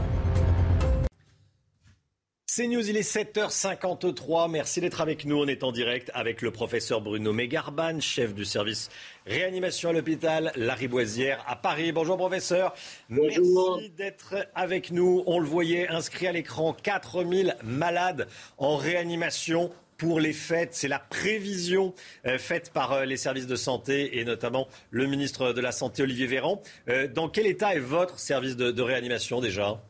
[2.55, 4.51] C'est News, il est 7h53.
[4.51, 5.39] Merci d'être avec nous.
[5.39, 8.91] On est en direct avec le professeur Bruno Mégarban, chef du service
[9.27, 11.93] réanimation à l'hôpital Lariboisière à Paris.
[11.93, 12.75] Bonjour professeur.
[13.09, 13.79] Bonjour.
[13.79, 15.23] Merci d'être avec nous.
[15.25, 20.75] On le voyait inscrit à l'écran 4000 malades en réanimation pour les fêtes.
[20.75, 21.95] C'est la prévision
[22.27, 26.03] euh, faite par euh, les services de santé et notamment le ministre de la Santé
[26.03, 26.61] Olivier Véran.
[26.91, 29.81] Euh, dans quel état est votre service de, de réanimation déjà?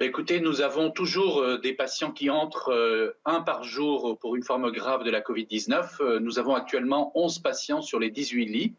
[0.00, 4.44] Écoutez, nous avons toujours euh, des patients qui entrent euh, un par jour pour une
[4.44, 6.00] forme grave de la Covid-19.
[6.00, 8.74] Euh, nous avons actuellement 11 patients sur les 18 lits.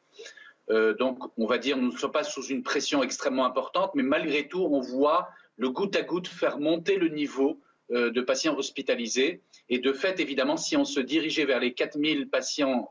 [1.00, 4.48] donc, on va dire, nous ne sommes pas sous une pression extrêmement importante, mais malgré
[4.48, 5.28] tout, on voit
[5.58, 7.60] le goutte à goutte faire monter le niveau
[7.90, 9.42] de patients hospitalisés.
[9.70, 12.88] Et de fait, évidemment, si on se dirigeait vers les 4000 patients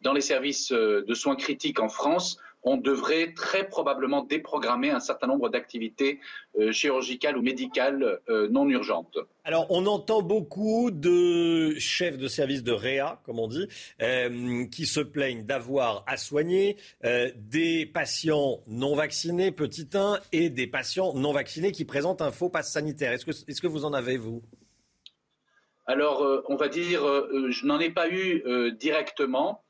[0.00, 5.26] dans les services de soins critiques en France, on devrait très probablement déprogrammer un certain
[5.26, 6.20] nombre d'activités
[6.58, 9.18] euh, chirurgicales ou médicales euh, non urgentes.
[9.44, 13.68] Alors, on entend beaucoup de chefs de service de réa, comme on dit,
[14.00, 16.76] euh, qui se plaignent d'avoir à soigner
[17.36, 22.48] des patients non vaccinés, petit 1, et des patients non vaccinés qui présentent un faux
[22.48, 23.12] passe sanitaire.
[23.12, 24.42] Est-ce que, est que vous en avez, vous?
[25.86, 29.63] Alors, on va dire, je n'en ai pas eu directement.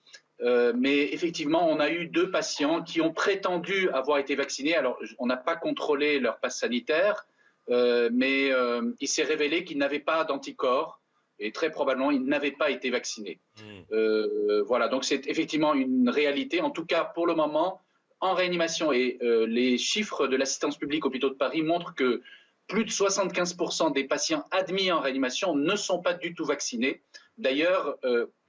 [0.44, 4.76] Euh, mais effectivement, on a eu deux patients qui ont prétendu avoir été vaccinés.
[4.76, 7.26] Alors, on n'a pas contrôlé leur passe sanitaire,
[7.70, 11.00] euh, mais euh, il s'est révélé qu'ils n'avaient pas d'anticorps
[11.38, 13.40] et très probablement ils n'avaient pas été vaccinés.
[13.58, 14.60] Mmh.
[14.66, 16.60] voilà, donc c'est effectivement une réalité.
[16.60, 17.80] En tout cas, pour le moment,
[18.20, 22.22] en réanimation et les chiffres de l'assistance publique hôpitaux de Paris montrent que
[22.68, 27.02] plus de 75% des patients admis en réanimation ne sont pas du tout vaccinés.
[27.36, 27.98] D'ailleurs,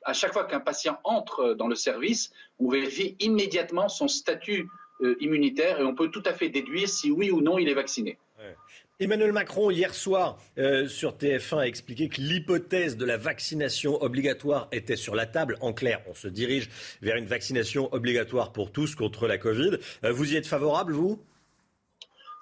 [0.06, 4.69] à chaque fois qu'un patient entre dans le service, on vérifie immédiatement son statut
[5.02, 7.73] euh, immunitaire et on peut tout à fait déduire si oui ou non il est
[7.73, 8.18] vacciné.
[8.40, 8.56] Ouais.
[8.99, 14.69] Emmanuel Macron, hier soir, euh, sur TF1, a expliqué que l'hypothèse de la vaccination obligatoire
[14.72, 15.57] était sur la table.
[15.60, 16.69] En clair, on se dirige
[17.02, 19.80] vers une vaccination obligatoire pour tous contre la Covid.
[20.06, 21.22] Euh, vous y êtes favorable, vous?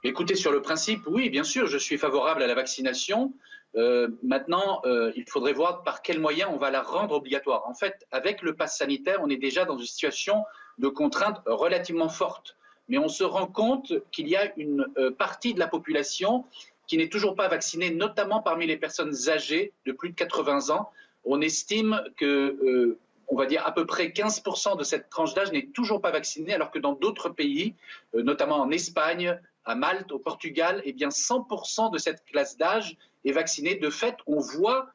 [0.04, 3.34] Écoutez, sur le principe, oui, bien sûr, je suis favorable à la vaccination.
[3.76, 7.68] Euh, maintenant, euh, il faudrait voir par quels moyens on va la rendre obligatoire.
[7.68, 10.44] En fait, avec le pass sanitaire, on est déjà dans une situation
[10.78, 12.56] de contrainte relativement forte.
[12.90, 16.46] Mais on se rend compte qu'il y a une euh, partie de la population
[16.88, 20.92] qui n'est toujours pas vaccinée, notamment parmi les personnes âgées de plus de 80 ans.
[21.24, 22.98] On estime que,
[23.30, 26.54] on va dire, à peu près 15% de cette tranche d'âge n'est toujours pas vaccinée,
[26.54, 27.74] alors que dans d'autres pays,
[28.14, 33.32] notamment en Espagne, à Malte, au Portugal, eh bien 100% de cette classe d'âge est
[33.32, 33.76] vaccinée.
[33.76, 34.88] De fait, on voit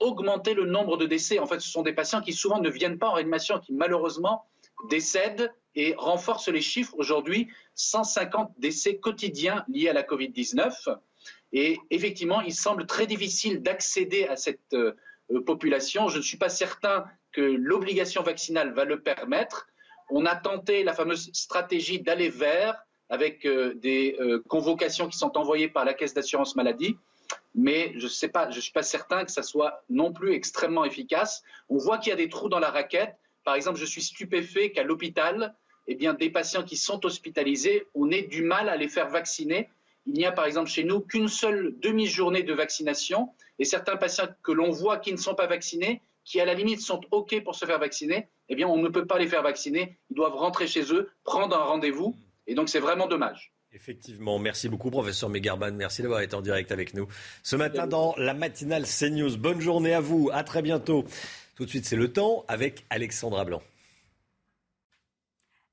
[0.00, 1.38] augmenter le nombre de décès.
[1.38, 4.44] En fait, ce sont des patients qui souvent ne viennent pas en réanimation, qui malheureusement
[4.88, 6.94] décèdent et renforcent les chiffres.
[6.96, 10.96] Aujourd'hui, 150 décès quotidiens liés à la Covid-19.
[11.52, 14.92] Et effectivement, il semble très difficile d'accéder à cette euh,
[15.44, 16.08] population.
[16.08, 19.66] Je ne suis pas certain que l'obligation vaccinale va le permettre.
[20.10, 22.76] On a tenté la fameuse stratégie d'aller vers
[23.08, 24.16] avec des
[24.48, 26.96] convocations qui sont envoyées par la caisse d'assurance maladie
[27.54, 31.42] mais je ne suis pas certain que ça soit non plus extrêmement efficace.
[31.68, 33.16] On voit qu'il y a des trous dans la raquette.
[33.44, 35.54] Par exemple, je suis stupéfait qu'à l'hôpital,
[35.86, 39.70] eh bien, des patients qui sont hospitalisés, on ait du mal à les faire vacciner.
[40.06, 44.28] Il n'y a par exemple chez nous qu'une seule demi-journée de vaccination et certains patients
[44.42, 47.54] que l'on voit qui ne sont pas vaccinés, qui à la limite sont OK pour
[47.54, 49.96] se faire vacciner, eh bien on ne peut pas les faire vacciner.
[50.10, 52.16] Ils doivent rentrer chez eux, prendre un rendez-vous
[52.46, 53.52] et donc c'est vraiment dommage.
[53.76, 57.08] Effectivement, merci beaucoup professeur Megarban, merci d'avoir été en direct avec nous
[57.42, 59.36] ce matin dans la matinale CNews.
[59.36, 61.04] Bonne journée à vous, à très bientôt.
[61.56, 63.60] Tout de suite c'est le temps avec Alexandra Blanc.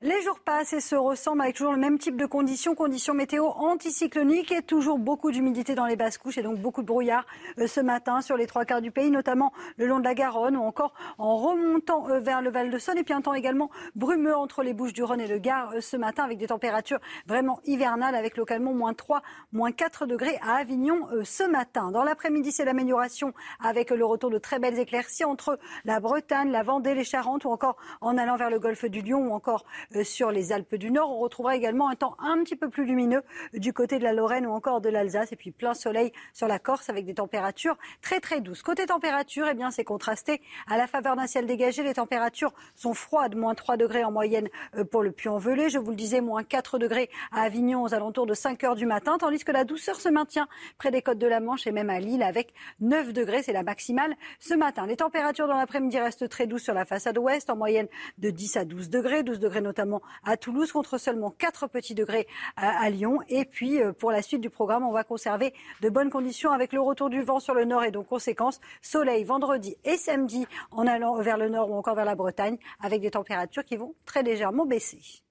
[0.05, 3.45] Les jours passent et se ressemblent avec toujours le même type de conditions, conditions météo
[3.45, 7.25] anticycloniques et toujours beaucoup d'humidité dans les basses couches et donc beaucoup de brouillard
[7.57, 10.57] euh, ce matin sur les trois quarts du pays, notamment le long de la Garonne
[10.57, 13.69] ou encore en remontant euh, vers le Val de Saône et puis un temps également
[13.95, 16.99] brumeux entre les Bouches du Rhône et le Gard euh, ce matin avec des températures
[17.25, 19.21] vraiment hivernales avec localement moins 3,
[19.53, 21.91] moins 4 degrés à Avignon ce matin.
[21.91, 26.63] Dans l'après-midi, c'est l'amélioration avec le retour de très belles éclaircies entre la Bretagne, la
[26.63, 29.63] Vendée, les Charentes ou encore en allant vers le golfe du Lion ou encore
[30.03, 31.11] sur les Alpes du Nord.
[31.11, 33.21] On retrouvera également un temps un petit peu plus lumineux
[33.53, 35.31] du côté de la Lorraine ou encore de l'Alsace.
[35.31, 38.63] Et puis plein soleil sur la Corse avec des températures très très douces.
[38.63, 40.41] Côté température, eh bien c'est contrasté.
[40.67, 44.49] À la faveur d'un ciel dégagé, les températures sont froides, moins 3 degrés en moyenne
[44.75, 45.69] euh, pour le Puy-en-Velay.
[45.69, 48.85] Je vous le disais, moins 4 degrés à Avignon aux alentours de 5 heures du
[48.85, 50.47] matin, tandis que la douceur se maintient
[50.77, 53.43] près des côtes de la Manche et même à Lille avec 9 degrés.
[53.43, 54.87] C'est la maximale ce matin.
[54.87, 57.87] Les températures dans l'après-midi restent très douces sur la façade ouest, en moyenne
[58.17, 59.82] de 10 à 12 degrés, 12 degrés notamment
[60.23, 63.19] à Toulouse contre seulement 4 petits degrés à, Lyon.
[63.29, 66.73] Et puis euh, pour la suite du programme, on va conserver de bonnes conditions avec
[66.73, 70.87] le retour du vent sur le nord et donc conséquence soleil vendredi et samedi en
[70.87, 74.23] allant vers le nord ou encore vers la Bretagne avec des températures qui vont très
[74.23, 75.23] légèrement baisser.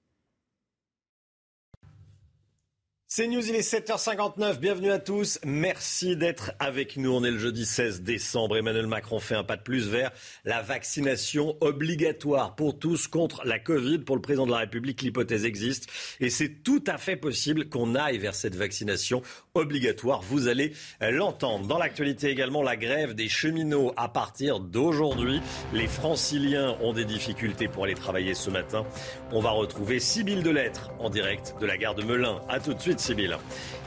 [3.15, 4.57] C'est News, il est 7h59.
[4.57, 5.37] Bienvenue à tous.
[5.45, 7.11] Merci d'être avec nous.
[7.11, 8.57] On est le jeudi 16 décembre.
[8.57, 10.09] Emmanuel Macron fait un pas de plus vers
[10.45, 13.99] la vaccination obligatoire pour tous contre la Covid.
[13.99, 15.91] Pour le président de la République, l'hypothèse existe
[16.21, 19.21] et c'est tout à fait possible qu'on aille vers cette vaccination
[19.53, 20.23] obligatoire.
[20.23, 21.67] Vous allez l'entendre.
[21.67, 25.39] Dans l'actualité également, la grève des cheminots à partir d'aujourd'hui.
[25.71, 28.87] Les franciliens ont des difficultés pour aller travailler ce matin.
[29.31, 32.41] On va retrouver Sybille Delettre en direct de la gare de Melun.
[32.49, 33.02] À tout de suite.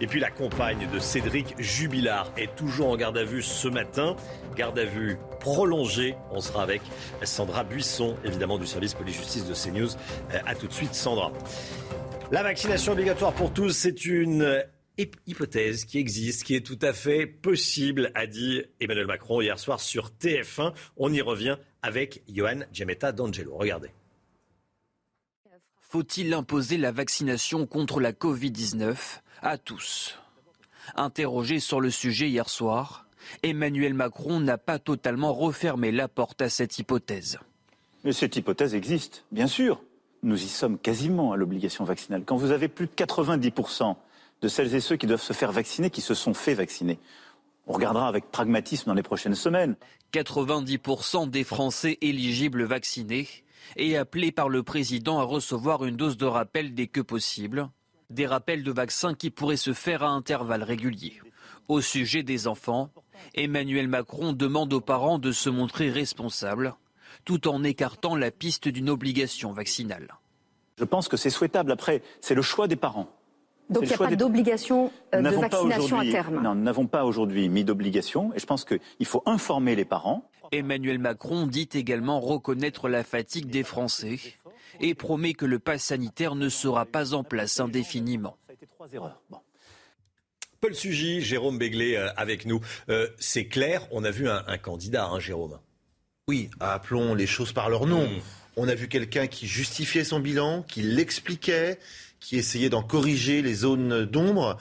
[0.01, 4.17] Et puis la compagne de Cédric Jubilard est toujours en garde à vue ce matin.
[4.57, 6.15] Garde à vue prolongée.
[6.31, 6.83] On sera avec
[7.23, 9.91] Sandra Buisson, évidemment du service police-justice de CNews.
[10.35, 11.33] Euh, à tout de suite, Sandra.
[12.31, 14.65] La vaccination obligatoire pour tous, c'est une
[15.27, 19.81] hypothèse qui existe, qui est tout à fait possible, a dit Emmanuel Macron hier soir
[19.81, 20.73] sur TF1.
[20.97, 23.57] On y revient avec Johan Giametta d'Angelo.
[23.57, 23.91] Regardez.
[25.97, 28.97] Faut-il imposer la vaccination contre la Covid-19
[29.41, 30.19] à tous?
[30.95, 33.07] Interrogé sur le sujet hier soir,
[33.43, 37.39] Emmanuel Macron n'a pas totalement refermé la porte à cette hypothèse.
[38.05, 39.81] Mais cette hypothèse existe, bien sûr.
[40.23, 42.25] Nous y sommes quasiment à l'obligation vaccinale.
[42.27, 43.97] Quand vous avez plus de 90%
[44.43, 46.99] de celles et ceux qui doivent se faire vacciner qui se sont fait vacciner,
[47.67, 49.77] on regardera avec pragmatisme dans les prochaines semaines.
[50.13, 53.27] 90% des Français éligibles vaccinés
[53.77, 57.69] et appelé par le président à recevoir une dose de rappel dès que possible.
[58.11, 61.21] Des rappels de vaccins qui pourraient se faire à intervalles réguliers.
[61.69, 62.91] Au sujet des enfants,
[63.35, 66.75] Emmanuel Macron demande aux parents de se montrer responsables,
[67.25, 70.15] tout en écartant la piste d'une obligation vaccinale.
[70.79, 71.73] Je pense que c'est souhaitable.
[71.73, 73.09] Après, c'est le choix des parents.
[73.69, 77.05] Donc il n'y a pas d'obligation euh, de vaccination à terme Non, nous n'avons pas
[77.05, 78.33] aujourd'hui mis d'obligation.
[78.35, 80.29] Et je pense qu'il faut informer les parents.
[80.53, 84.19] Emmanuel Macron dit également reconnaître la fatigue des Français
[84.81, 88.37] et promet que le pass sanitaire ne sera pas en place indéfiniment.
[90.61, 92.61] Paul Sugy, Jérôme Béglé euh, avec nous.
[92.89, 95.59] Euh, c'est clair, on a vu un, candidat, hein, Jérôme.
[96.29, 98.07] Oui, appelons les choses par leur nom.
[98.07, 98.21] Hmm.
[98.57, 101.79] On a vu quelqu'un qui justifiait son bilan, qui l'expliquait,
[102.21, 104.57] qui essayait d'en corriger les zones d'ombre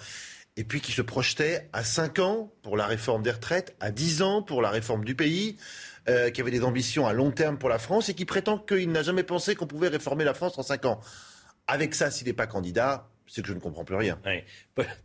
[0.58, 4.22] et puis qui se projetait à 5 ans pour la réforme des retraites, à 10
[4.22, 5.58] ans pour la réforme du pays,
[6.08, 8.92] euh, qui avait des ambitions à long terme pour la France et qui prétend qu'il
[8.92, 11.02] n'a jamais pensé qu'on pouvait réformer la France en 5 ans.
[11.68, 14.20] Avec ça, s'il n'est pas candidat, c'est que je ne comprends plus rien.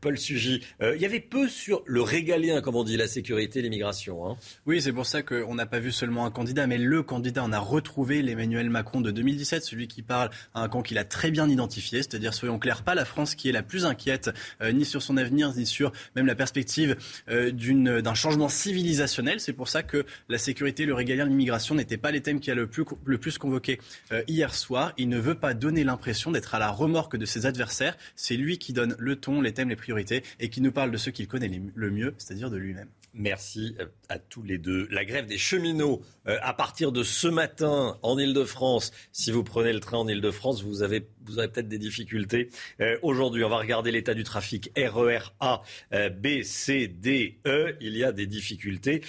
[0.01, 3.63] Paul, Sugy, euh, il y avait peu sur le régalien, comme on dit, la sécurité,
[3.63, 4.29] l'immigration.
[4.29, 4.37] Hein.
[4.67, 7.45] Oui, c'est pour ça qu'on n'a pas vu seulement un candidat, mais le candidat.
[7.45, 11.05] On a retrouvé l'Emmanuel Macron de 2017, celui qui parle à un camp qu'il a
[11.05, 14.31] très bien identifié, c'est-à-dire, soyons clairs, pas la France qui est la plus inquiète,
[14.61, 16.97] euh, ni sur son avenir, ni sur même la perspective
[17.29, 19.39] euh, d'un changement civilisationnel.
[19.39, 22.57] C'est pour ça que la sécurité, le régalien, l'immigration n'étaient pas les thèmes qui a
[22.57, 23.79] le plus, le plus convoqué
[24.27, 24.95] hier soir.
[24.99, 28.59] Il ne veut pas donner l'impression d'être à la remorque de ses adversaires C'est lui
[28.59, 31.28] qui donne le ton, les thèmes, les priorités et qui nous parle de ce qu'il
[31.28, 32.89] connaît le mieux, c'est-à-dire de lui-même.
[33.12, 34.87] Merci euh, à tous les deux.
[34.91, 39.73] La grève des cheminots, euh, à partir de ce matin en Ile-de-France, si vous prenez
[39.73, 42.51] le train en Ile-de-France, vous avez, vous avez peut-être des difficultés.
[42.81, 47.77] Euh, aujourd'hui, on va regarder l'état du trafic RER A, B, C, D, E.
[47.81, 49.03] Il y a des difficultés.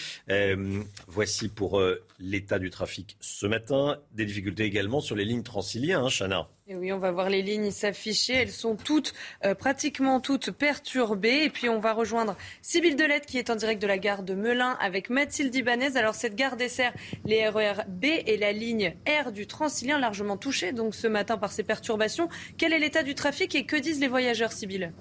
[1.07, 1.82] voici pour
[2.19, 3.99] l'état du trafic ce matin.
[4.14, 6.49] Des difficultés également sur les lignes transiliennes, hein, Chana.
[6.77, 8.34] Oui, on va voir les lignes s'afficher.
[8.34, 9.14] Elles sont toutes,
[9.57, 11.43] pratiquement toutes perturbées.
[11.43, 14.34] Et puis, on va rejoindre Sybille Delette qui est en direct de la gare de
[14.34, 15.98] Melun avec Mathilde Ibanez.
[15.98, 16.93] Alors cette gare dessert
[17.26, 21.52] les RER B et la ligne R du Transilien largement touchée donc ce matin par
[21.52, 22.30] ces perturbations.
[22.57, 24.91] Quel est l'état du trafic et que disent les voyageurs, Sybille?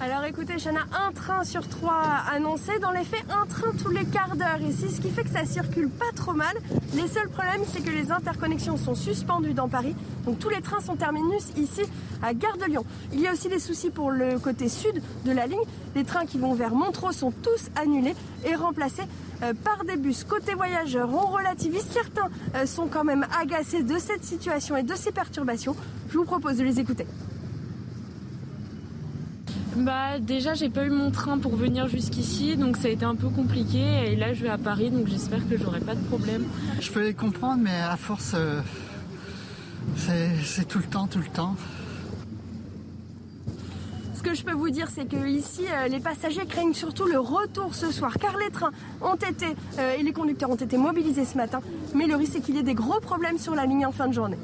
[0.00, 2.02] Alors écoutez, Chana, un train sur trois
[2.32, 2.78] annoncé.
[2.80, 5.44] Dans les faits, un train tous les quarts d'heure ici, ce qui fait que ça
[5.44, 6.54] circule pas trop mal.
[6.94, 9.94] Les seuls problèmes, c'est que les interconnexions sont suspendues dans Paris.
[10.24, 11.82] Donc tous les trains sont terminus ici
[12.22, 12.86] à Gare de Lyon.
[13.12, 15.60] Il y a aussi des soucis pour le côté sud de la ligne.
[15.94, 18.14] Les trains qui vont vers Montreux sont tous annulés
[18.46, 19.04] et remplacés
[19.42, 20.24] euh, par des bus.
[20.24, 21.84] Côté voyageurs, on relativise.
[21.84, 25.76] Certains euh, sont quand même agacés de cette situation et de ces perturbations.
[26.08, 27.06] Je vous propose de les écouter.
[29.76, 33.14] Bah déjà j'ai pas eu mon train pour venir jusqu'ici donc ça a été un
[33.14, 36.44] peu compliqué et là je vais à Paris donc j'espère que j'aurai pas de problème.
[36.80, 38.60] Je peux les comprendre mais à force euh,
[39.96, 41.54] c'est tout le temps, tout le temps.
[44.14, 47.18] Ce que je peux vous dire, c'est que ici, euh, les passagers craignent surtout le
[47.18, 48.70] retour ce soir, car les trains
[49.00, 49.46] ont été
[49.78, 51.60] euh, et les conducteurs ont été mobilisés ce matin.
[51.94, 54.08] Mais le risque, c'est qu'il y ait des gros problèmes sur la ligne en fin
[54.08, 54.36] de journée.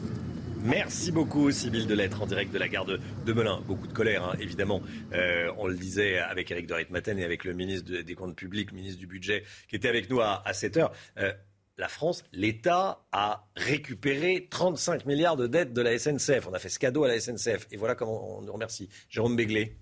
[0.66, 2.98] Merci beaucoup, Sybille Delettre, en direct de la gare de,
[3.32, 3.60] Melun.
[3.60, 4.82] Beaucoup de colère, hein, évidemment.
[5.12, 8.72] Euh, on le disait avec Eric de Ritmaten et avec le ministre des Comptes publics,
[8.72, 10.92] ministre du Budget, qui était avec nous à, 7 heures.
[11.18, 11.32] Euh,
[11.78, 16.48] la France, l'État a récupéré 35 milliards de dettes de la SNCF.
[16.50, 17.68] On a fait ce cadeau à la SNCF.
[17.70, 18.88] Et voilà comment on nous remercie.
[19.08, 19.76] Jérôme Béglé.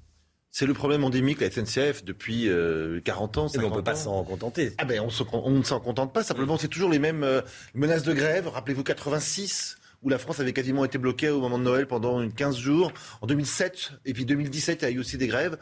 [0.50, 3.82] C'est le problème endémique, la SNCF, depuis 40 euh, ans, 50 mais on ne peut
[3.82, 4.72] pas s'en contenter.
[4.76, 5.06] Ah ben, on,
[5.50, 6.22] ne s'en contente pas.
[6.22, 7.42] Simplement, c'est toujours les mêmes
[7.72, 8.48] menaces de grève.
[8.48, 12.32] Rappelez-vous 86 où la France avait quasiment été bloquée au moment de Noël pendant une
[12.32, 12.92] 15 jours.
[13.22, 15.58] En 2007 et puis 2017, il y a eu aussi des grèves.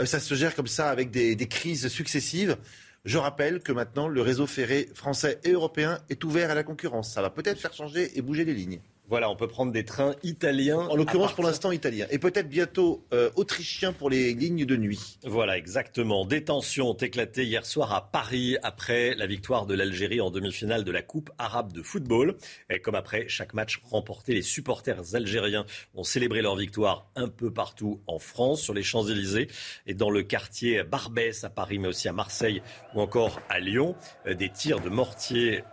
[0.00, 2.56] Euh, ça se gère comme ça avec des, des crises successives.
[3.04, 7.12] Je rappelle que maintenant, le réseau ferré français et européen est ouvert à la concurrence.
[7.12, 8.80] Ça va peut-être faire changer et bouger les lignes.
[9.08, 10.78] Voilà, on peut prendre des trains italiens.
[10.78, 12.06] En l'occurrence, pour l'instant, italiens.
[12.10, 15.18] Et peut-être bientôt euh, autrichiens pour les lignes de nuit.
[15.24, 16.24] Voilà, exactement.
[16.24, 20.84] Des tensions ont éclaté hier soir à Paris après la victoire de l'Algérie en demi-finale
[20.84, 22.36] de la Coupe arabe de football.
[22.70, 27.52] Et comme après chaque match remporté, les supporters algériens ont célébré leur victoire un peu
[27.52, 29.48] partout en France, sur les Champs-Élysées
[29.86, 32.62] et dans le quartier Barbès à Paris, mais aussi à Marseille
[32.94, 33.94] ou encore à Lyon.
[34.26, 35.64] Euh, des tirs de mortier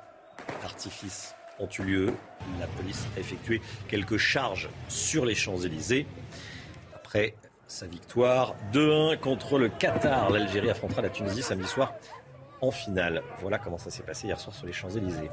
[0.61, 2.13] d'artifice ont eu lieu.
[2.59, 6.05] La police a effectué quelques charges sur les Champs-Élysées.
[6.95, 7.35] Après
[7.67, 11.93] sa victoire 2-1 contre le Qatar, l'Algérie affrontera la Tunisie samedi soir
[12.61, 13.23] en finale.
[13.41, 15.29] Voilà comment ça s'est passé hier soir sur les Champs-Élysées.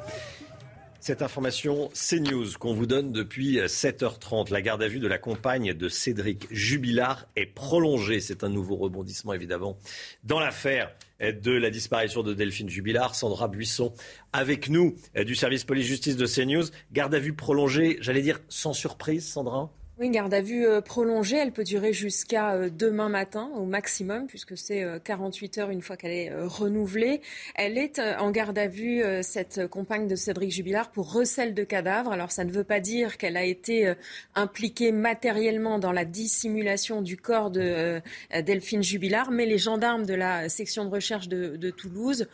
[1.00, 4.50] Cette information, CNews, qu'on vous donne depuis 7h30.
[4.50, 8.20] La garde à vue de la compagne de Cédric Jubilard est prolongée.
[8.20, 9.78] C'est un nouveau rebondissement, évidemment,
[10.24, 10.90] dans l'affaire
[11.20, 13.14] de la disparition de Delphine Jubilard.
[13.14, 13.92] Sandra Buisson,
[14.32, 16.64] avec nous, du service police-justice de CNews.
[16.92, 19.72] Garde à vue prolongée, j'allais dire sans surprise, Sandra?
[19.98, 24.26] Oui, garde à vue euh, prolongée, elle peut durer jusqu'à euh, demain matin au maximum,
[24.26, 27.22] puisque c'est 48 euh, heures une fois qu'elle est renouvelée.
[27.54, 32.12] Elle est en garde à vue, cette compagne de Cédric Jubilard, pour recel de cadavres.
[32.12, 33.94] Alors ça ne veut pas dire qu'elle a été
[34.34, 38.02] impliquée matériellement dans la dissimulation du corps de
[38.44, 42.28] Delphine Jubilard, mais les gendarmes de la section de recherche de, Toulouse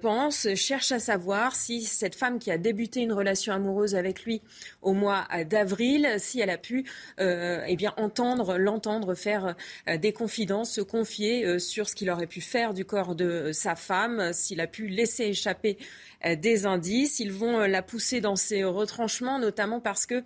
[0.00, 4.42] pensent, cherchent à savoir si cette femme qui a débuté une relation amoureuse avec lui
[4.82, 6.84] au mois d'avril, si elle a pu
[7.18, 9.54] eh bien entendre, l'entendre faire
[9.88, 13.50] euh, des confidences, se confier euh, sur ce qu'il aurait pu faire du corps de
[13.52, 15.78] sa femme, s'il a pu laisser échapper
[16.36, 17.20] des indices.
[17.20, 20.22] Ils vont la pousser dans ses retranchements, notamment parce que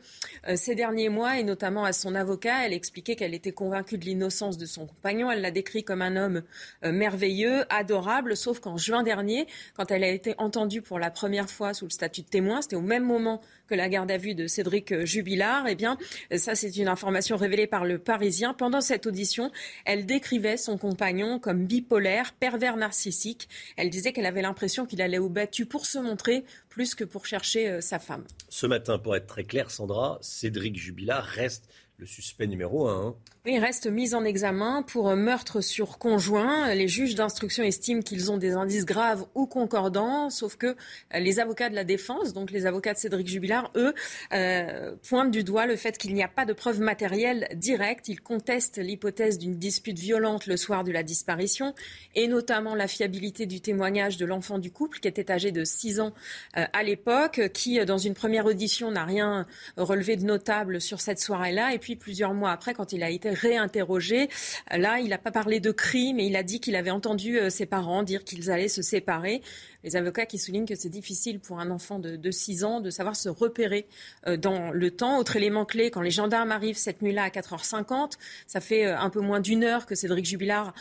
[0.54, 4.58] ces derniers mois, et notamment à son avocat, elle expliquait qu'elle était convaincue de l'innocence
[4.58, 5.30] de son compagnon.
[5.30, 6.42] Elle l'a décrit comme un homme
[6.82, 11.74] merveilleux, adorable, sauf qu'en juin dernier, quand elle a été entendue pour la première fois
[11.74, 14.46] sous le statut de témoin, c'était au même moment que la garde à vue de
[14.46, 15.66] Cédric Jubilard.
[15.68, 15.98] Eh bien,
[16.34, 18.54] ça, c'est une information révélée par le Parisien.
[18.54, 19.50] Pendant cette audition,
[19.84, 23.46] elle décrivait son compagnon comme bipolaire, pervers narcissique.
[23.76, 27.26] Elle disait qu'elle avait l'impression qu'il allait au battu pour se montrer plus que pour
[27.26, 28.24] chercher euh, sa femme.
[28.48, 33.08] Ce matin, pour être très clair, Sandra, Cédric Jubilard reste le suspect numéro un.
[33.08, 33.16] Hein.
[33.56, 36.74] Reste mis en examen pour meurtre sur conjoint.
[36.74, 40.76] Les juges d'instruction estiment qu'ils ont des indices graves ou concordants, sauf que
[41.14, 43.94] les avocats de la défense, donc les avocats de Cédric Jubilard, eux,
[44.34, 48.08] euh, pointent du doigt le fait qu'il n'y a pas de preuves matérielles directes.
[48.08, 51.74] Ils contestent l'hypothèse d'une dispute violente le soir de la disparition
[52.14, 56.00] et notamment la fiabilité du témoignage de l'enfant du couple qui était âgé de 6
[56.00, 56.12] ans
[56.56, 59.46] euh, à l'époque, qui dans une première audition n'a rien
[59.76, 61.72] relevé de notable sur cette soirée-là.
[61.72, 64.28] Et puis plusieurs mois après, quand il a été réinterrogé.
[64.70, 67.50] Là, il n'a pas parlé de crime, mais il a dit qu'il avait entendu euh,
[67.50, 69.42] ses parents dire qu'ils allaient se séparer
[69.84, 72.90] les avocats qui soulignent que c'est difficile pour un enfant de, de, 6 ans de
[72.90, 73.86] savoir se repérer
[74.26, 75.18] euh, dans le temps.
[75.18, 78.14] Autre élément clé, quand les gendarmes arrivent cette nuit-là à 4h50,
[78.48, 80.74] ça fait euh, un peu moins d'une heure que Cédric Jubilard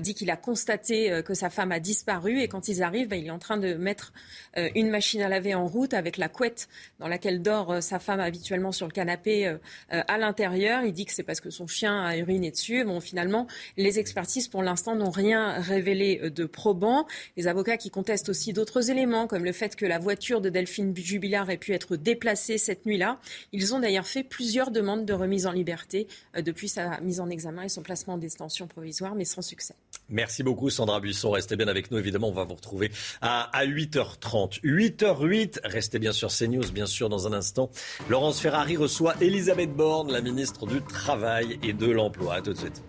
[0.00, 2.40] dit qu'il a constaté que sa femme a disparu.
[2.40, 4.12] Et quand ils arrivent, ben, il est en train de mettre
[4.56, 6.68] une machine à laver en route avec la couette
[6.98, 9.56] dans laquelle dort sa femme habituellement sur le canapé
[9.88, 10.82] à l'intérieur.
[10.84, 12.84] Il dit que c'est parce que son chien a uriné dessus.
[12.84, 13.46] Bon, finalement,
[13.76, 17.06] les expertises pour l'instant n'ont rien révélé de probant.
[17.36, 20.94] Les avocats qui contestent aussi d'autres éléments, comme le fait que la voiture de Delphine
[20.96, 23.18] Jubilard ait pu être déplacée cette nuit-là.
[23.52, 26.06] Ils ont d'ailleurs fait plusieurs demandes de remise en liberté
[26.36, 29.74] euh, depuis sa mise en examen et son placement en détention provisoire, mais sans succès.
[30.12, 31.30] Merci beaucoup Sandra Buisson.
[31.30, 31.98] Restez bien avec nous.
[31.98, 34.60] Évidemment, on va vous retrouver à, 8h30.
[34.62, 37.70] 8h08, restez bien sur CNews, bien sûr, dans un instant.
[38.08, 42.34] Laurence Ferrari reçoit Elisabeth Borne, la ministre du Travail et de l'Emploi.
[42.34, 42.82] À tout de suite.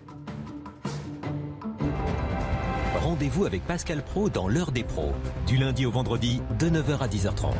[3.00, 5.12] Rendez-vous avec Pascal Pro dans l'heure des pros,
[5.46, 7.52] du lundi au vendredi de 9h à 10h30.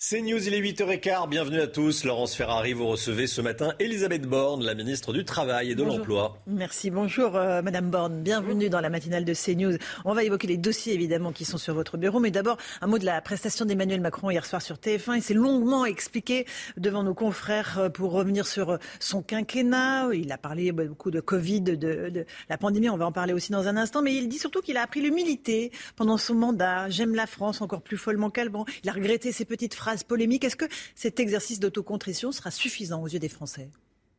[0.00, 2.04] C'est News, il est 8h15, bienvenue à tous.
[2.04, 6.38] Laurence Ferrari, vous recevez ce matin Elisabeth Borne, la ministre du Travail et de l'Emploi.
[6.46, 9.76] Merci, bonjour euh, Madame Borne, bienvenue dans la matinale de CNews.
[10.04, 12.98] On va évoquer les dossiers évidemment qui sont sur votre bureau, mais d'abord un mot
[12.98, 15.16] de la prestation d'Emmanuel Macron hier soir sur TF1.
[15.16, 16.46] Il s'est longuement expliqué
[16.76, 20.10] devant nos confrères euh, pour revenir sur euh, son quinquennat.
[20.14, 23.50] Il a parlé beaucoup de Covid, de, de la pandémie, on va en parler aussi
[23.50, 26.88] dans un instant, mais il dit surtout qu'il a appris l'humilité pendant son mandat.
[26.88, 28.64] J'aime la France encore plus follement qu'Alban.
[28.84, 30.44] Il a regretté ses petites phrases polémique.
[30.44, 33.70] Est-ce que cet exercice d'autocontrition sera suffisant aux yeux des Français?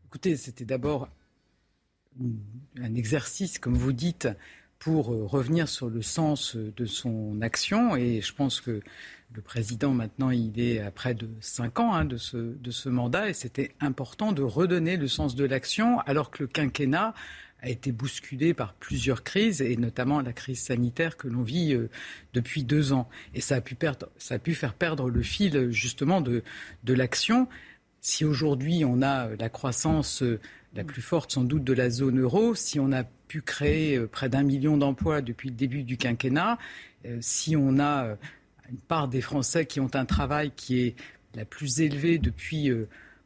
[0.05, 1.07] Écoutez, c'était d'abord
[2.19, 4.27] un exercice, comme vous dites,
[4.79, 7.95] pour revenir sur le sens de son action.
[7.95, 8.81] Et je pense que
[9.31, 12.89] le président, maintenant, il est à près de cinq ans hein, de, ce, de ce
[12.89, 13.29] mandat.
[13.29, 17.13] Et c'était important de redonner le sens de l'action, alors que le quinquennat
[17.61, 21.89] a été bousculé par plusieurs crises, et notamment la crise sanitaire que l'on vit euh,
[22.33, 23.09] depuis deux ans.
[23.33, 26.43] Et ça a, pu faire perdre le fil justement de,
[26.83, 27.47] de l'action.
[28.01, 30.39] Si aujourd'hui on a euh, la croissance euh,
[30.73, 34.29] la plus forte sans doute de la zone euro, si on a pu créer près
[34.29, 36.57] d'un million d'emplois depuis le début du quinquennat,
[37.21, 38.17] si on a
[38.69, 40.95] une part des Français qui ont un travail qui est
[41.35, 42.71] la plus élevée depuis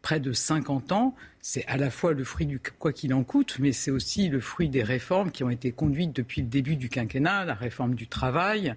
[0.02, 1.16] près de 50 ans,
[1.46, 4.40] c'est à la fois le fruit du quoi qu'il en coûte, mais c'est aussi le
[4.40, 8.08] fruit des réformes qui ont été conduites depuis le début du quinquennat, la réforme du
[8.08, 8.76] travail,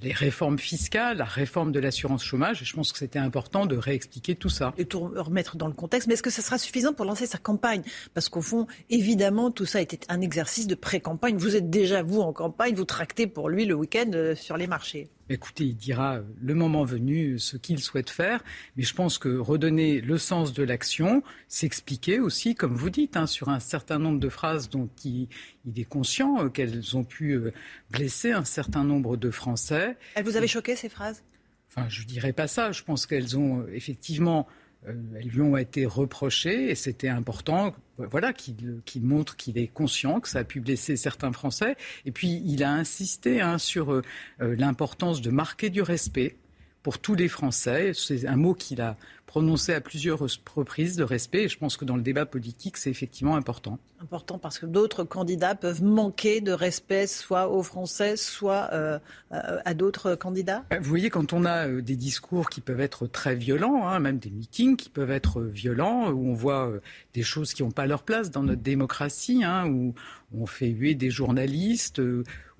[0.00, 2.62] les réformes fiscales, la réforme de l'assurance chômage.
[2.62, 4.74] Je pense que c'était important de réexpliquer tout ça.
[4.78, 6.06] Et tout remettre dans le contexte.
[6.06, 7.82] Mais est-ce que ça sera suffisant pour lancer sa campagne?
[8.14, 11.36] Parce qu'au fond, évidemment, tout ça était un exercice de pré-campagne.
[11.36, 12.76] Vous êtes déjà, vous, en campagne.
[12.76, 15.08] Vous tractez pour lui le week-end euh, sur les marchés.
[15.30, 18.42] Écoutez, il dira le moment venu ce qu'il souhaite faire,
[18.76, 23.26] mais je pense que redonner le sens de l'action, s'expliquer aussi, comme vous dites, hein,
[23.26, 25.28] sur un certain nombre de phrases dont il,
[25.76, 27.52] est conscient euh, qu'elles ont pu euh,
[27.90, 29.96] blesser un certain nombre de Français.
[30.14, 31.22] Elles vous avaient choqué ces phrases?
[31.68, 32.72] Enfin, je dirais pas ça.
[32.72, 34.46] Je pense qu'elles ont effectivement
[34.86, 37.74] elles euh, lui ont été reprochées et c'était important
[38.06, 41.76] voilà, qu'il montre qu'il est conscient que ça a pu blesser certains Français.
[42.04, 44.02] Et puis il a insisté hein, sur euh,
[44.40, 46.36] euh, l'importance de marquer du respect
[46.88, 47.92] pour tous les Français.
[47.92, 48.96] C'est un mot qu'il a
[49.26, 50.20] prononcé à plusieurs
[50.54, 51.42] reprises, de respect.
[51.42, 53.78] Et je pense que dans le débat politique, c'est effectivement important.
[54.00, 58.98] Important parce que d'autres candidats peuvent manquer de respect, soit aux Français, soit euh,
[59.30, 60.64] à d'autres candidats.
[60.80, 64.18] Vous voyez, quand on a euh, des discours qui peuvent être très violents, hein, même
[64.18, 66.80] des meetings qui peuvent être violents, où on voit euh,
[67.12, 69.94] des choses qui n'ont pas leur place dans notre démocratie, hein, où
[70.34, 72.00] on fait huer des journalistes,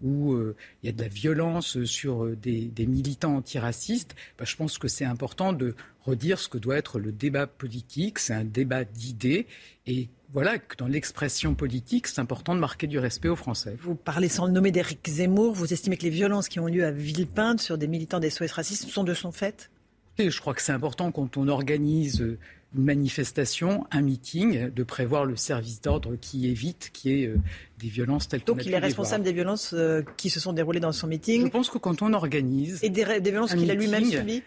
[0.02, 0.36] où
[0.82, 5.04] il y a de la violence sur des, militants antiracistes, bah, je pense que c'est
[5.04, 5.74] important de
[6.08, 8.18] redire ce que doit être le débat politique.
[8.18, 9.46] C'est un débat d'idées.
[9.86, 13.76] Et voilà que dans l'expression politique, c'est important de marquer du respect aux Français.
[13.80, 15.54] Vous parlez sans le nommer d'Éric Zemmour.
[15.54, 18.52] Vous estimez que les violences qui ont lieu à Villepinte sur des militants des SOS
[18.52, 19.70] racistes sont de son fait?
[20.18, 22.36] Et je crois que c'est important quand on organise
[22.76, 27.38] une manifestation, un meeting, de prévoir le service d'ordre qui évite qu'il y ait euh,
[27.78, 30.92] des violences telles Donc il est responsable des violences euh, qui se sont déroulées dans
[30.92, 31.44] son meeting.
[31.44, 32.80] Je pense que quand on organise...
[32.82, 34.42] Et des, violences qu'il a lui-même subies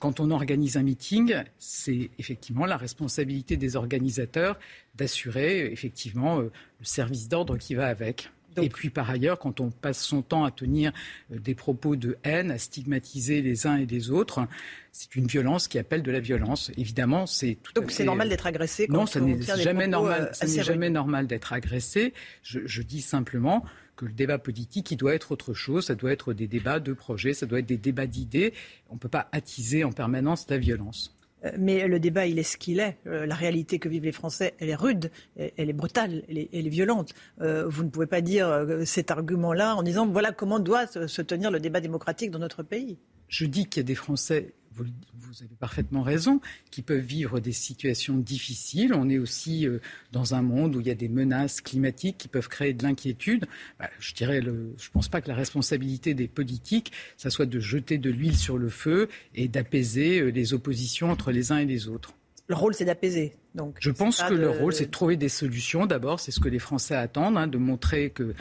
[0.00, 4.58] quand on organise un meeting, c'est effectivement la responsabilité des organisateurs
[4.96, 6.50] d'assurer effectivement le
[6.82, 8.28] service d'ordre qui va avec.
[8.62, 10.92] Et puis par ailleurs, quand on passe son temps à tenir
[11.32, 14.46] euh, des propos de haine, à stigmatiser les uns et les autres,
[14.92, 16.70] c'est une violence qui appelle de la violence.
[16.76, 20.28] Évidemment, c'est tout Donc c'est normal d'être agressé quand Non, ça n'est jamais normal.
[20.30, 22.12] Euh, ça n'est jamais normal d'être agressé.
[22.42, 23.64] Je, je dis simplement
[23.96, 25.86] que le débat politique, il doit être autre chose.
[25.86, 28.52] Ça doit être des débats de projets, ça doit être des débats d'idées.
[28.90, 31.14] On ne peut pas attiser en permanence la violence.
[31.44, 32.98] Euh, mais le débat, il est ce qu'il est.
[33.06, 36.68] Euh, la réalité que vivent les Français, elle est rude, elle est brutale, elle est,
[36.68, 37.14] violente.
[37.40, 41.50] Euh, vous ne pouvez pas dire cet argument-là en disant voilà comment doit se tenir
[41.50, 42.98] le débat démocratique dans notre pays.
[43.28, 46.40] Je dis qu'il y a des Français vous, avez parfaitement raison,
[46.70, 48.94] qui peuvent vivre des situations difficiles.
[48.94, 49.80] On est aussi euh,
[50.12, 53.46] dans un monde où il y a des menaces climatiques qui peuvent créer de l'inquiétude.
[53.78, 57.60] Bah, je dirais, je ne pense pas que la responsabilité des politiques, ça soit de
[57.60, 61.66] jeter de l'huile sur le feu et d'apaiser euh, les oppositions entre les uns et
[61.66, 62.14] les autres.
[62.46, 63.32] Le rôle, c'est d'apaiser.
[63.54, 65.86] Donc, je pense que le rôle, c'est de trouver des solutions.
[65.86, 68.34] D'abord, c'est ce que les Français attendent, hein, de montrer que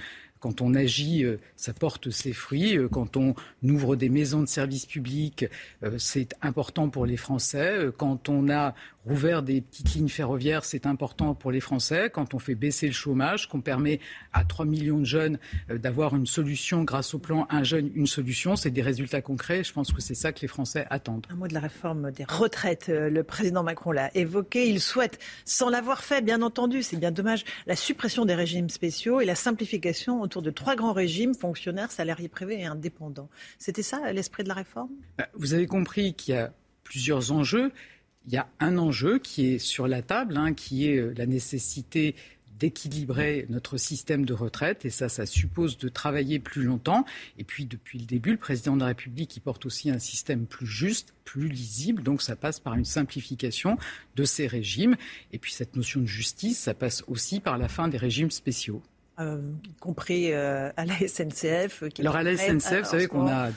[0.43, 2.77] quand on agit, euh, ça porte ses fruits.
[2.77, 3.33] Euh, quand on
[3.63, 5.45] ouvre des maisons de services publics,
[5.83, 7.77] euh, c'est important pour les Français.
[7.95, 8.75] Quand on a
[9.05, 12.09] rouvert des petites lignes ferroviaires, c'est important pour les Français.
[12.13, 14.01] Quand on fait baisser le chômage, qu'on permet
[14.33, 15.39] à 3 millions de jeunes
[15.69, 19.63] d'avoir une solution grâce au plan Un jeune, une solution, c'est des résultats concrets.
[19.63, 21.27] Je pense que c'est ça que les Français attendent.
[21.29, 22.87] Un mot de la réforme des retraites.
[22.87, 24.69] Le président Macron l'a évoqué.
[24.69, 29.19] Il souhaite, sans l'avoir fait, bien entendu, c'est bien dommage, la suppression des régimes spéciaux
[29.19, 33.29] et la simplification autour de trois grands régimes, fonctionnaires, salariés privés et indépendants.
[33.59, 34.89] C'était ça l'esprit de la réforme?
[35.17, 36.51] Bah, Vous avez compris qu'il y a
[36.83, 37.71] plusieurs enjeux.
[38.25, 41.27] Il y a un enjeu qui est sur la table, hein, qui est euh, la
[41.27, 42.15] nécessité
[42.57, 44.85] d'équilibrer notre système de retraite.
[44.85, 47.05] Et ça, ça suppose de travailler plus longtemps.
[47.37, 50.47] Et puis, depuis le début, le président de la République, il porte aussi un système
[50.47, 52.01] plus juste, plus lisible.
[52.01, 53.77] Donc, ça passe par une simplification
[54.15, 54.95] de ces régimes.
[55.31, 58.81] Et puis, cette notion de justice, ça passe aussi par la fin des régimes spéciaux.
[59.19, 59.37] Euh,
[59.79, 61.83] compris euh, à la SNCF.
[61.93, 63.49] Qui Alors à la SNCF, vous savez qu'on a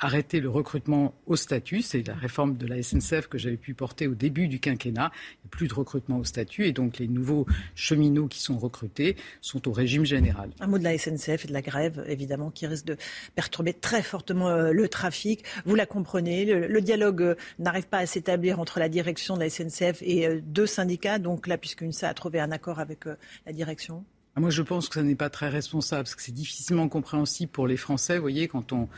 [0.00, 1.82] arrêté le recrutement au statut.
[1.82, 5.10] C'est la réforme de la SNCF que j'avais pu porter au début du quinquennat.
[5.12, 8.56] Il n'y a plus de recrutement au statut et donc les nouveaux cheminots qui sont
[8.58, 10.50] recrutés sont au régime général.
[10.60, 12.96] Un mot de la SNCF et de la grève, évidemment, qui risque de
[13.34, 15.44] perturber très fortement euh, le trafic.
[15.66, 20.00] Vous la comprenez, le, dialogue n'arrive pas à s'établir entre la direction de la SNCF
[20.02, 21.18] et deux syndicats.
[21.18, 23.04] Donc là, puisque UNSA a trouvé un accord avec
[23.44, 24.04] la direction
[24.40, 27.66] moi, je pense que ça n'est pas très responsable, parce que c'est difficilement compréhensible pour
[27.66, 28.16] les Français.
[28.16, 28.88] Vous voyez, quand on,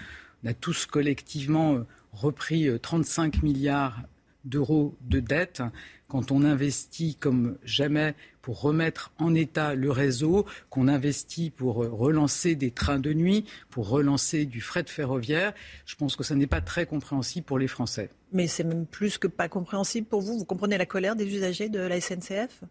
[0.47, 4.03] a tous collectivement euh, repris 35 euh, milliards
[4.45, 5.63] d'euros de dettes,
[6.09, 11.89] quand on investit comme jamais pour remettre en état le réseau, qu'on investit pour euh,
[11.89, 15.53] relancer des trains de nuit, pour relancer du fret ferroviaire,
[15.87, 18.11] je pense que ça n'est pas très compréhensible pour les Français.
[18.33, 20.39] Mais c'est même plus que pas compréhensible pour vous.
[20.39, 22.63] Vous comprenez la colère des usagers de la SNCF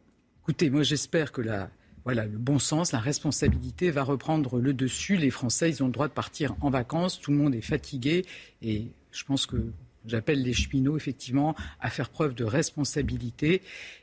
[0.43, 1.69] Écoutez, moi j'espère que la,
[2.10, 5.15] voilà, le bon sens, la responsabilité va reprendre le dessus.
[5.15, 7.22] Les Français, ils ont le droit de partir en vacances.
[7.22, 8.26] Tout le monde est fatigué.
[8.64, 9.57] Et je pense que
[10.07, 13.61] j'appelle les cheminots, effectivement, à faire preuve de responsabilité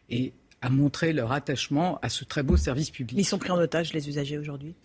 [0.08, 3.18] et à montrer leur attachement à ce très beau service public.
[3.18, 4.76] Ils sont pris en otage, les usagers, aujourd'hui?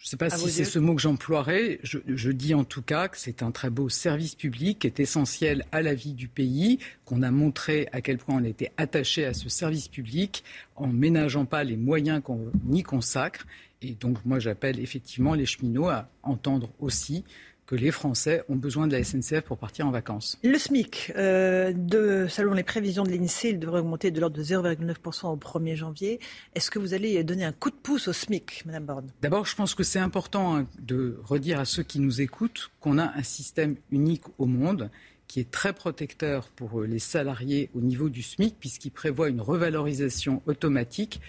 [0.00, 1.78] Je ne sais pas si c'est ce mot que j'emploierai.
[1.82, 5.66] Je, dis en tout cas que c'est un très beau service public qui est essentiel
[5.72, 9.34] à la vie du pays, qu'on a montré à quel point on était attaché à
[9.34, 10.42] ce service public
[10.74, 13.46] en ménageant pas les moyens qu'on y consacre.
[13.82, 17.22] Et donc moi j'appelle effectivement les cheminots à entendre aussi
[17.70, 20.40] que les Français ont besoin de la SNCF pour partir en vacances.
[20.42, 24.42] Le SMIC, euh, de, selon les prévisions de l'INSEE, il devrait augmenter de l'ordre de
[24.42, 26.18] 0,9% au 1er janvier.
[26.56, 29.12] Est-ce que vous allez donner un coup de pouce au SMIC, Madame Borne?
[29.22, 32.98] D'abord, je pense que c'est important hein, de redire à ceux qui nous écoutent qu'on
[32.98, 34.90] a un système unique au monde
[35.28, 40.42] qui est très protecteur pour les salariés au niveau du SMIC, puisqu'il prévoit une revalorisation
[40.46, 41.20] automatique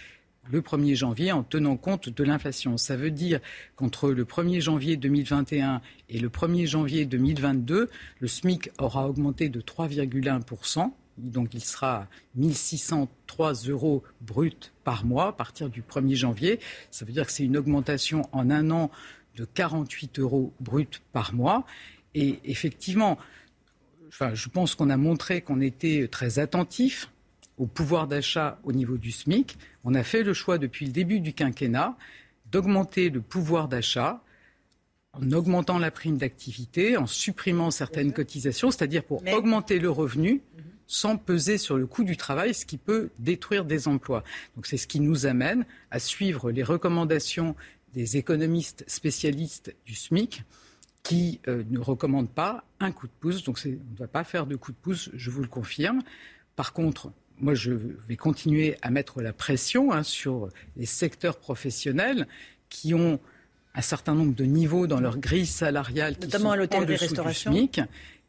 [0.51, 2.77] le 1er janvier en tenant compte de l'inflation.
[2.77, 3.39] Ça veut dire
[3.75, 9.61] qu'entre le 1er janvier 2021 et le 1er janvier 2022, le SMIC aura augmenté de
[9.61, 10.91] 3,1%.
[11.17, 16.59] Donc il sera à 1603 euros brut par mois à partir du 1er janvier.
[16.89, 18.91] Ça veut dire que c'est une augmentation en un an
[19.35, 21.65] de 48 euros brut par mois.
[22.13, 23.17] Et effectivement,
[24.09, 27.10] je pense qu'on a montré qu'on était très attentif
[27.61, 29.55] au pouvoir d'achat au niveau du SMIC.
[29.83, 31.95] On a fait le choix depuis le début du quinquennat
[32.51, 34.23] d'augmenter le pouvoir d'achat
[35.13, 40.41] en augmentant la prime d'activité, en supprimant certaines cotisations, c'est-à-dire pour augmenter le revenu
[40.87, 44.23] sans peser sur le coût du travail, ce qui peut détruire des emplois.
[44.55, 47.55] Donc c'est ce qui nous amène à suivre les recommandations
[47.93, 50.43] des économistes spécialistes du SMIC
[51.03, 53.43] qui ne recommande pas un coup de pouce.
[53.43, 56.01] Donc on ne va pas faire de coup de pouce, je vous le confirme.
[56.55, 57.11] Par contre,
[57.41, 57.71] moi, je
[58.07, 62.27] vais continuer à mettre la pression hein, sur les secteurs professionnels
[62.69, 63.19] qui ont
[63.73, 67.69] un certain nombre de niveaux dans leur grille salariale, qui notamment sont à l'hôtellerie-restauration.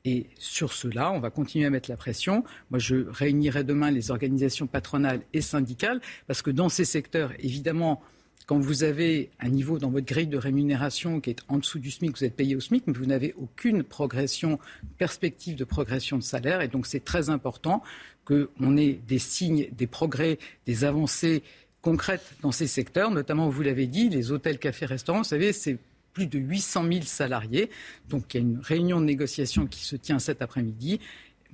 [0.04, 2.42] Et sur cela, on va continuer à mettre la pression.
[2.70, 8.02] Moi, je réunirai demain les organisations patronales et syndicales, parce que dans ces secteurs, évidemment,
[8.46, 11.92] quand vous avez un niveau dans votre grille de rémunération qui est en dessous du
[11.92, 14.58] SMIC, vous êtes payé au SMIC, mais vous n'avez aucune progression,
[14.98, 16.60] perspective de progression de salaire.
[16.62, 17.82] Et donc, c'est très important
[18.24, 21.42] qu'on ait des signes, des progrès, des avancées
[21.80, 25.18] concrètes dans ces secteurs, notamment, vous l'avez dit, les hôtels, cafés, restaurants.
[25.18, 25.78] Vous savez, c'est
[26.12, 27.70] plus de 800 000 salariés.
[28.08, 31.00] Donc, il y a une réunion de négociation qui se tient cet après-midi.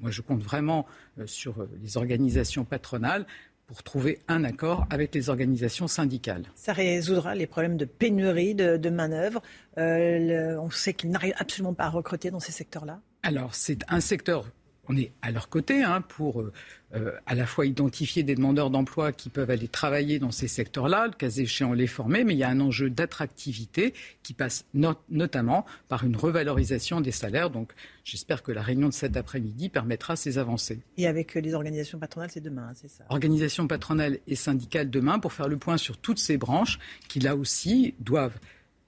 [0.01, 0.87] Moi, je compte vraiment
[1.19, 3.27] euh, sur euh, les organisations patronales
[3.67, 6.45] pour trouver un accord avec les organisations syndicales.
[6.55, 9.43] Ça résoudra les problèmes de pénurie de, de main-d'œuvre.
[9.77, 13.01] Euh, on sait qu'ils n'arrivent absolument pas à recruter dans ces secteurs-là.
[13.23, 14.47] Alors, c'est un secteur
[14.89, 16.53] on est à leur côté hein, pour euh,
[16.95, 21.07] euh, à la fois identifier des demandeurs d'emploi qui peuvent aller travailler dans ces secteurs-là,
[21.07, 23.93] le cas échéant les former, mais il y a un enjeu d'attractivité
[24.23, 27.51] qui passe notamment par une revalorisation des salaires.
[27.51, 27.73] Donc
[28.05, 30.81] j'espère que la réunion de cet après-midi permettra ces avancées.
[30.97, 33.05] Et avec les organisations patronales, c'est demain, hein, c'est ça?
[33.11, 36.79] Organisations patronales et syndicales demain pour faire le point sur toutes ces branches
[37.09, 38.39] qui là aussi doivent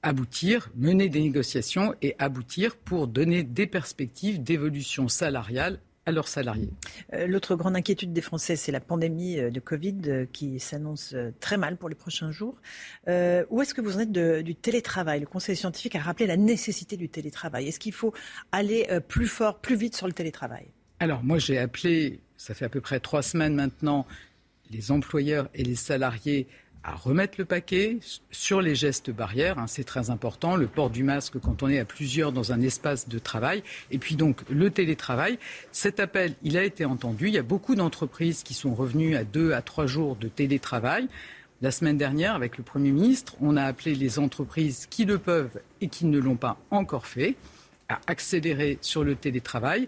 [0.02, 6.70] aboutir, mener des négociations et aboutir pour donner des perspectives d'évolution salariale à leurs salariés.
[7.12, 11.14] Euh, l'autre grande inquiétude des Français, c'est la pandémie euh, de Covid euh, qui s'annonce
[11.40, 12.60] très mal pour les prochains jours.
[13.06, 15.20] où est-ce que vous en êtes du télétravail?
[15.20, 17.68] Le Conseil scientifique a rappelé la nécessité du télétravail.
[17.68, 18.14] Est-ce qu'il faut
[18.52, 20.68] aller plus fort, plus vite sur le télétravail?
[20.98, 24.06] Alors moi j'ai appelé, ça fait à peu près trois semaines maintenant,
[24.70, 26.46] les employeurs et les salariés
[26.82, 27.98] à remettre le paquet
[28.30, 29.58] sur les gestes barrières.
[29.58, 30.56] Hein, c'est très important.
[30.56, 33.62] Le port du masque quand on est à plusieurs dans un espace de travail.
[33.90, 35.38] Et puis donc le télétravail.
[35.72, 37.28] Cet appel, il a été entendu.
[37.28, 41.08] Il y a beaucoup d'entreprises qui sont revenues à deux à trois jours de télétravail.
[41.62, 45.60] La semaine dernière, avec le Premier ministre, on a appelé les entreprises qui le peuvent
[45.82, 47.36] et qui ne l'ont pas encore fait
[47.90, 49.86] à accélérer sur le télétravail.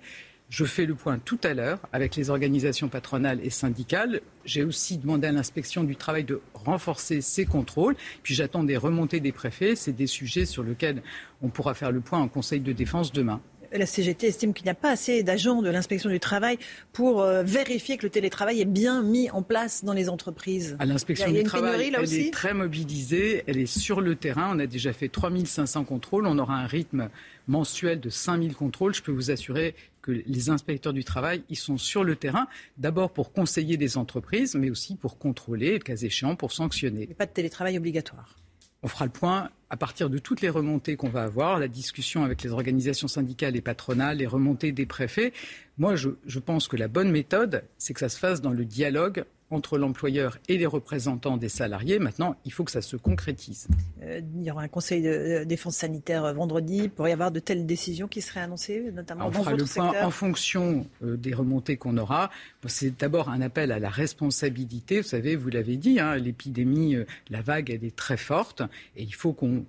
[0.52, 4.20] Je fais le point tout à l'heure avec les organisations patronales et syndicales.
[4.44, 7.96] J'ai aussi demandé à l'inspection du travail de renforcer ses contrôles.
[8.22, 9.76] Puis j'attends des remontées des préfets.
[9.76, 11.02] C'est des sujets sur lesquels
[11.40, 13.40] on pourra faire le point en Conseil de défense demain
[13.72, 16.58] la CGT estime qu'il n'y a pas assez d'agents de l'inspection du travail
[16.92, 20.76] pour euh, vérifier que le télétravail est bien mis en place dans les entreprises.
[20.78, 24.50] À l'inspection du travail, elle est très mobilisée, elle est sur le terrain.
[24.54, 26.26] On a déjà fait 3500 contrôles.
[26.26, 27.08] On aura un rythme
[27.48, 28.94] mensuel de 5000 contrôles.
[28.94, 33.12] Je peux vous assurer que les inspecteurs du travail, ils sont sur le terrain, d'abord
[33.12, 37.08] pour conseiller des entreprises, mais aussi pour contrôler, le cas échéant, pour sanctionner.
[37.10, 38.41] a pas de télétravail obligatoire.
[38.82, 42.24] On fera le point à partir de toutes les remontées qu'on va avoir, la discussion
[42.24, 45.32] avec les organisations syndicales et patronales, les remontées des préfets.
[45.78, 49.24] Moi, je, pense que la bonne méthode, c'est que ça se fasse dans le dialogue
[49.52, 51.98] entre l'employeur et les représentants des salariés.
[51.98, 53.68] Maintenant, il faut que ça se concrétise.
[54.02, 56.88] Euh, il y aura un conseil de défense sanitaire euh, vendredi.
[56.88, 59.66] Pour y avoir de telles décisions qui seraient annoncées, notamment dans votre secteur.
[59.66, 62.30] On fera le point en fonction euh, des remontées qu'on aura.
[62.66, 65.02] C'est d'abord un appel à la responsabilité.
[65.02, 66.96] Vous savez, vous l'avez dit, hein, l'épidémie,
[67.28, 68.62] la vague, elle est très forte.
[68.96, 69.64] Et il faut qu'on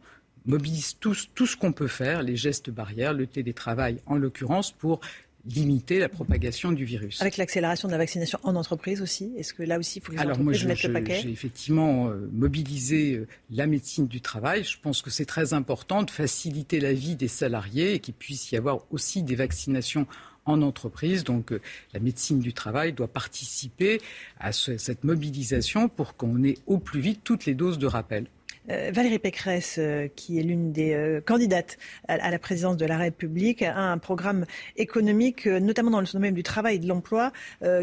[0.45, 4.99] mobilise tous, tout ce qu'on peut faire, les gestes barrières, le télétravail en l'occurrence, pour
[5.45, 7.21] limiter la propagation du virus.
[7.21, 10.17] Avec l'accélération de la vaccination en entreprise aussi Est-ce que là aussi, il faut que
[10.17, 14.21] les Alors entreprises moi, mettent le paquet J'ai effectivement euh, mobilisé euh, la médecine du
[14.21, 14.63] travail.
[14.63, 18.51] Je pense que c'est très important de faciliter la vie des salariés et qu'il puisse
[18.51, 20.07] y avoir aussi des vaccinations
[20.45, 21.23] en entreprise.
[21.23, 21.61] Donc euh,
[21.93, 24.01] la médecine du travail doit participer
[24.39, 28.27] à cette mobilisation pour qu'on ait au plus vite toutes les doses de rappel.
[28.69, 31.77] Euh, Valérie Pécresse, euh, qui est l'une des euh, candidates
[32.07, 34.45] à, la présidence de la République, a un programme
[34.77, 37.31] économique, notamment dans le domaine du travail et de l'emploi,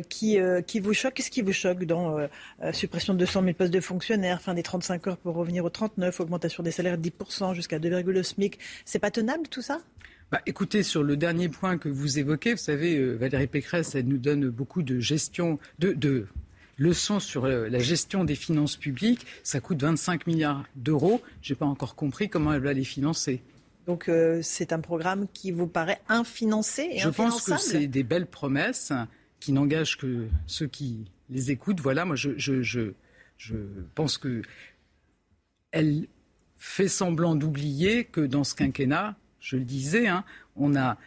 [0.08, 0.38] qui,
[0.80, 1.14] vous choque.
[1.14, 2.18] Qu'est-ce qui vous choque dans
[2.72, 6.20] suppression de 200 000 postes de fonctionnaires, fin des 35 heures pour revenir aux 39,
[6.20, 8.58] augmentation des salaires de 10% jusqu'à 2,2 SMIC?
[8.84, 9.80] C'est pas tenable tout ça?
[10.30, 14.18] Bah, écoutez, sur le dernier point que vous évoquez, vous savez, Valérie Pécresse, elle nous
[14.18, 16.26] donne beaucoup de gestion, de
[16.80, 19.26] leçon sur euh, la gestion des finances publiques.
[19.44, 21.22] Ça coûte 25 milliards d'euros.
[21.42, 23.42] Je n'ai pas encore compris comment elle va les financer.
[23.86, 28.02] Donc euh, c'est un programme qui vous paraît infinancé et Je pense que c'est des
[28.02, 28.92] belles promesses
[29.38, 31.80] qui n'engagent que ceux qui les écoutent.
[31.80, 32.92] Voilà, moi je, je, je,
[33.36, 33.56] je
[33.94, 34.42] pense que
[35.70, 36.06] elle
[36.56, 40.24] fait semblant d'oublier que dans ce quinquennat, je le disais, hein,
[40.56, 40.98] on a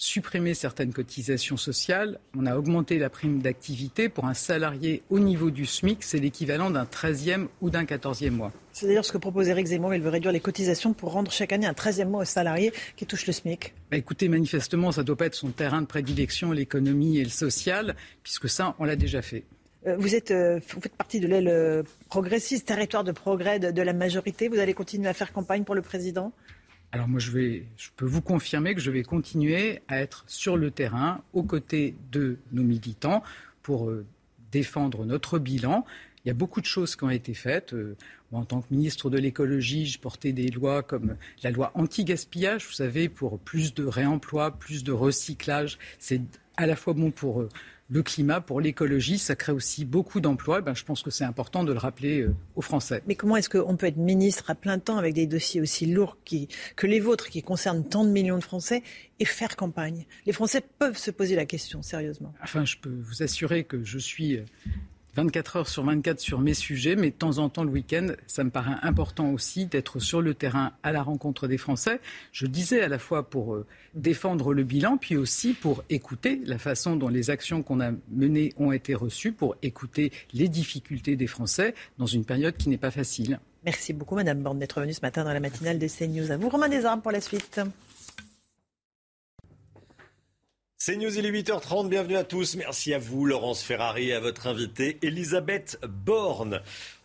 [0.00, 4.08] supprimé certaines cotisations sociales, on a augmenté la prime d'activité.
[4.08, 8.50] Pour un salarié au niveau du SMIC, c'est l'équivalent d'un 13e ou d'un 14e mois.
[8.72, 9.94] C'est d'ailleurs ce que propose Éric Zemmour.
[9.94, 13.04] Il veut réduire les cotisations pour rendre chaque année un 13e mois aux salariés qui
[13.04, 13.74] touchent le SMIC.
[13.90, 17.30] Bah écoutez, manifestement, ça ne doit pas être son terrain de prédilection, l'économie et le
[17.30, 19.44] social, puisque ça, on l'a déjà fait.
[19.86, 23.82] Euh, vous, êtes, euh, vous faites partie de l'aile euh, progressiste, territoire de progrès de,
[23.82, 24.48] la majorité.
[24.48, 26.32] Vous allez continuer à faire campagne pour le président?
[26.92, 27.30] Alors moi, je,
[27.96, 32.38] peux vous confirmer que je vais continuer à être sur le terrain, aux côtés de
[32.52, 33.22] nos militants,
[33.62, 33.92] pour
[34.50, 35.84] défendre notre bilan.
[36.24, 37.74] Il y a beaucoup de choses qui ont été faites.
[38.32, 42.72] en tant que ministre de l'écologie, je portais des lois comme la loi anti-gaspillage, vous
[42.72, 45.78] savez, pour plus de réemploi, plus de recyclage.
[46.00, 46.20] C'est
[46.56, 47.46] à la fois bon pour
[47.90, 50.60] le climat, pour l'écologie, ça crée aussi beaucoup d'emplois.
[50.60, 53.02] Ben, je pense que c'est important de le rappeler euh, aux Français.
[53.08, 56.16] Mais comment est-ce qu'on peut être ministre à plein temps avec des dossiers aussi lourds
[56.76, 58.84] que les vôtres, qui concernent tant de millions de Français,
[59.18, 60.06] et faire campagne?
[60.24, 62.32] Les Français peuvent se poser la question, sérieusement.
[62.42, 64.44] Enfin, je peux vous assurer que je suis euh,
[65.16, 68.44] 24 heures sur 24 sur mes sujets, mais de temps en temps le week-end, ça
[68.44, 72.00] me paraît important aussi d'être sur le terrain à la rencontre des Français.
[72.32, 76.58] Je disais à la fois pour euh, défendre le bilan, puis aussi pour écouter la
[76.58, 81.26] façon dont les actions qu'on a menées ont été reçues, pour écouter les difficultés des
[81.26, 83.40] Français dans une période qui n'est pas facile.
[83.64, 86.30] Merci beaucoup, Madame Borne, d'être venue ce matin dans la matinale de CNews.
[86.30, 87.60] À vous, Romain Desarmes, pour la suite.
[90.82, 92.56] C'est News, il est 8h30, bienvenue à tous.
[92.56, 96.62] Merci à vous, Laurence Ferrari, et à votre invitée, Elisabeth Borne.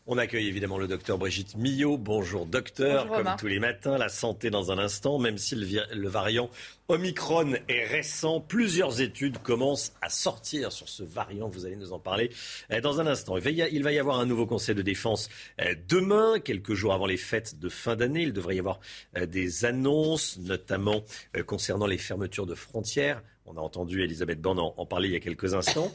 [0.07, 1.97] On accueille évidemment le docteur Brigitte Millot.
[1.97, 6.49] Bonjour docteur, comme tous les matins, la santé dans un instant, même si le, variant
[6.88, 11.99] Omicron est récent, plusieurs études commencent à sortir sur ce variant, vous allez nous en
[11.99, 12.31] parler
[12.72, 13.35] euh, dans un instant.
[13.35, 15.27] Il va y avoir un nouveau conseil de défense
[15.60, 18.23] euh, demain, quelques jours avant les fêtes de fin d'année.
[18.23, 18.80] Il devrait y avoir
[19.18, 21.03] euh, des annonces, notamment
[21.45, 25.19] concernant les fermetures de frontières on a entendu Elisabeth Borne en, parler il y a
[25.19, 25.91] quelques instants.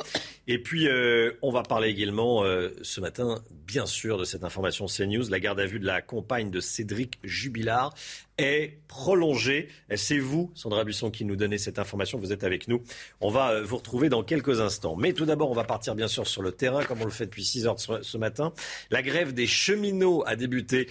[0.47, 4.87] Et puis, euh, on va parler également euh, ce matin, bien sûr, de cette information
[4.87, 5.29] CNews.
[5.29, 7.95] La garde à vue de la compagne de Cédric Jubilard
[8.41, 9.69] est prolongée.
[9.95, 12.19] C'est vous, Sandra Buisson, qui nous donnez cette information.
[12.19, 12.83] Vous êtes avec nous.
[13.21, 14.97] On va euh, vous retrouver dans quelques instants.
[14.97, 17.27] Mais tout d'abord, on va partir bien sûr sur le terrain, comme on le fait
[17.27, 18.53] depuis 6 heures ce matin.
[18.91, 20.89] La grève des cheminots a débuté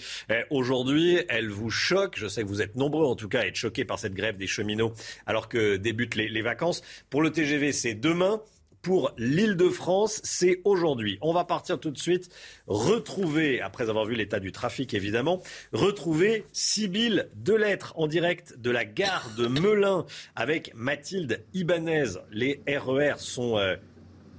[0.50, 1.18] aujourd'hui.
[1.28, 2.14] Elle vous choque.
[2.16, 4.36] Je sais que vous êtes nombreux, en tout cas, à être choqués par cette grève
[4.36, 4.92] des cheminots
[5.26, 6.82] alors que débutent les vacances.
[7.10, 8.40] Pour le TGV, c'est demain
[8.82, 11.18] pour l'île de France, c'est aujourd'hui.
[11.20, 12.30] On va partir tout de suite,
[12.66, 15.42] retrouver, après avoir vu l'état du trafic évidemment,
[15.72, 22.18] retrouver Sybille Delettre en direct de la gare de Melun avec Mathilde Ibanez.
[22.30, 23.58] Les RER e sont...
[23.58, 23.76] Euh,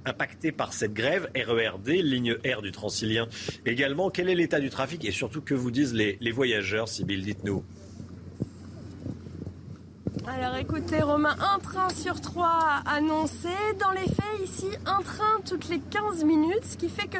[0.04, 3.28] impactés par cette grève, RERD, ligne R du Transilien
[3.66, 4.10] également.
[4.10, 7.64] Quel est l'état du trafic et surtout que vous disent les, les voyageurs, Sybille Dites-nous.
[10.28, 13.48] Alors écoutez Romain, un train sur trois annoncé.
[13.80, 17.18] Dans les faits ici, un train toutes les 15 minutes, ce qui fait que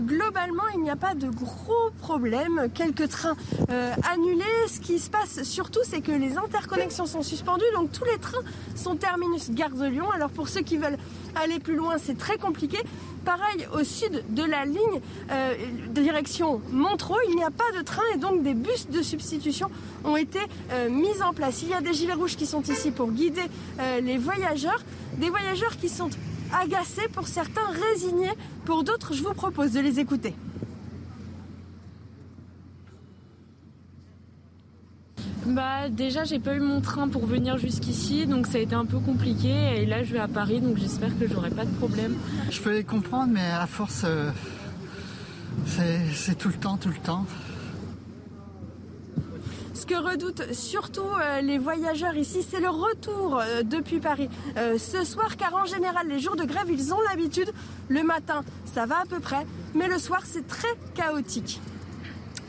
[0.00, 2.68] globalement il n'y a pas de gros problèmes.
[2.72, 3.34] Quelques trains
[3.70, 4.44] euh, annulés.
[4.68, 8.42] Ce qui se passe surtout c'est que les interconnexions sont suspendues, donc tous les trains
[8.76, 10.08] sont terminus gare de Lyon.
[10.12, 10.98] Alors pour ceux qui veulent
[11.34, 12.78] aller plus loin, c'est très compliqué.
[13.24, 15.54] Pareil, au sud de la ligne euh,
[15.92, 19.70] direction Montreux, il n'y a pas de train et donc des bus de substitution
[20.04, 20.40] ont été
[20.72, 21.62] euh, mis en place.
[21.62, 23.40] Il y a des gilets rouges qui sont ici pour guider
[23.80, 24.82] euh, les voyageurs,
[25.16, 26.10] des voyageurs qui sont
[26.52, 28.32] agacés pour certains, résignés
[28.66, 29.14] pour d'autres.
[29.14, 30.34] Je vous propose de les écouter.
[35.54, 38.86] Bah déjà j'ai pas eu mon train pour venir jusqu'ici donc ça a été un
[38.86, 42.16] peu compliqué et là je vais à Paris donc j'espère que j'aurai pas de problème.
[42.50, 44.30] Je peux les comprendre mais à force euh,
[46.12, 47.24] c'est tout le temps, tout le temps.
[49.74, 55.04] Ce que redoutent surtout euh, les voyageurs ici, c'est le retour euh, depuis Paris ce
[55.04, 57.52] soir, car en général, les jours de grève, ils ont l'habitude.
[57.88, 61.60] Le matin, ça va à peu près, mais le soir, c'est très chaotique.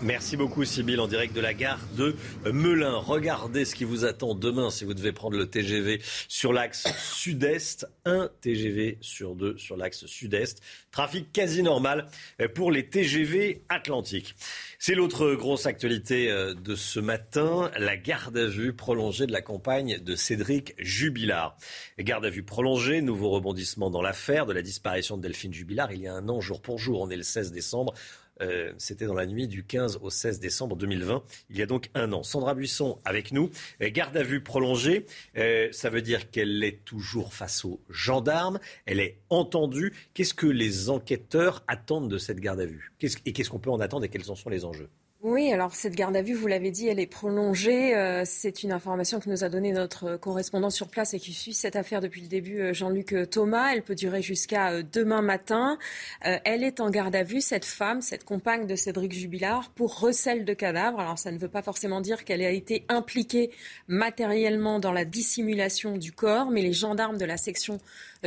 [0.02, 2.16] Merci beaucoup Sybille en direct de la gare de
[2.52, 2.98] Melun.
[2.98, 7.88] Regardez ce qui vous attend demain si vous devez prendre le TGV sur l'axe sud-est.
[8.04, 10.62] Un TGV sur deux sur l'axe sud-est.
[10.92, 12.08] Trafic quasi normal
[12.54, 14.36] pour les TGV atlantiques.
[14.80, 19.42] C'est l'autre grosse actualité euh, de ce matin, la garde à vue prolongée de la
[19.42, 21.58] campagne de Cédric Jubilard.
[21.98, 26.02] Garde à vue prolongée, nouveau rebondissement dans l'affaire de la disparition de Delphine Jubilard il
[26.02, 27.02] y a un an jour pour jour.
[27.02, 27.94] On est le 16 décembre.
[28.42, 31.90] Euh, c'était dans la nuit du 15 au 16 décembre 2020, il y a donc
[31.94, 32.24] un an.
[32.24, 33.50] Sandra Buisson avec nous.
[33.82, 35.06] Euh, garde à vue prolongée,
[35.38, 39.94] euh, ça veut dire qu'elle est toujours face aux gendarmes, elle est entendue.
[40.14, 42.92] Qu'est-ce que les enquêteurs attendent de cette garde à vue?
[43.26, 44.90] Et qu'est-ce qu'on peut en attendre et quels en sont les enjeux?
[45.28, 47.96] Oui, alors cette garde à vue, vous l'avez dit, elle est prolongée.
[47.96, 51.56] Euh, c'est une information que nous a donnée notre correspondant sur place et qui suit
[51.56, 53.74] cette affaire depuis le début, euh, Jean-Luc Thomas.
[53.74, 55.80] Elle peut durer jusqu'à euh, demain matin.
[56.22, 60.46] elle est en garde à vue, cette femme, cette compagne de Cédric Jubilard, pour recel
[60.46, 61.00] de cadavres.
[61.00, 63.50] Alors ça ne veut pas forcément dire qu'elle a été impliquée
[63.88, 67.80] matériellement dans la dissimulation du corps, mais les gendarmes de la section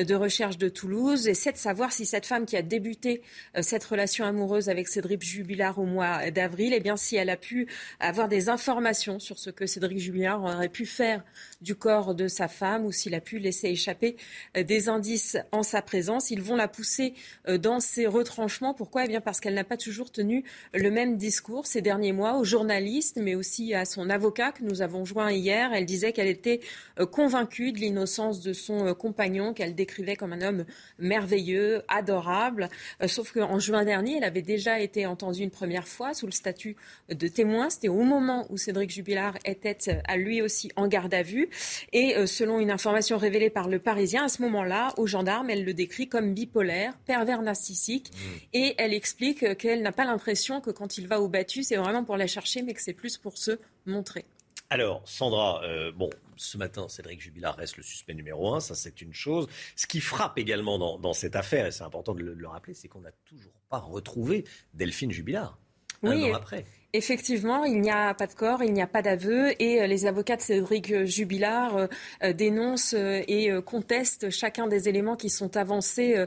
[0.04, 3.22] de recherche de Toulouse essaient de savoir si cette femme qui a débuté
[3.60, 7.66] cette relation amoureuse avec Cédric Jubilard au mois d'avril, eh bien, si elle a pu
[8.00, 11.24] avoir des informations sur ce que Cédric Jubilard aurait pu faire
[11.60, 14.16] du corps de sa femme ou s'il a pu laisser échapper
[14.56, 16.30] euh, des indices en sa présence.
[16.30, 17.14] Ils vont la pousser
[17.48, 18.74] euh, dans ses retranchements.
[18.74, 19.04] Pourquoi?
[19.04, 20.44] Eh bien parce qu'elle n'a pas toujours tenu
[20.74, 24.82] le même discours ces derniers mois aux journalistes, mais aussi à son avocat que nous
[24.82, 25.72] avons joint hier.
[25.72, 26.60] Elle disait qu'elle était
[27.00, 30.65] euh, convaincue de l'innocence de son compagnon, qu'elle décrivait comme un homme
[30.98, 32.69] merveilleux, adorable.
[33.06, 36.77] Sauf qu'en juin dernier, elle avait déjà été entendue une première fois sous le statut
[37.09, 37.70] de témoin.
[37.70, 41.48] C'était au moment où Cédric Jubilard était à lui aussi en garde à vue.
[41.93, 45.65] Et euh, selon une information révélée par le Parisien, à ce moment-là, aux gendarmes, elle
[45.65, 48.10] le décrit comme bipolaire, pervers narcissique.
[48.12, 48.27] Mmh.
[48.52, 52.05] Et elle explique qu'elle n'a pas l'impression que quand il va au battu, c'est vraiment
[52.05, 54.27] pour la chercher, mais que c'est plus pour se montrer.
[54.70, 59.00] Alors, Sandra, euh, bon, ce matin, Cédric Jubilard reste le suspect numéro un, ça c'est
[59.00, 59.48] une chose.
[59.76, 63.00] Ce qui frappe également dans, cette affaire, et c'est important de le, rappeler, c'est qu'on
[63.00, 65.58] n'a toujours pas retrouvé Delphine Jubilard
[66.02, 66.64] oui, un an après.
[66.94, 70.06] Effectivement, il n'y a pas de corps, il n'y a pas d'aveu et euh, les
[70.06, 71.86] avocats de Cédric Jubilard euh,
[72.24, 76.24] euh, dénoncent et contestent chacun des éléments qui sont avancés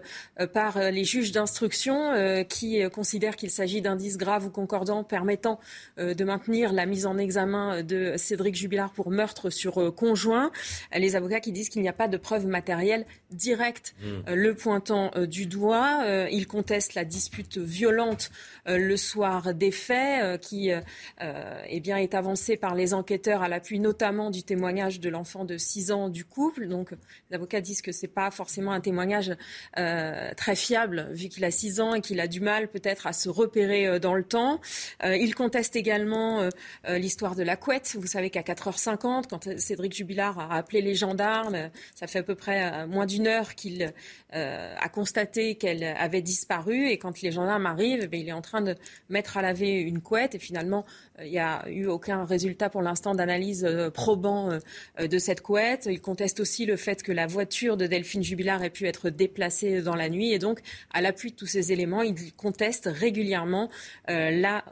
[0.54, 5.60] par les juges d'instruction qui considèrent qu'il s'agit d'indices graves ou concordants permettant
[5.98, 10.52] de maintenir la mise en examen de Cédric Jubilard pour meurtre sur conjoint.
[10.96, 14.34] Les avocats qui disent qu'il n'y a pas de preuves matérielles directes mmh.
[14.34, 16.06] le pointant du doigt.
[16.32, 18.32] Ils contestent la dispute violente
[18.66, 20.82] le soir des faits qui euh,
[21.22, 25.58] euh, eh est avancé par les enquêteurs à l'appui notamment du témoignage de l'enfant de
[25.58, 26.68] 6 ans du couple.
[26.68, 26.92] Donc,
[27.30, 29.36] les avocats disent que ce n'est pas forcément un témoignage
[29.78, 33.14] euh, très fiable, vu qu'il a 6 ans et qu'il a du mal peut-être à
[33.14, 34.62] se repérer dans le temps.
[35.04, 36.50] il conteste également
[36.88, 37.96] l'histoire de la couette.
[38.00, 42.36] Vous savez qu'à 4h50, quand Cédric Jubilard a appelé les gendarmes, ça fait à peu
[42.36, 43.94] près moins d'une heure qu'il
[44.32, 46.88] a constaté qu'elle avait disparu.
[46.90, 48.76] Et quand les gendarmes arrivent, eh il est en train de
[49.10, 50.86] mettre à laver une couette finalement,
[51.20, 55.42] euh, il n'y a eu aucun résultat pour l'instant d'analyse euh, probant euh, de cette
[55.42, 55.88] couette.
[55.90, 59.82] Il conteste aussi le fait que la voiture de Delphine Jubilard ait pu être déplacée
[59.82, 60.32] dans la nuit.
[60.32, 60.60] Et donc,
[60.92, 63.70] à l'appui de tous ces éléments, il conteste régulièrement
[64.08, 64.64] la,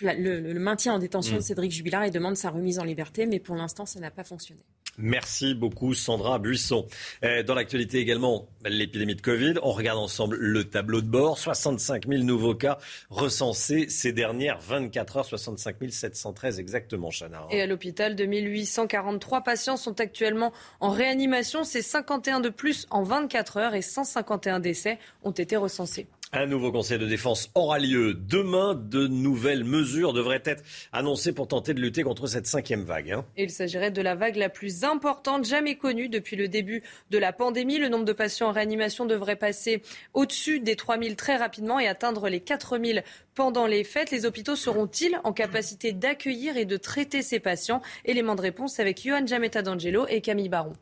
[0.00, 1.42] le, maintien en détention de mmh.
[1.42, 3.26] Cédric Jubilard et demande sa remise en liberté.
[3.26, 4.60] Mais pour l'instant, ça n'a pas fonctionné.
[4.98, 6.86] Merci beaucoup Sandra Buisson.
[7.22, 9.54] Dans l'actualité également, l'épidémie de Covid.
[9.62, 11.38] On regarde ensemble le tableau de bord.
[11.38, 12.78] 65 000 nouveaux cas
[13.10, 15.24] recensés ces dernières 24 heures.
[15.24, 17.46] 65 713 exactement, Chana.
[17.50, 21.64] Et à l'hôpital, 2843 patients sont actuellement en réanimation.
[21.64, 26.06] C'est 51 de plus en 24 heures et 151 décès ont été recensés.
[26.32, 28.74] Un nouveau conseil de défense aura lieu demain.
[28.74, 33.12] De nouvelles mesures devraient être annoncées pour tenter de lutter contre cette cinquième vague.
[33.12, 33.24] Hein.
[33.36, 37.32] Il s'agirait de la vague la plus importante jamais connue depuis le début de la
[37.32, 37.78] pandémie.
[37.78, 39.82] Le nombre de patients en réanimation devrait passer
[40.14, 43.04] au-dessus des 3000 très rapidement et atteindre les 4000
[43.34, 44.10] pendant les fêtes.
[44.10, 47.82] Les hôpitaux seront-ils en capacité d'accueillir et de traiter ces patients?
[48.04, 50.72] Élément de réponse avec Johan Jametta d'Angelo et Camille Baron.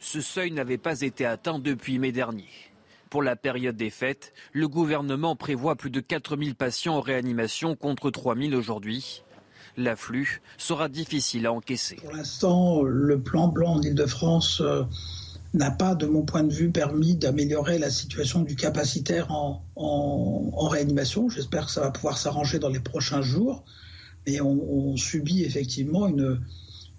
[0.00, 2.46] Ce seuil n'avait pas été atteint depuis mai dernier.
[3.10, 8.10] Pour la période des fêtes, le gouvernement prévoit plus de 4000 patients en réanimation contre
[8.10, 9.22] 3000 aujourd'hui.
[9.78, 11.96] L'afflux sera difficile à encaisser.
[11.96, 14.82] Pour l'instant, le plan blanc en Ile-de-France euh,
[15.54, 19.62] n'a pas, de mon point de vue, permis d'améliorer la situation du capacitaire en,
[20.68, 21.30] réanimation.
[21.30, 23.64] J'espère que ça va pouvoir s'arranger dans les prochains jours.
[24.26, 26.40] Mais on, subit effectivement une,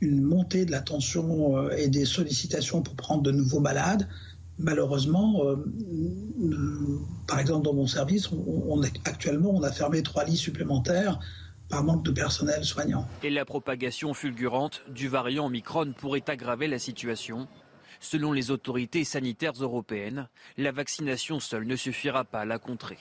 [0.02, 4.08] une montée de la tension euh, et des sollicitations pour prendre de nouveaux malades
[4.60, 5.56] malheureusement, euh,
[7.28, 8.30] par exemple dans mon service,
[9.06, 11.20] actuellement on a fermé trois lits supplémentaires
[11.70, 13.08] par manque de personnel soignant.
[13.24, 17.48] Et la propagation fulgurante du variant Omicron pourrait aggraver la situation.
[18.00, 22.98] Selon les autorités sanitaires européennes, la vaccination seule ne suffira pas à la contrer.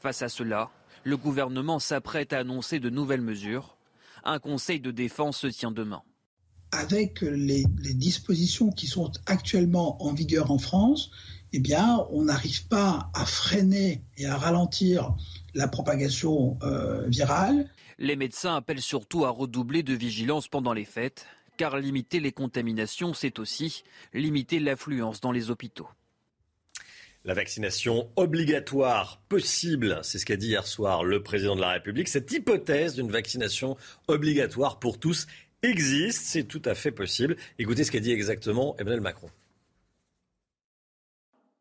[0.00, 0.70] Face à cela,
[1.04, 3.76] le gouvernement s'apprête à annoncer de nouvelles mesures.
[4.24, 6.02] Un conseil de défense se tient demain
[6.72, 7.64] avec les,
[7.94, 11.10] dispositions qui sont actuellement en vigueur en France,
[11.52, 15.14] eh bien, on n'arrive pas à freiner et à ralentir
[15.54, 17.68] la propagation euh, virale.
[17.98, 21.26] Les médecins appellent surtout à redoubler de vigilance pendant les fêtes,
[21.56, 23.82] car limiter les contaminations, c'est aussi
[24.12, 25.88] limiter l'affluence dans les hôpitaux.
[27.24, 32.08] La vaccination obligatoire possible, c'est ce qu'a dit hier soir le président de la République.
[32.08, 33.76] Cette hypothèse d'une vaccination
[34.06, 35.26] obligatoire pour tous
[35.62, 37.36] existe, c'est tout à fait possible.
[37.58, 39.28] Écoutez ce qu'a dit exactement Emmanuel Macron.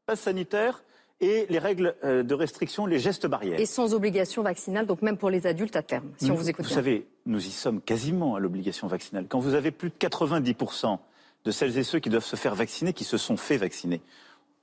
[0.06, 0.84] Passe sanitaire
[1.20, 3.60] et les règles euh, de restriction, les gestes barrières.
[3.60, 6.66] Et sans obligation vaccinale, donc même pour les adultes à terme, si on vous écoute
[6.66, 6.76] Vous bien.
[6.76, 9.26] savez, nous y sommes quasiment à l'obligation vaccinale.
[9.28, 11.00] Quand vous avez plus de 90%
[11.44, 14.02] de celles et ceux qui doivent se faire vacciner, qui se sont fait vacciner,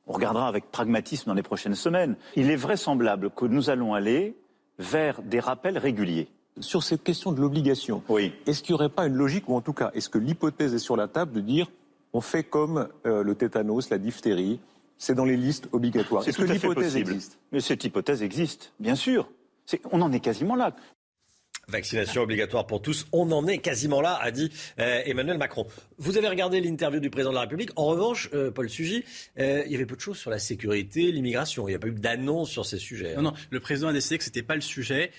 [0.07, 2.17] on regardera avec pragmatisme dans les prochaines semaines.
[2.37, 4.37] Il est vraisemblable que nous allons aller
[4.79, 6.29] vers des rappels réguliers.
[6.61, 8.03] Sur cette question de l'obligation,
[8.47, 10.79] est-ce qu'il n'y aurait pas une logique, ou en tout cas, est-ce que l'hypothèse est
[10.79, 11.71] sur la table de dire
[12.13, 14.61] on fait comme euh, le tétanos, la diphtérie,
[14.97, 17.39] c'est dans les listes obligatoires C'est Est-ce que l'hypothèse existe?
[17.51, 19.29] Mais cette hypothèse existe, bien sûr.
[19.91, 20.77] On en est quasiment là.
[21.69, 25.67] Vaccination obligatoire pour tous, on en est quasiment là, a dit euh, Emmanuel Macron.
[25.99, 27.71] Vous avez regardé l'interview du président de la République.
[27.77, 29.05] En revanche, euh, Paul Sugy,
[29.39, 31.67] euh, il y avait peu de choses sur la sécurité, l'immigration.
[31.69, 33.13] Il n'y a pas eu d'annonce sur ces sujets.
[33.15, 33.23] hein.
[33.23, 35.11] Non, non, le président a décidé que c'était pas le sujet.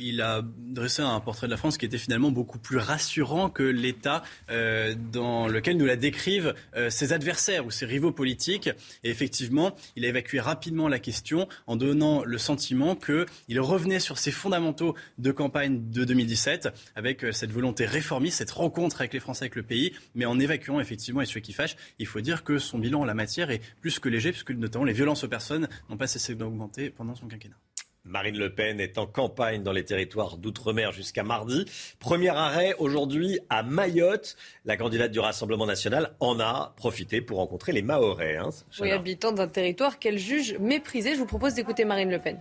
[0.00, 3.62] Il a dressé un portrait de la France qui était finalement beaucoup plus rassurant que
[3.62, 6.54] l'État dans lequel nous la décrivent
[6.88, 8.70] ses adversaires ou ses rivaux politiques.
[9.04, 14.18] Et effectivement, il a évacué rapidement la question en donnant le sentiment qu'il revenait sur
[14.18, 19.20] ses fondamentaux de campagne de 2017 avec euh, cette volonté réformiste, cette rencontre avec les
[19.20, 21.76] Français, avec le pays, mais en évacuant effectivement les sujets qui fâchent.
[21.98, 24.84] Il faut dire que son bilan en la matière est plus que léger, puisque notamment
[24.84, 27.56] les violences aux personnes n'ont pas cessé d'augmenter pendant son quinquennat.
[28.04, 31.66] Marine Le Pen est en campagne dans les territoires d'outre-mer jusqu'à mardi.
[32.00, 34.36] Premier arrêt aujourd'hui à Mayotte.
[34.64, 38.38] La candidate du Rassemblement national en a profité pour rencontrer les Mahorais.
[38.38, 38.50] hein,
[38.80, 38.94] Oui, Chana.
[38.96, 41.12] habitant d'un territoire qu'elle juge méprisé.
[41.14, 42.40] Je vous propose d'écouter Marine Le Pen.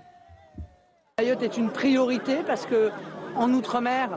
[1.19, 2.89] Mayotte est une priorité parce que
[3.35, 4.09] en Outre-mer,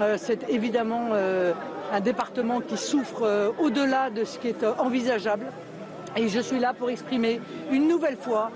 [0.00, 1.52] euh, c'est évidemment euh,
[1.92, 5.46] un département qui souffre euh, au-delà de ce qui est envisageable.
[6.16, 7.40] Et je suis là pour exprimer
[7.70, 8.50] une nouvelle fois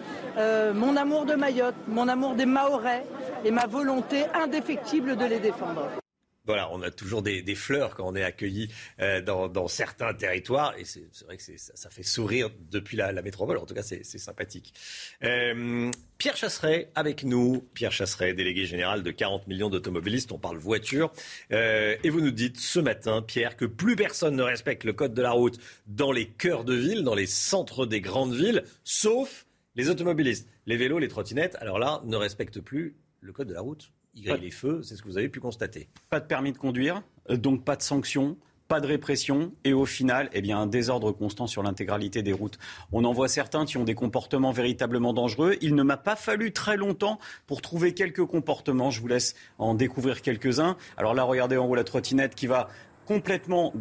[0.74, 3.05] mon amour de Mayotte, mon amour des Mahorais
[3.44, 6.02] et ma volonté indéfectible de les défendre.
[6.44, 8.69] Voilà, on a toujours des, fleurs quand on est accueilli
[9.01, 10.74] euh, dans, certains territoires.
[10.77, 13.59] Et c'est vrai que ça, fait sourire depuis la, métropole.
[13.59, 14.74] En tout cas, c'est c'est sympathique.
[15.23, 17.64] Euh, Pierre Chasseret avec nous.
[17.74, 20.32] Pierre Chasseret, délégué général de 40 millions d'automobilistes.
[20.32, 21.12] On parle voiture.
[21.52, 25.14] Euh, et vous nous dites ce matin, Pierre, que plus personne ne respecte le code
[25.14, 29.47] de la route dans les cœurs de ville, dans les centres des grandes villes, sauf
[29.77, 30.48] les automobilistes.
[30.66, 33.93] Les vélos, les trottinettes, alors là, ne respectent plus le code de la route.
[34.14, 35.89] Ils grillent les feux, c'est ce que vous avez pu constater.
[36.10, 38.36] Pas de permis de conduire, euh, donc pas de sanctions,
[38.68, 42.59] pas de répression et au final, eh bien, un désordre constant sur l'intégralité des routes.
[42.90, 45.56] On en voit certains qui ont des comportements véritablement dangereux.
[45.60, 48.90] Il ne m'a pas fallu très longtemps pour trouver quelques comportements.
[48.90, 50.76] Je vous laisse en découvrir quelques-uns.
[50.97, 52.68] Alors là, regardez en haut la trottinette qui va
[53.05, 53.74] complètement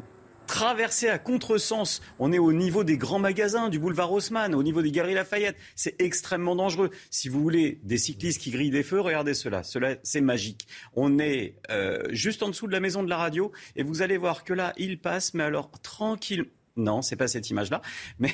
[0.52, 2.02] traverser à contresens.
[2.20, 5.56] On est au niveau des grands magasins, du boulevard Haussmann, au niveau des galeries Lafayette.
[5.76, 6.90] C'est extrêmement dangereux.
[7.10, 9.64] Si vous voulez des cyclistes qui grillent des feux, regardez cela.
[9.64, 10.68] Cela, c'est magique.
[10.94, 14.18] On est euh, juste en dessous de la maison de la radio et vous allez
[14.18, 16.44] voir que là, il passe, mais alors tranquille.
[16.76, 17.82] Non, c'est pas cette image-là.
[18.20, 18.34] Mais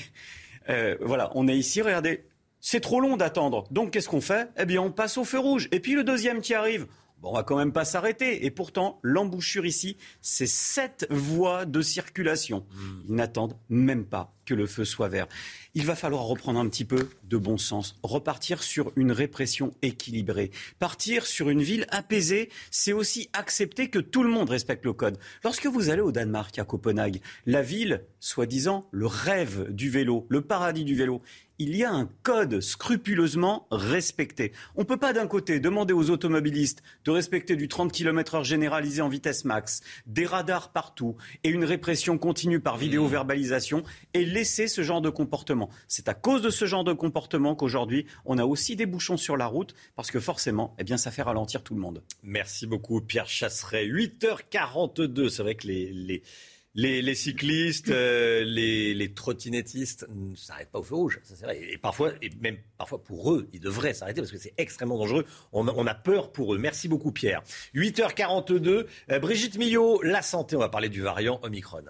[0.69, 2.26] euh, voilà, on est ici, regardez.
[2.61, 3.68] C'est trop long d'attendre.
[3.69, 4.49] Donc qu'est-ce qu'on fait?
[4.57, 5.69] Eh bien, on passe au feu rouge.
[5.72, 6.88] Et puis le deuxième qui arrive.
[7.19, 8.45] Bon, on va quand même pas s'arrêter.
[8.45, 12.65] Et pourtant, l'embouchure ici, c'est sept voies de circulation.
[13.07, 15.28] Ils n'attendent même pas que le feu soit vert.
[15.76, 20.49] Il va falloir reprendre un petit peu de bon sens, repartir sur une répression équilibrée.
[20.80, 25.19] Partir sur une ville apaisée, c'est aussi accepter que tout le monde respecte le code.
[25.44, 30.41] Lorsque vous allez au Danemark, à Copenhague, la ville, soi-disant, le rêve du vélo, le
[30.41, 31.22] paradis du vélo,
[31.60, 34.52] il y a un code scrupuleusement respecté.
[34.76, 39.02] On ne peut pas d'un côté demander aux automobilistes de respecter du 30 km/h généralisé
[39.02, 43.84] en vitesse max, des radars partout et une répression continue par vidéo-verbalisation
[44.14, 45.68] et laisser ce genre de comportement.
[45.88, 49.36] C'est à cause de ce genre de comportement qu'aujourd'hui on a aussi des bouchons sur
[49.36, 52.04] la route parce que forcément, eh bien, ça fait ralentir tout le monde.
[52.22, 53.88] Merci beaucoup Pierre Chasseret.
[53.88, 61.20] 8h42, c'est vrai que les, cyclistes, euh, les, trottinettistes ne s'arrêtent pas au feu rouge.
[61.24, 61.60] Ça, c'est vrai.
[61.72, 65.26] Et parfois, même parfois pour eux, ils devraient s'arrêter parce que c'est extrêmement dangereux.
[65.52, 66.60] On a, on a peur pour eux.
[66.60, 67.42] Merci beaucoup Pierre.
[67.74, 71.86] 8h42, euh, Brigitte Millot, la santé, on va parler du variant Omicron.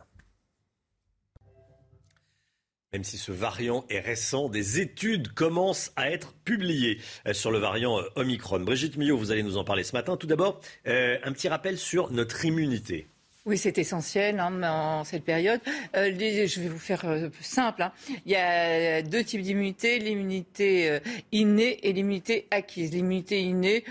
[2.97, 6.97] Même si ce variant est récent, des études commencent à être publiées
[7.27, 8.59] euh, sur le variant euh, Omicron.
[8.61, 10.17] Brigitte Millot, vous allez nous en parler ce matin.
[10.17, 13.05] Tout d'abord, euh, un petit rappel sur notre immunité.
[13.45, 15.61] Oui, c'est essentiel hein, en cette période.
[15.93, 17.05] Je vais vous faire
[17.39, 17.83] simple.
[17.83, 17.91] hein.
[18.25, 20.99] Il y a deux types d'immunité, l'immunité
[21.31, 22.91] innée et l'immunité acquise.
[22.91, 23.85] L'immunité innée,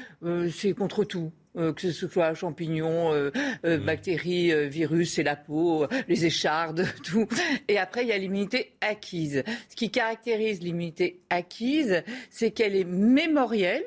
[0.53, 1.31] c'est contre tout.
[1.57, 3.77] Que ce soit champignons, mmh.
[3.79, 7.27] bactéries, virus, c'est la peau, les échardes, tout.
[7.69, 9.43] Et après, il y a l'immunité acquise.
[9.69, 13.85] Ce qui caractérise l'immunité acquise, c'est qu'elle est mémorielle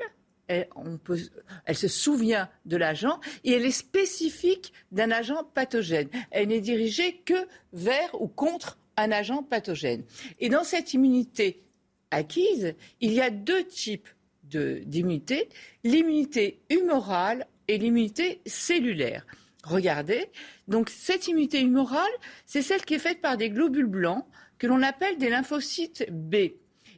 [0.49, 1.19] elle, on peut,
[1.65, 6.09] elle se souvient de l'agent et elle est spécifique d'un agent pathogène.
[6.31, 10.03] Elle n'est dirigée que vers ou contre un agent pathogène.
[10.39, 11.63] Et dans cette immunité
[12.11, 14.09] acquise, il y a deux types
[14.43, 15.47] d'immunité,
[15.83, 19.25] l'immunité humorale et l'immunité cellulaire.
[19.63, 20.25] Regardez,
[20.67, 22.11] donc cette immunité humorale,
[22.45, 24.25] c'est celle qui est faite par des globules blancs
[24.57, 26.35] que l'on appelle des lymphocytes B.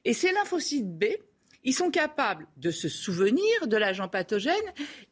[0.06, 1.06] Et ces lymphocytes B,
[1.66, 4.56] ils sont capables de se souvenir de l'agent pathogène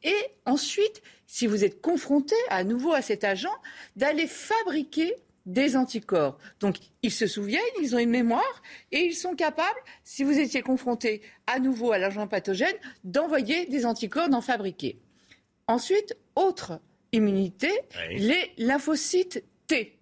[0.02, 0.16] et
[0.46, 3.54] ensuite, si vous êtes confronté à nouveau à cet agent,
[3.98, 5.14] d'aller fabriquer
[5.46, 6.38] des anticorps.
[6.62, 8.62] Donc, ils se souviennent, ils ont une mémoire
[8.92, 13.86] et ils sont capables, si vous étiez confronté à nouveau à l'agent pathogène, d'envoyer des
[13.86, 15.02] anticorps, d'en fabriquer.
[15.70, 16.82] Ensuite, autre
[17.12, 17.70] immunité,
[18.10, 20.00] les lymphocytes T.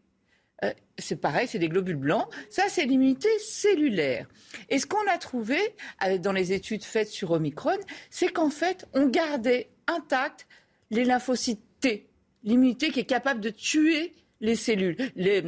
[0.64, 2.26] Euh, c'est pareil, c'est des globules blancs.
[2.50, 4.30] Ça, c'est l'immunité cellulaire.
[4.70, 5.58] Et ce qu'on a trouvé
[6.06, 7.78] euh, dans les études faites sur Omicron,
[8.10, 10.48] c'est qu'en fait, on gardait intacts
[10.90, 12.08] les lymphocytes T,
[12.46, 15.42] l'immunité qui est capable de tuer les cellules, les,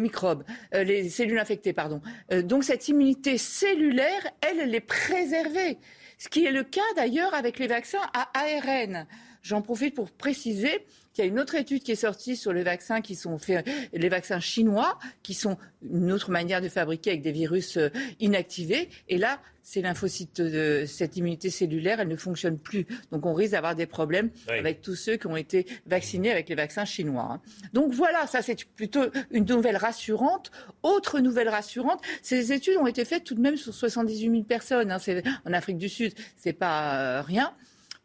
[0.00, 0.44] microbes,
[0.74, 2.02] euh, les cellules infectées, pardon.
[2.42, 5.78] donc cette immunité cellulaire, elle, elle est préservée.
[6.18, 9.06] Ce qui est le cas d'ailleurs avec les vaccins à ARN.
[9.42, 12.62] J'en profite pour préciser qu'il y a une autre étude qui est sortie sur les
[12.62, 17.22] vaccins qui sont faits, les vaccins chinois, qui sont une autre manière de fabriquer avec
[17.22, 17.88] des virus euh,
[18.20, 18.88] inactivés.
[19.08, 22.86] Et là, ces lymphocytes, de cette immunité cellulaire, elle ne fonctionne plus.
[23.10, 26.54] Donc on risque d'avoir des problèmes avec tous ceux qui ont été vaccinés avec les
[26.54, 27.28] vaccins chinois.
[27.32, 27.40] Hein.
[27.72, 30.50] Donc voilà, ça c'est plutôt une nouvelle rassurante.
[30.82, 34.90] Autre nouvelle rassurante, ces études ont été faites tout de même sur 78 000 personnes.
[34.90, 34.98] Hein.
[35.44, 37.54] En Afrique du Sud, c'est pas euh, rien.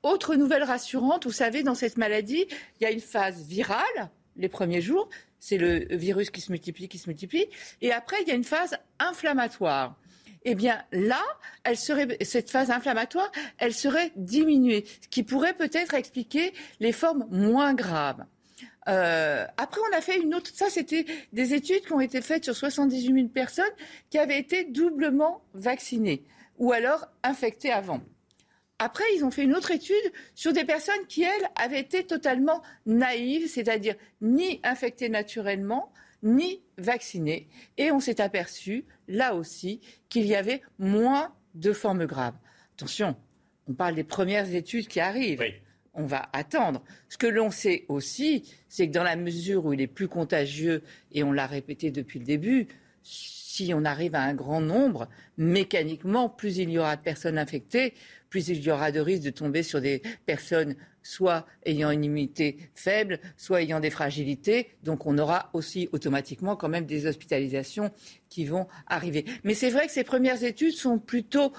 [0.07, 2.45] Autre nouvelle rassurante, vous savez, dans cette maladie,
[2.79, 6.87] il y a une phase virale, les premiers jours, c'est le virus qui se multiplie,
[6.87, 7.45] qui se multiplie,
[7.81, 9.97] et après, il y a une phase inflammatoire.
[10.43, 11.21] Eh bien, là,
[12.21, 18.23] cette phase inflammatoire, elle serait diminuée, ce qui pourrait peut-être expliquer les formes moins graves.
[18.87, 20.51] Euh, après, on a fait une autre.
[20.53, 23.65] Ça, c'était des études qui ont été faites sur 78 000 personnes
[24.09, 26.23] qui avaient été doublement vaccinées
[26.59, 27.99] ou alors infectées avant.
[28.79, 29.95] Après, ils ont fait une autre étude
[30.35, 35.91] sur des personnes qui, elles, avaient été totalement naïves, c'est-à-dire ni infectées naturellement,
[36.21, 37.47] ni vaccinées.
[37.77, 42.37] Et on s'est aperçu, là aussi, qu'il y avait moins de formes graves.
[42.75, 43.15] Attention,
[43.67, 45.43] on parle des premières études qui arrivent.
[45.95, 46.83] On va attendre.
[47.09, 50.83] Ce que l'on sait aussi, c'est que dans la mesure où il est plus contagieux,
[51.11, 52.67] et on l'a répété depuis le début,
[53.57, 55.07] si on arrive à un grand nombre,
[55.37, 57.93] mécaniquement, plus il y aura de personnes infectées,
[58.29, 62.57] plus il y aura de risques de tomber sur des personnes soit ayant une immunité
[62.75, 64.69] faible, soit ayant des fragilités.
[64.83, 67.91] Donc on aura aussi automatiquement quand même des hospitalisations
[68.29, 69.25] qui vont arriver.
[69.43, 71.53] Mais c'est vrai que ces premières études sont plutôt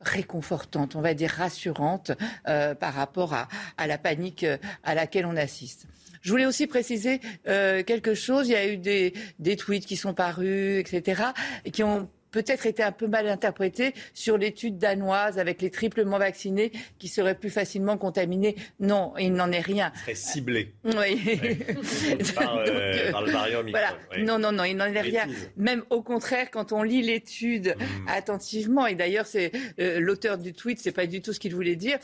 [0.00, 2.12] réconfortantes, on va dire rassurantes
[2.48, 5.86] euh, par rapport à, la panique euh, à laquelle on assiste.
[6.22, 8.48] Je voulais aussi préciser euh, quelque chose.
[8.48, 11.22] Il y a eu des, des tweets qui sont parus, etc.,
[11.64, 16.18] et qui ont peut-être été un peu mal interprété sur l'étude danoise avec les triplement
[16.18, 18.56] vaccinés qui seraient plus facilement contaminés.
[18.80, 19.90] Non, il n'en est rien.
[19.90, 20.72] Très ciblé.
[20.84, 20.92] Oui.
[22.34, 23.96] par, euh, euh, par, le variant Voilà.
[24.18, 25.26] Non, non, non, il n'en est rien.
[25.56, 28.08] Même au contraire, quand on lit l'étude hmm.
[28.08, 31.76] attentivement, et d'ailleurs, c'est euh, l'auteur du tweet, c'est pas du tout ce qu'il voulait
[31.76, 31.98] dire.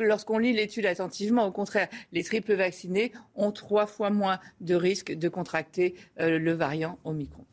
[0.00, 5.12] Lorsqu'on lit l'étude attentivement, au contraire, les triples vaccinés ont trois fois moins de risques
[5.12, 7.44] de contracter le variant Omicron.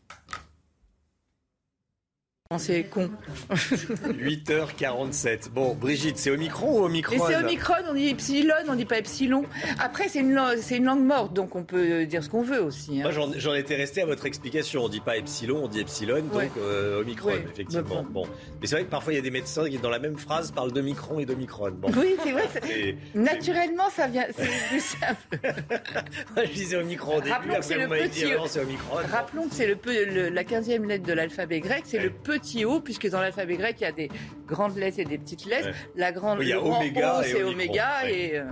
[2.57, 3.09] C'est con.
[3.51, 5.49] 8h47.
[5.49, 7.25] Bon, Brigitte, c'est Omicron ou Omicron?
[7.27, 9.43] C'est Omicron, on dit Epsilon, on dit pas Epsilon.
[9.79, 10.37] Après, c'est une,
[10.71, 13.01] une, langue morte, donc on peut dire ce qu'on veut aussi.
[13.01, 13.09] Hein.
[13.11, 14.83] Moi, j'en étais resté à votre explication.
[14.83, 18.05] On dit pas Epsilon, on dit Epsilon, donc euh, Omicron, effectivement.
[18.09, 18.25] Bon.
[18.61, 20.51] Mais c'est vrai que parfois, il y a des médecins qui, dans la même phrase,
[20.51, 21.71] parlent d'Omicron et d'Omicron.
[21.71, 21.89] Bon.
[21.97, 22.47] Oui, c'est vrai.
[23.15, 24.25] Naturellement, ça vient.
[24.35, 25.37] C'est plus simple.
[26.45, 28.95] Je disais Omicron au début, Rappelons après, vous m'avez dit, c'est Omicron.
[29.11, 32.79] Rappelons que c'est le, la 15e lettre de l'alphabet grec, c'est le petit petit O,
[32.81, 34.09] puisque dans l'alphabet grec, il y a des
[34.47, 35.69] grandes lettres et des petites lettres.
[35.95, 38.09] La grande, il y a oméga c'est oméga.
[38.09, 38.43] Et, euh,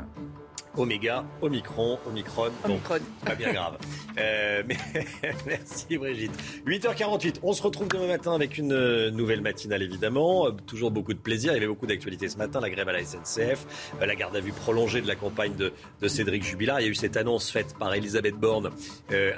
[0.78, 3.00] Oméga, Omicron, Omicron, Omicron.
[3.26, 3.78] pas bien grave.
[4.20, 4.76] Euh, mais
[5.48, 6.34] merci Brigitte.
[6.68, 10.48] 8h48, on se retrouve demain matin avec une euh, nouvelle matinale évidemment.
[10.48, 12.92] Euh, toujours beaucoup de plaisir, il y avait beaucoup d'actualités ce matin, la grève à
[12.92, 15.72] la SNCF, la garde à vue prolongée de la campagne de,
[16.02, 16.82] de Cédric Jubilard.
[16.82, 18.72] Il y a eu cette annonce faite par Elisabeth Borne,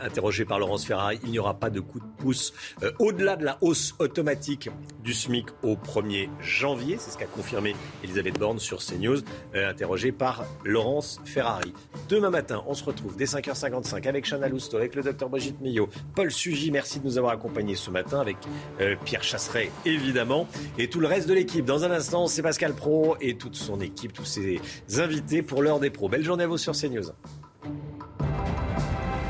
[0.01, 1.19] interrogée par Laurence Ferrari.
[1.23, 2.51] Il n'y aura pas de coup de pouce
[2.97, 4.71] au-delà de la hausse automatique
[5.03, 6.97] du SMIC au 1er janvier.
[6.99, 9.19] C'est ce qu'a confirmé Elisabeth Borne sur CNews,
[9.53, 11.73] interrogée par Laurence Ferrari.
[12.09, 15.89] Demain matin, on se retrouve dès 5h55 avec Chana Lousteau, avec le docteur Brigitte Millot,
[16.15, 18.37] Paul Sugy, merci de nous avoir accompagnés ce matin, avec
[18.81, 20.47] euh, Pierre Chasseret évidemment,
[20.77, 21.65] et tout le reste de l'équipe.
[21.65, 24.61] Dans un instant, c'est Pascal Pro et toute son équipe, tous ses
[24.97, 26.09] invités pour l'heure des pros.
[26.09, 27.11] Belle journée à vous sur CNews.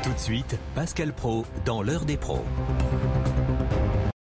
[0.02, 2.44] Tout de suite, Pascal Pro dans l'heure des pros.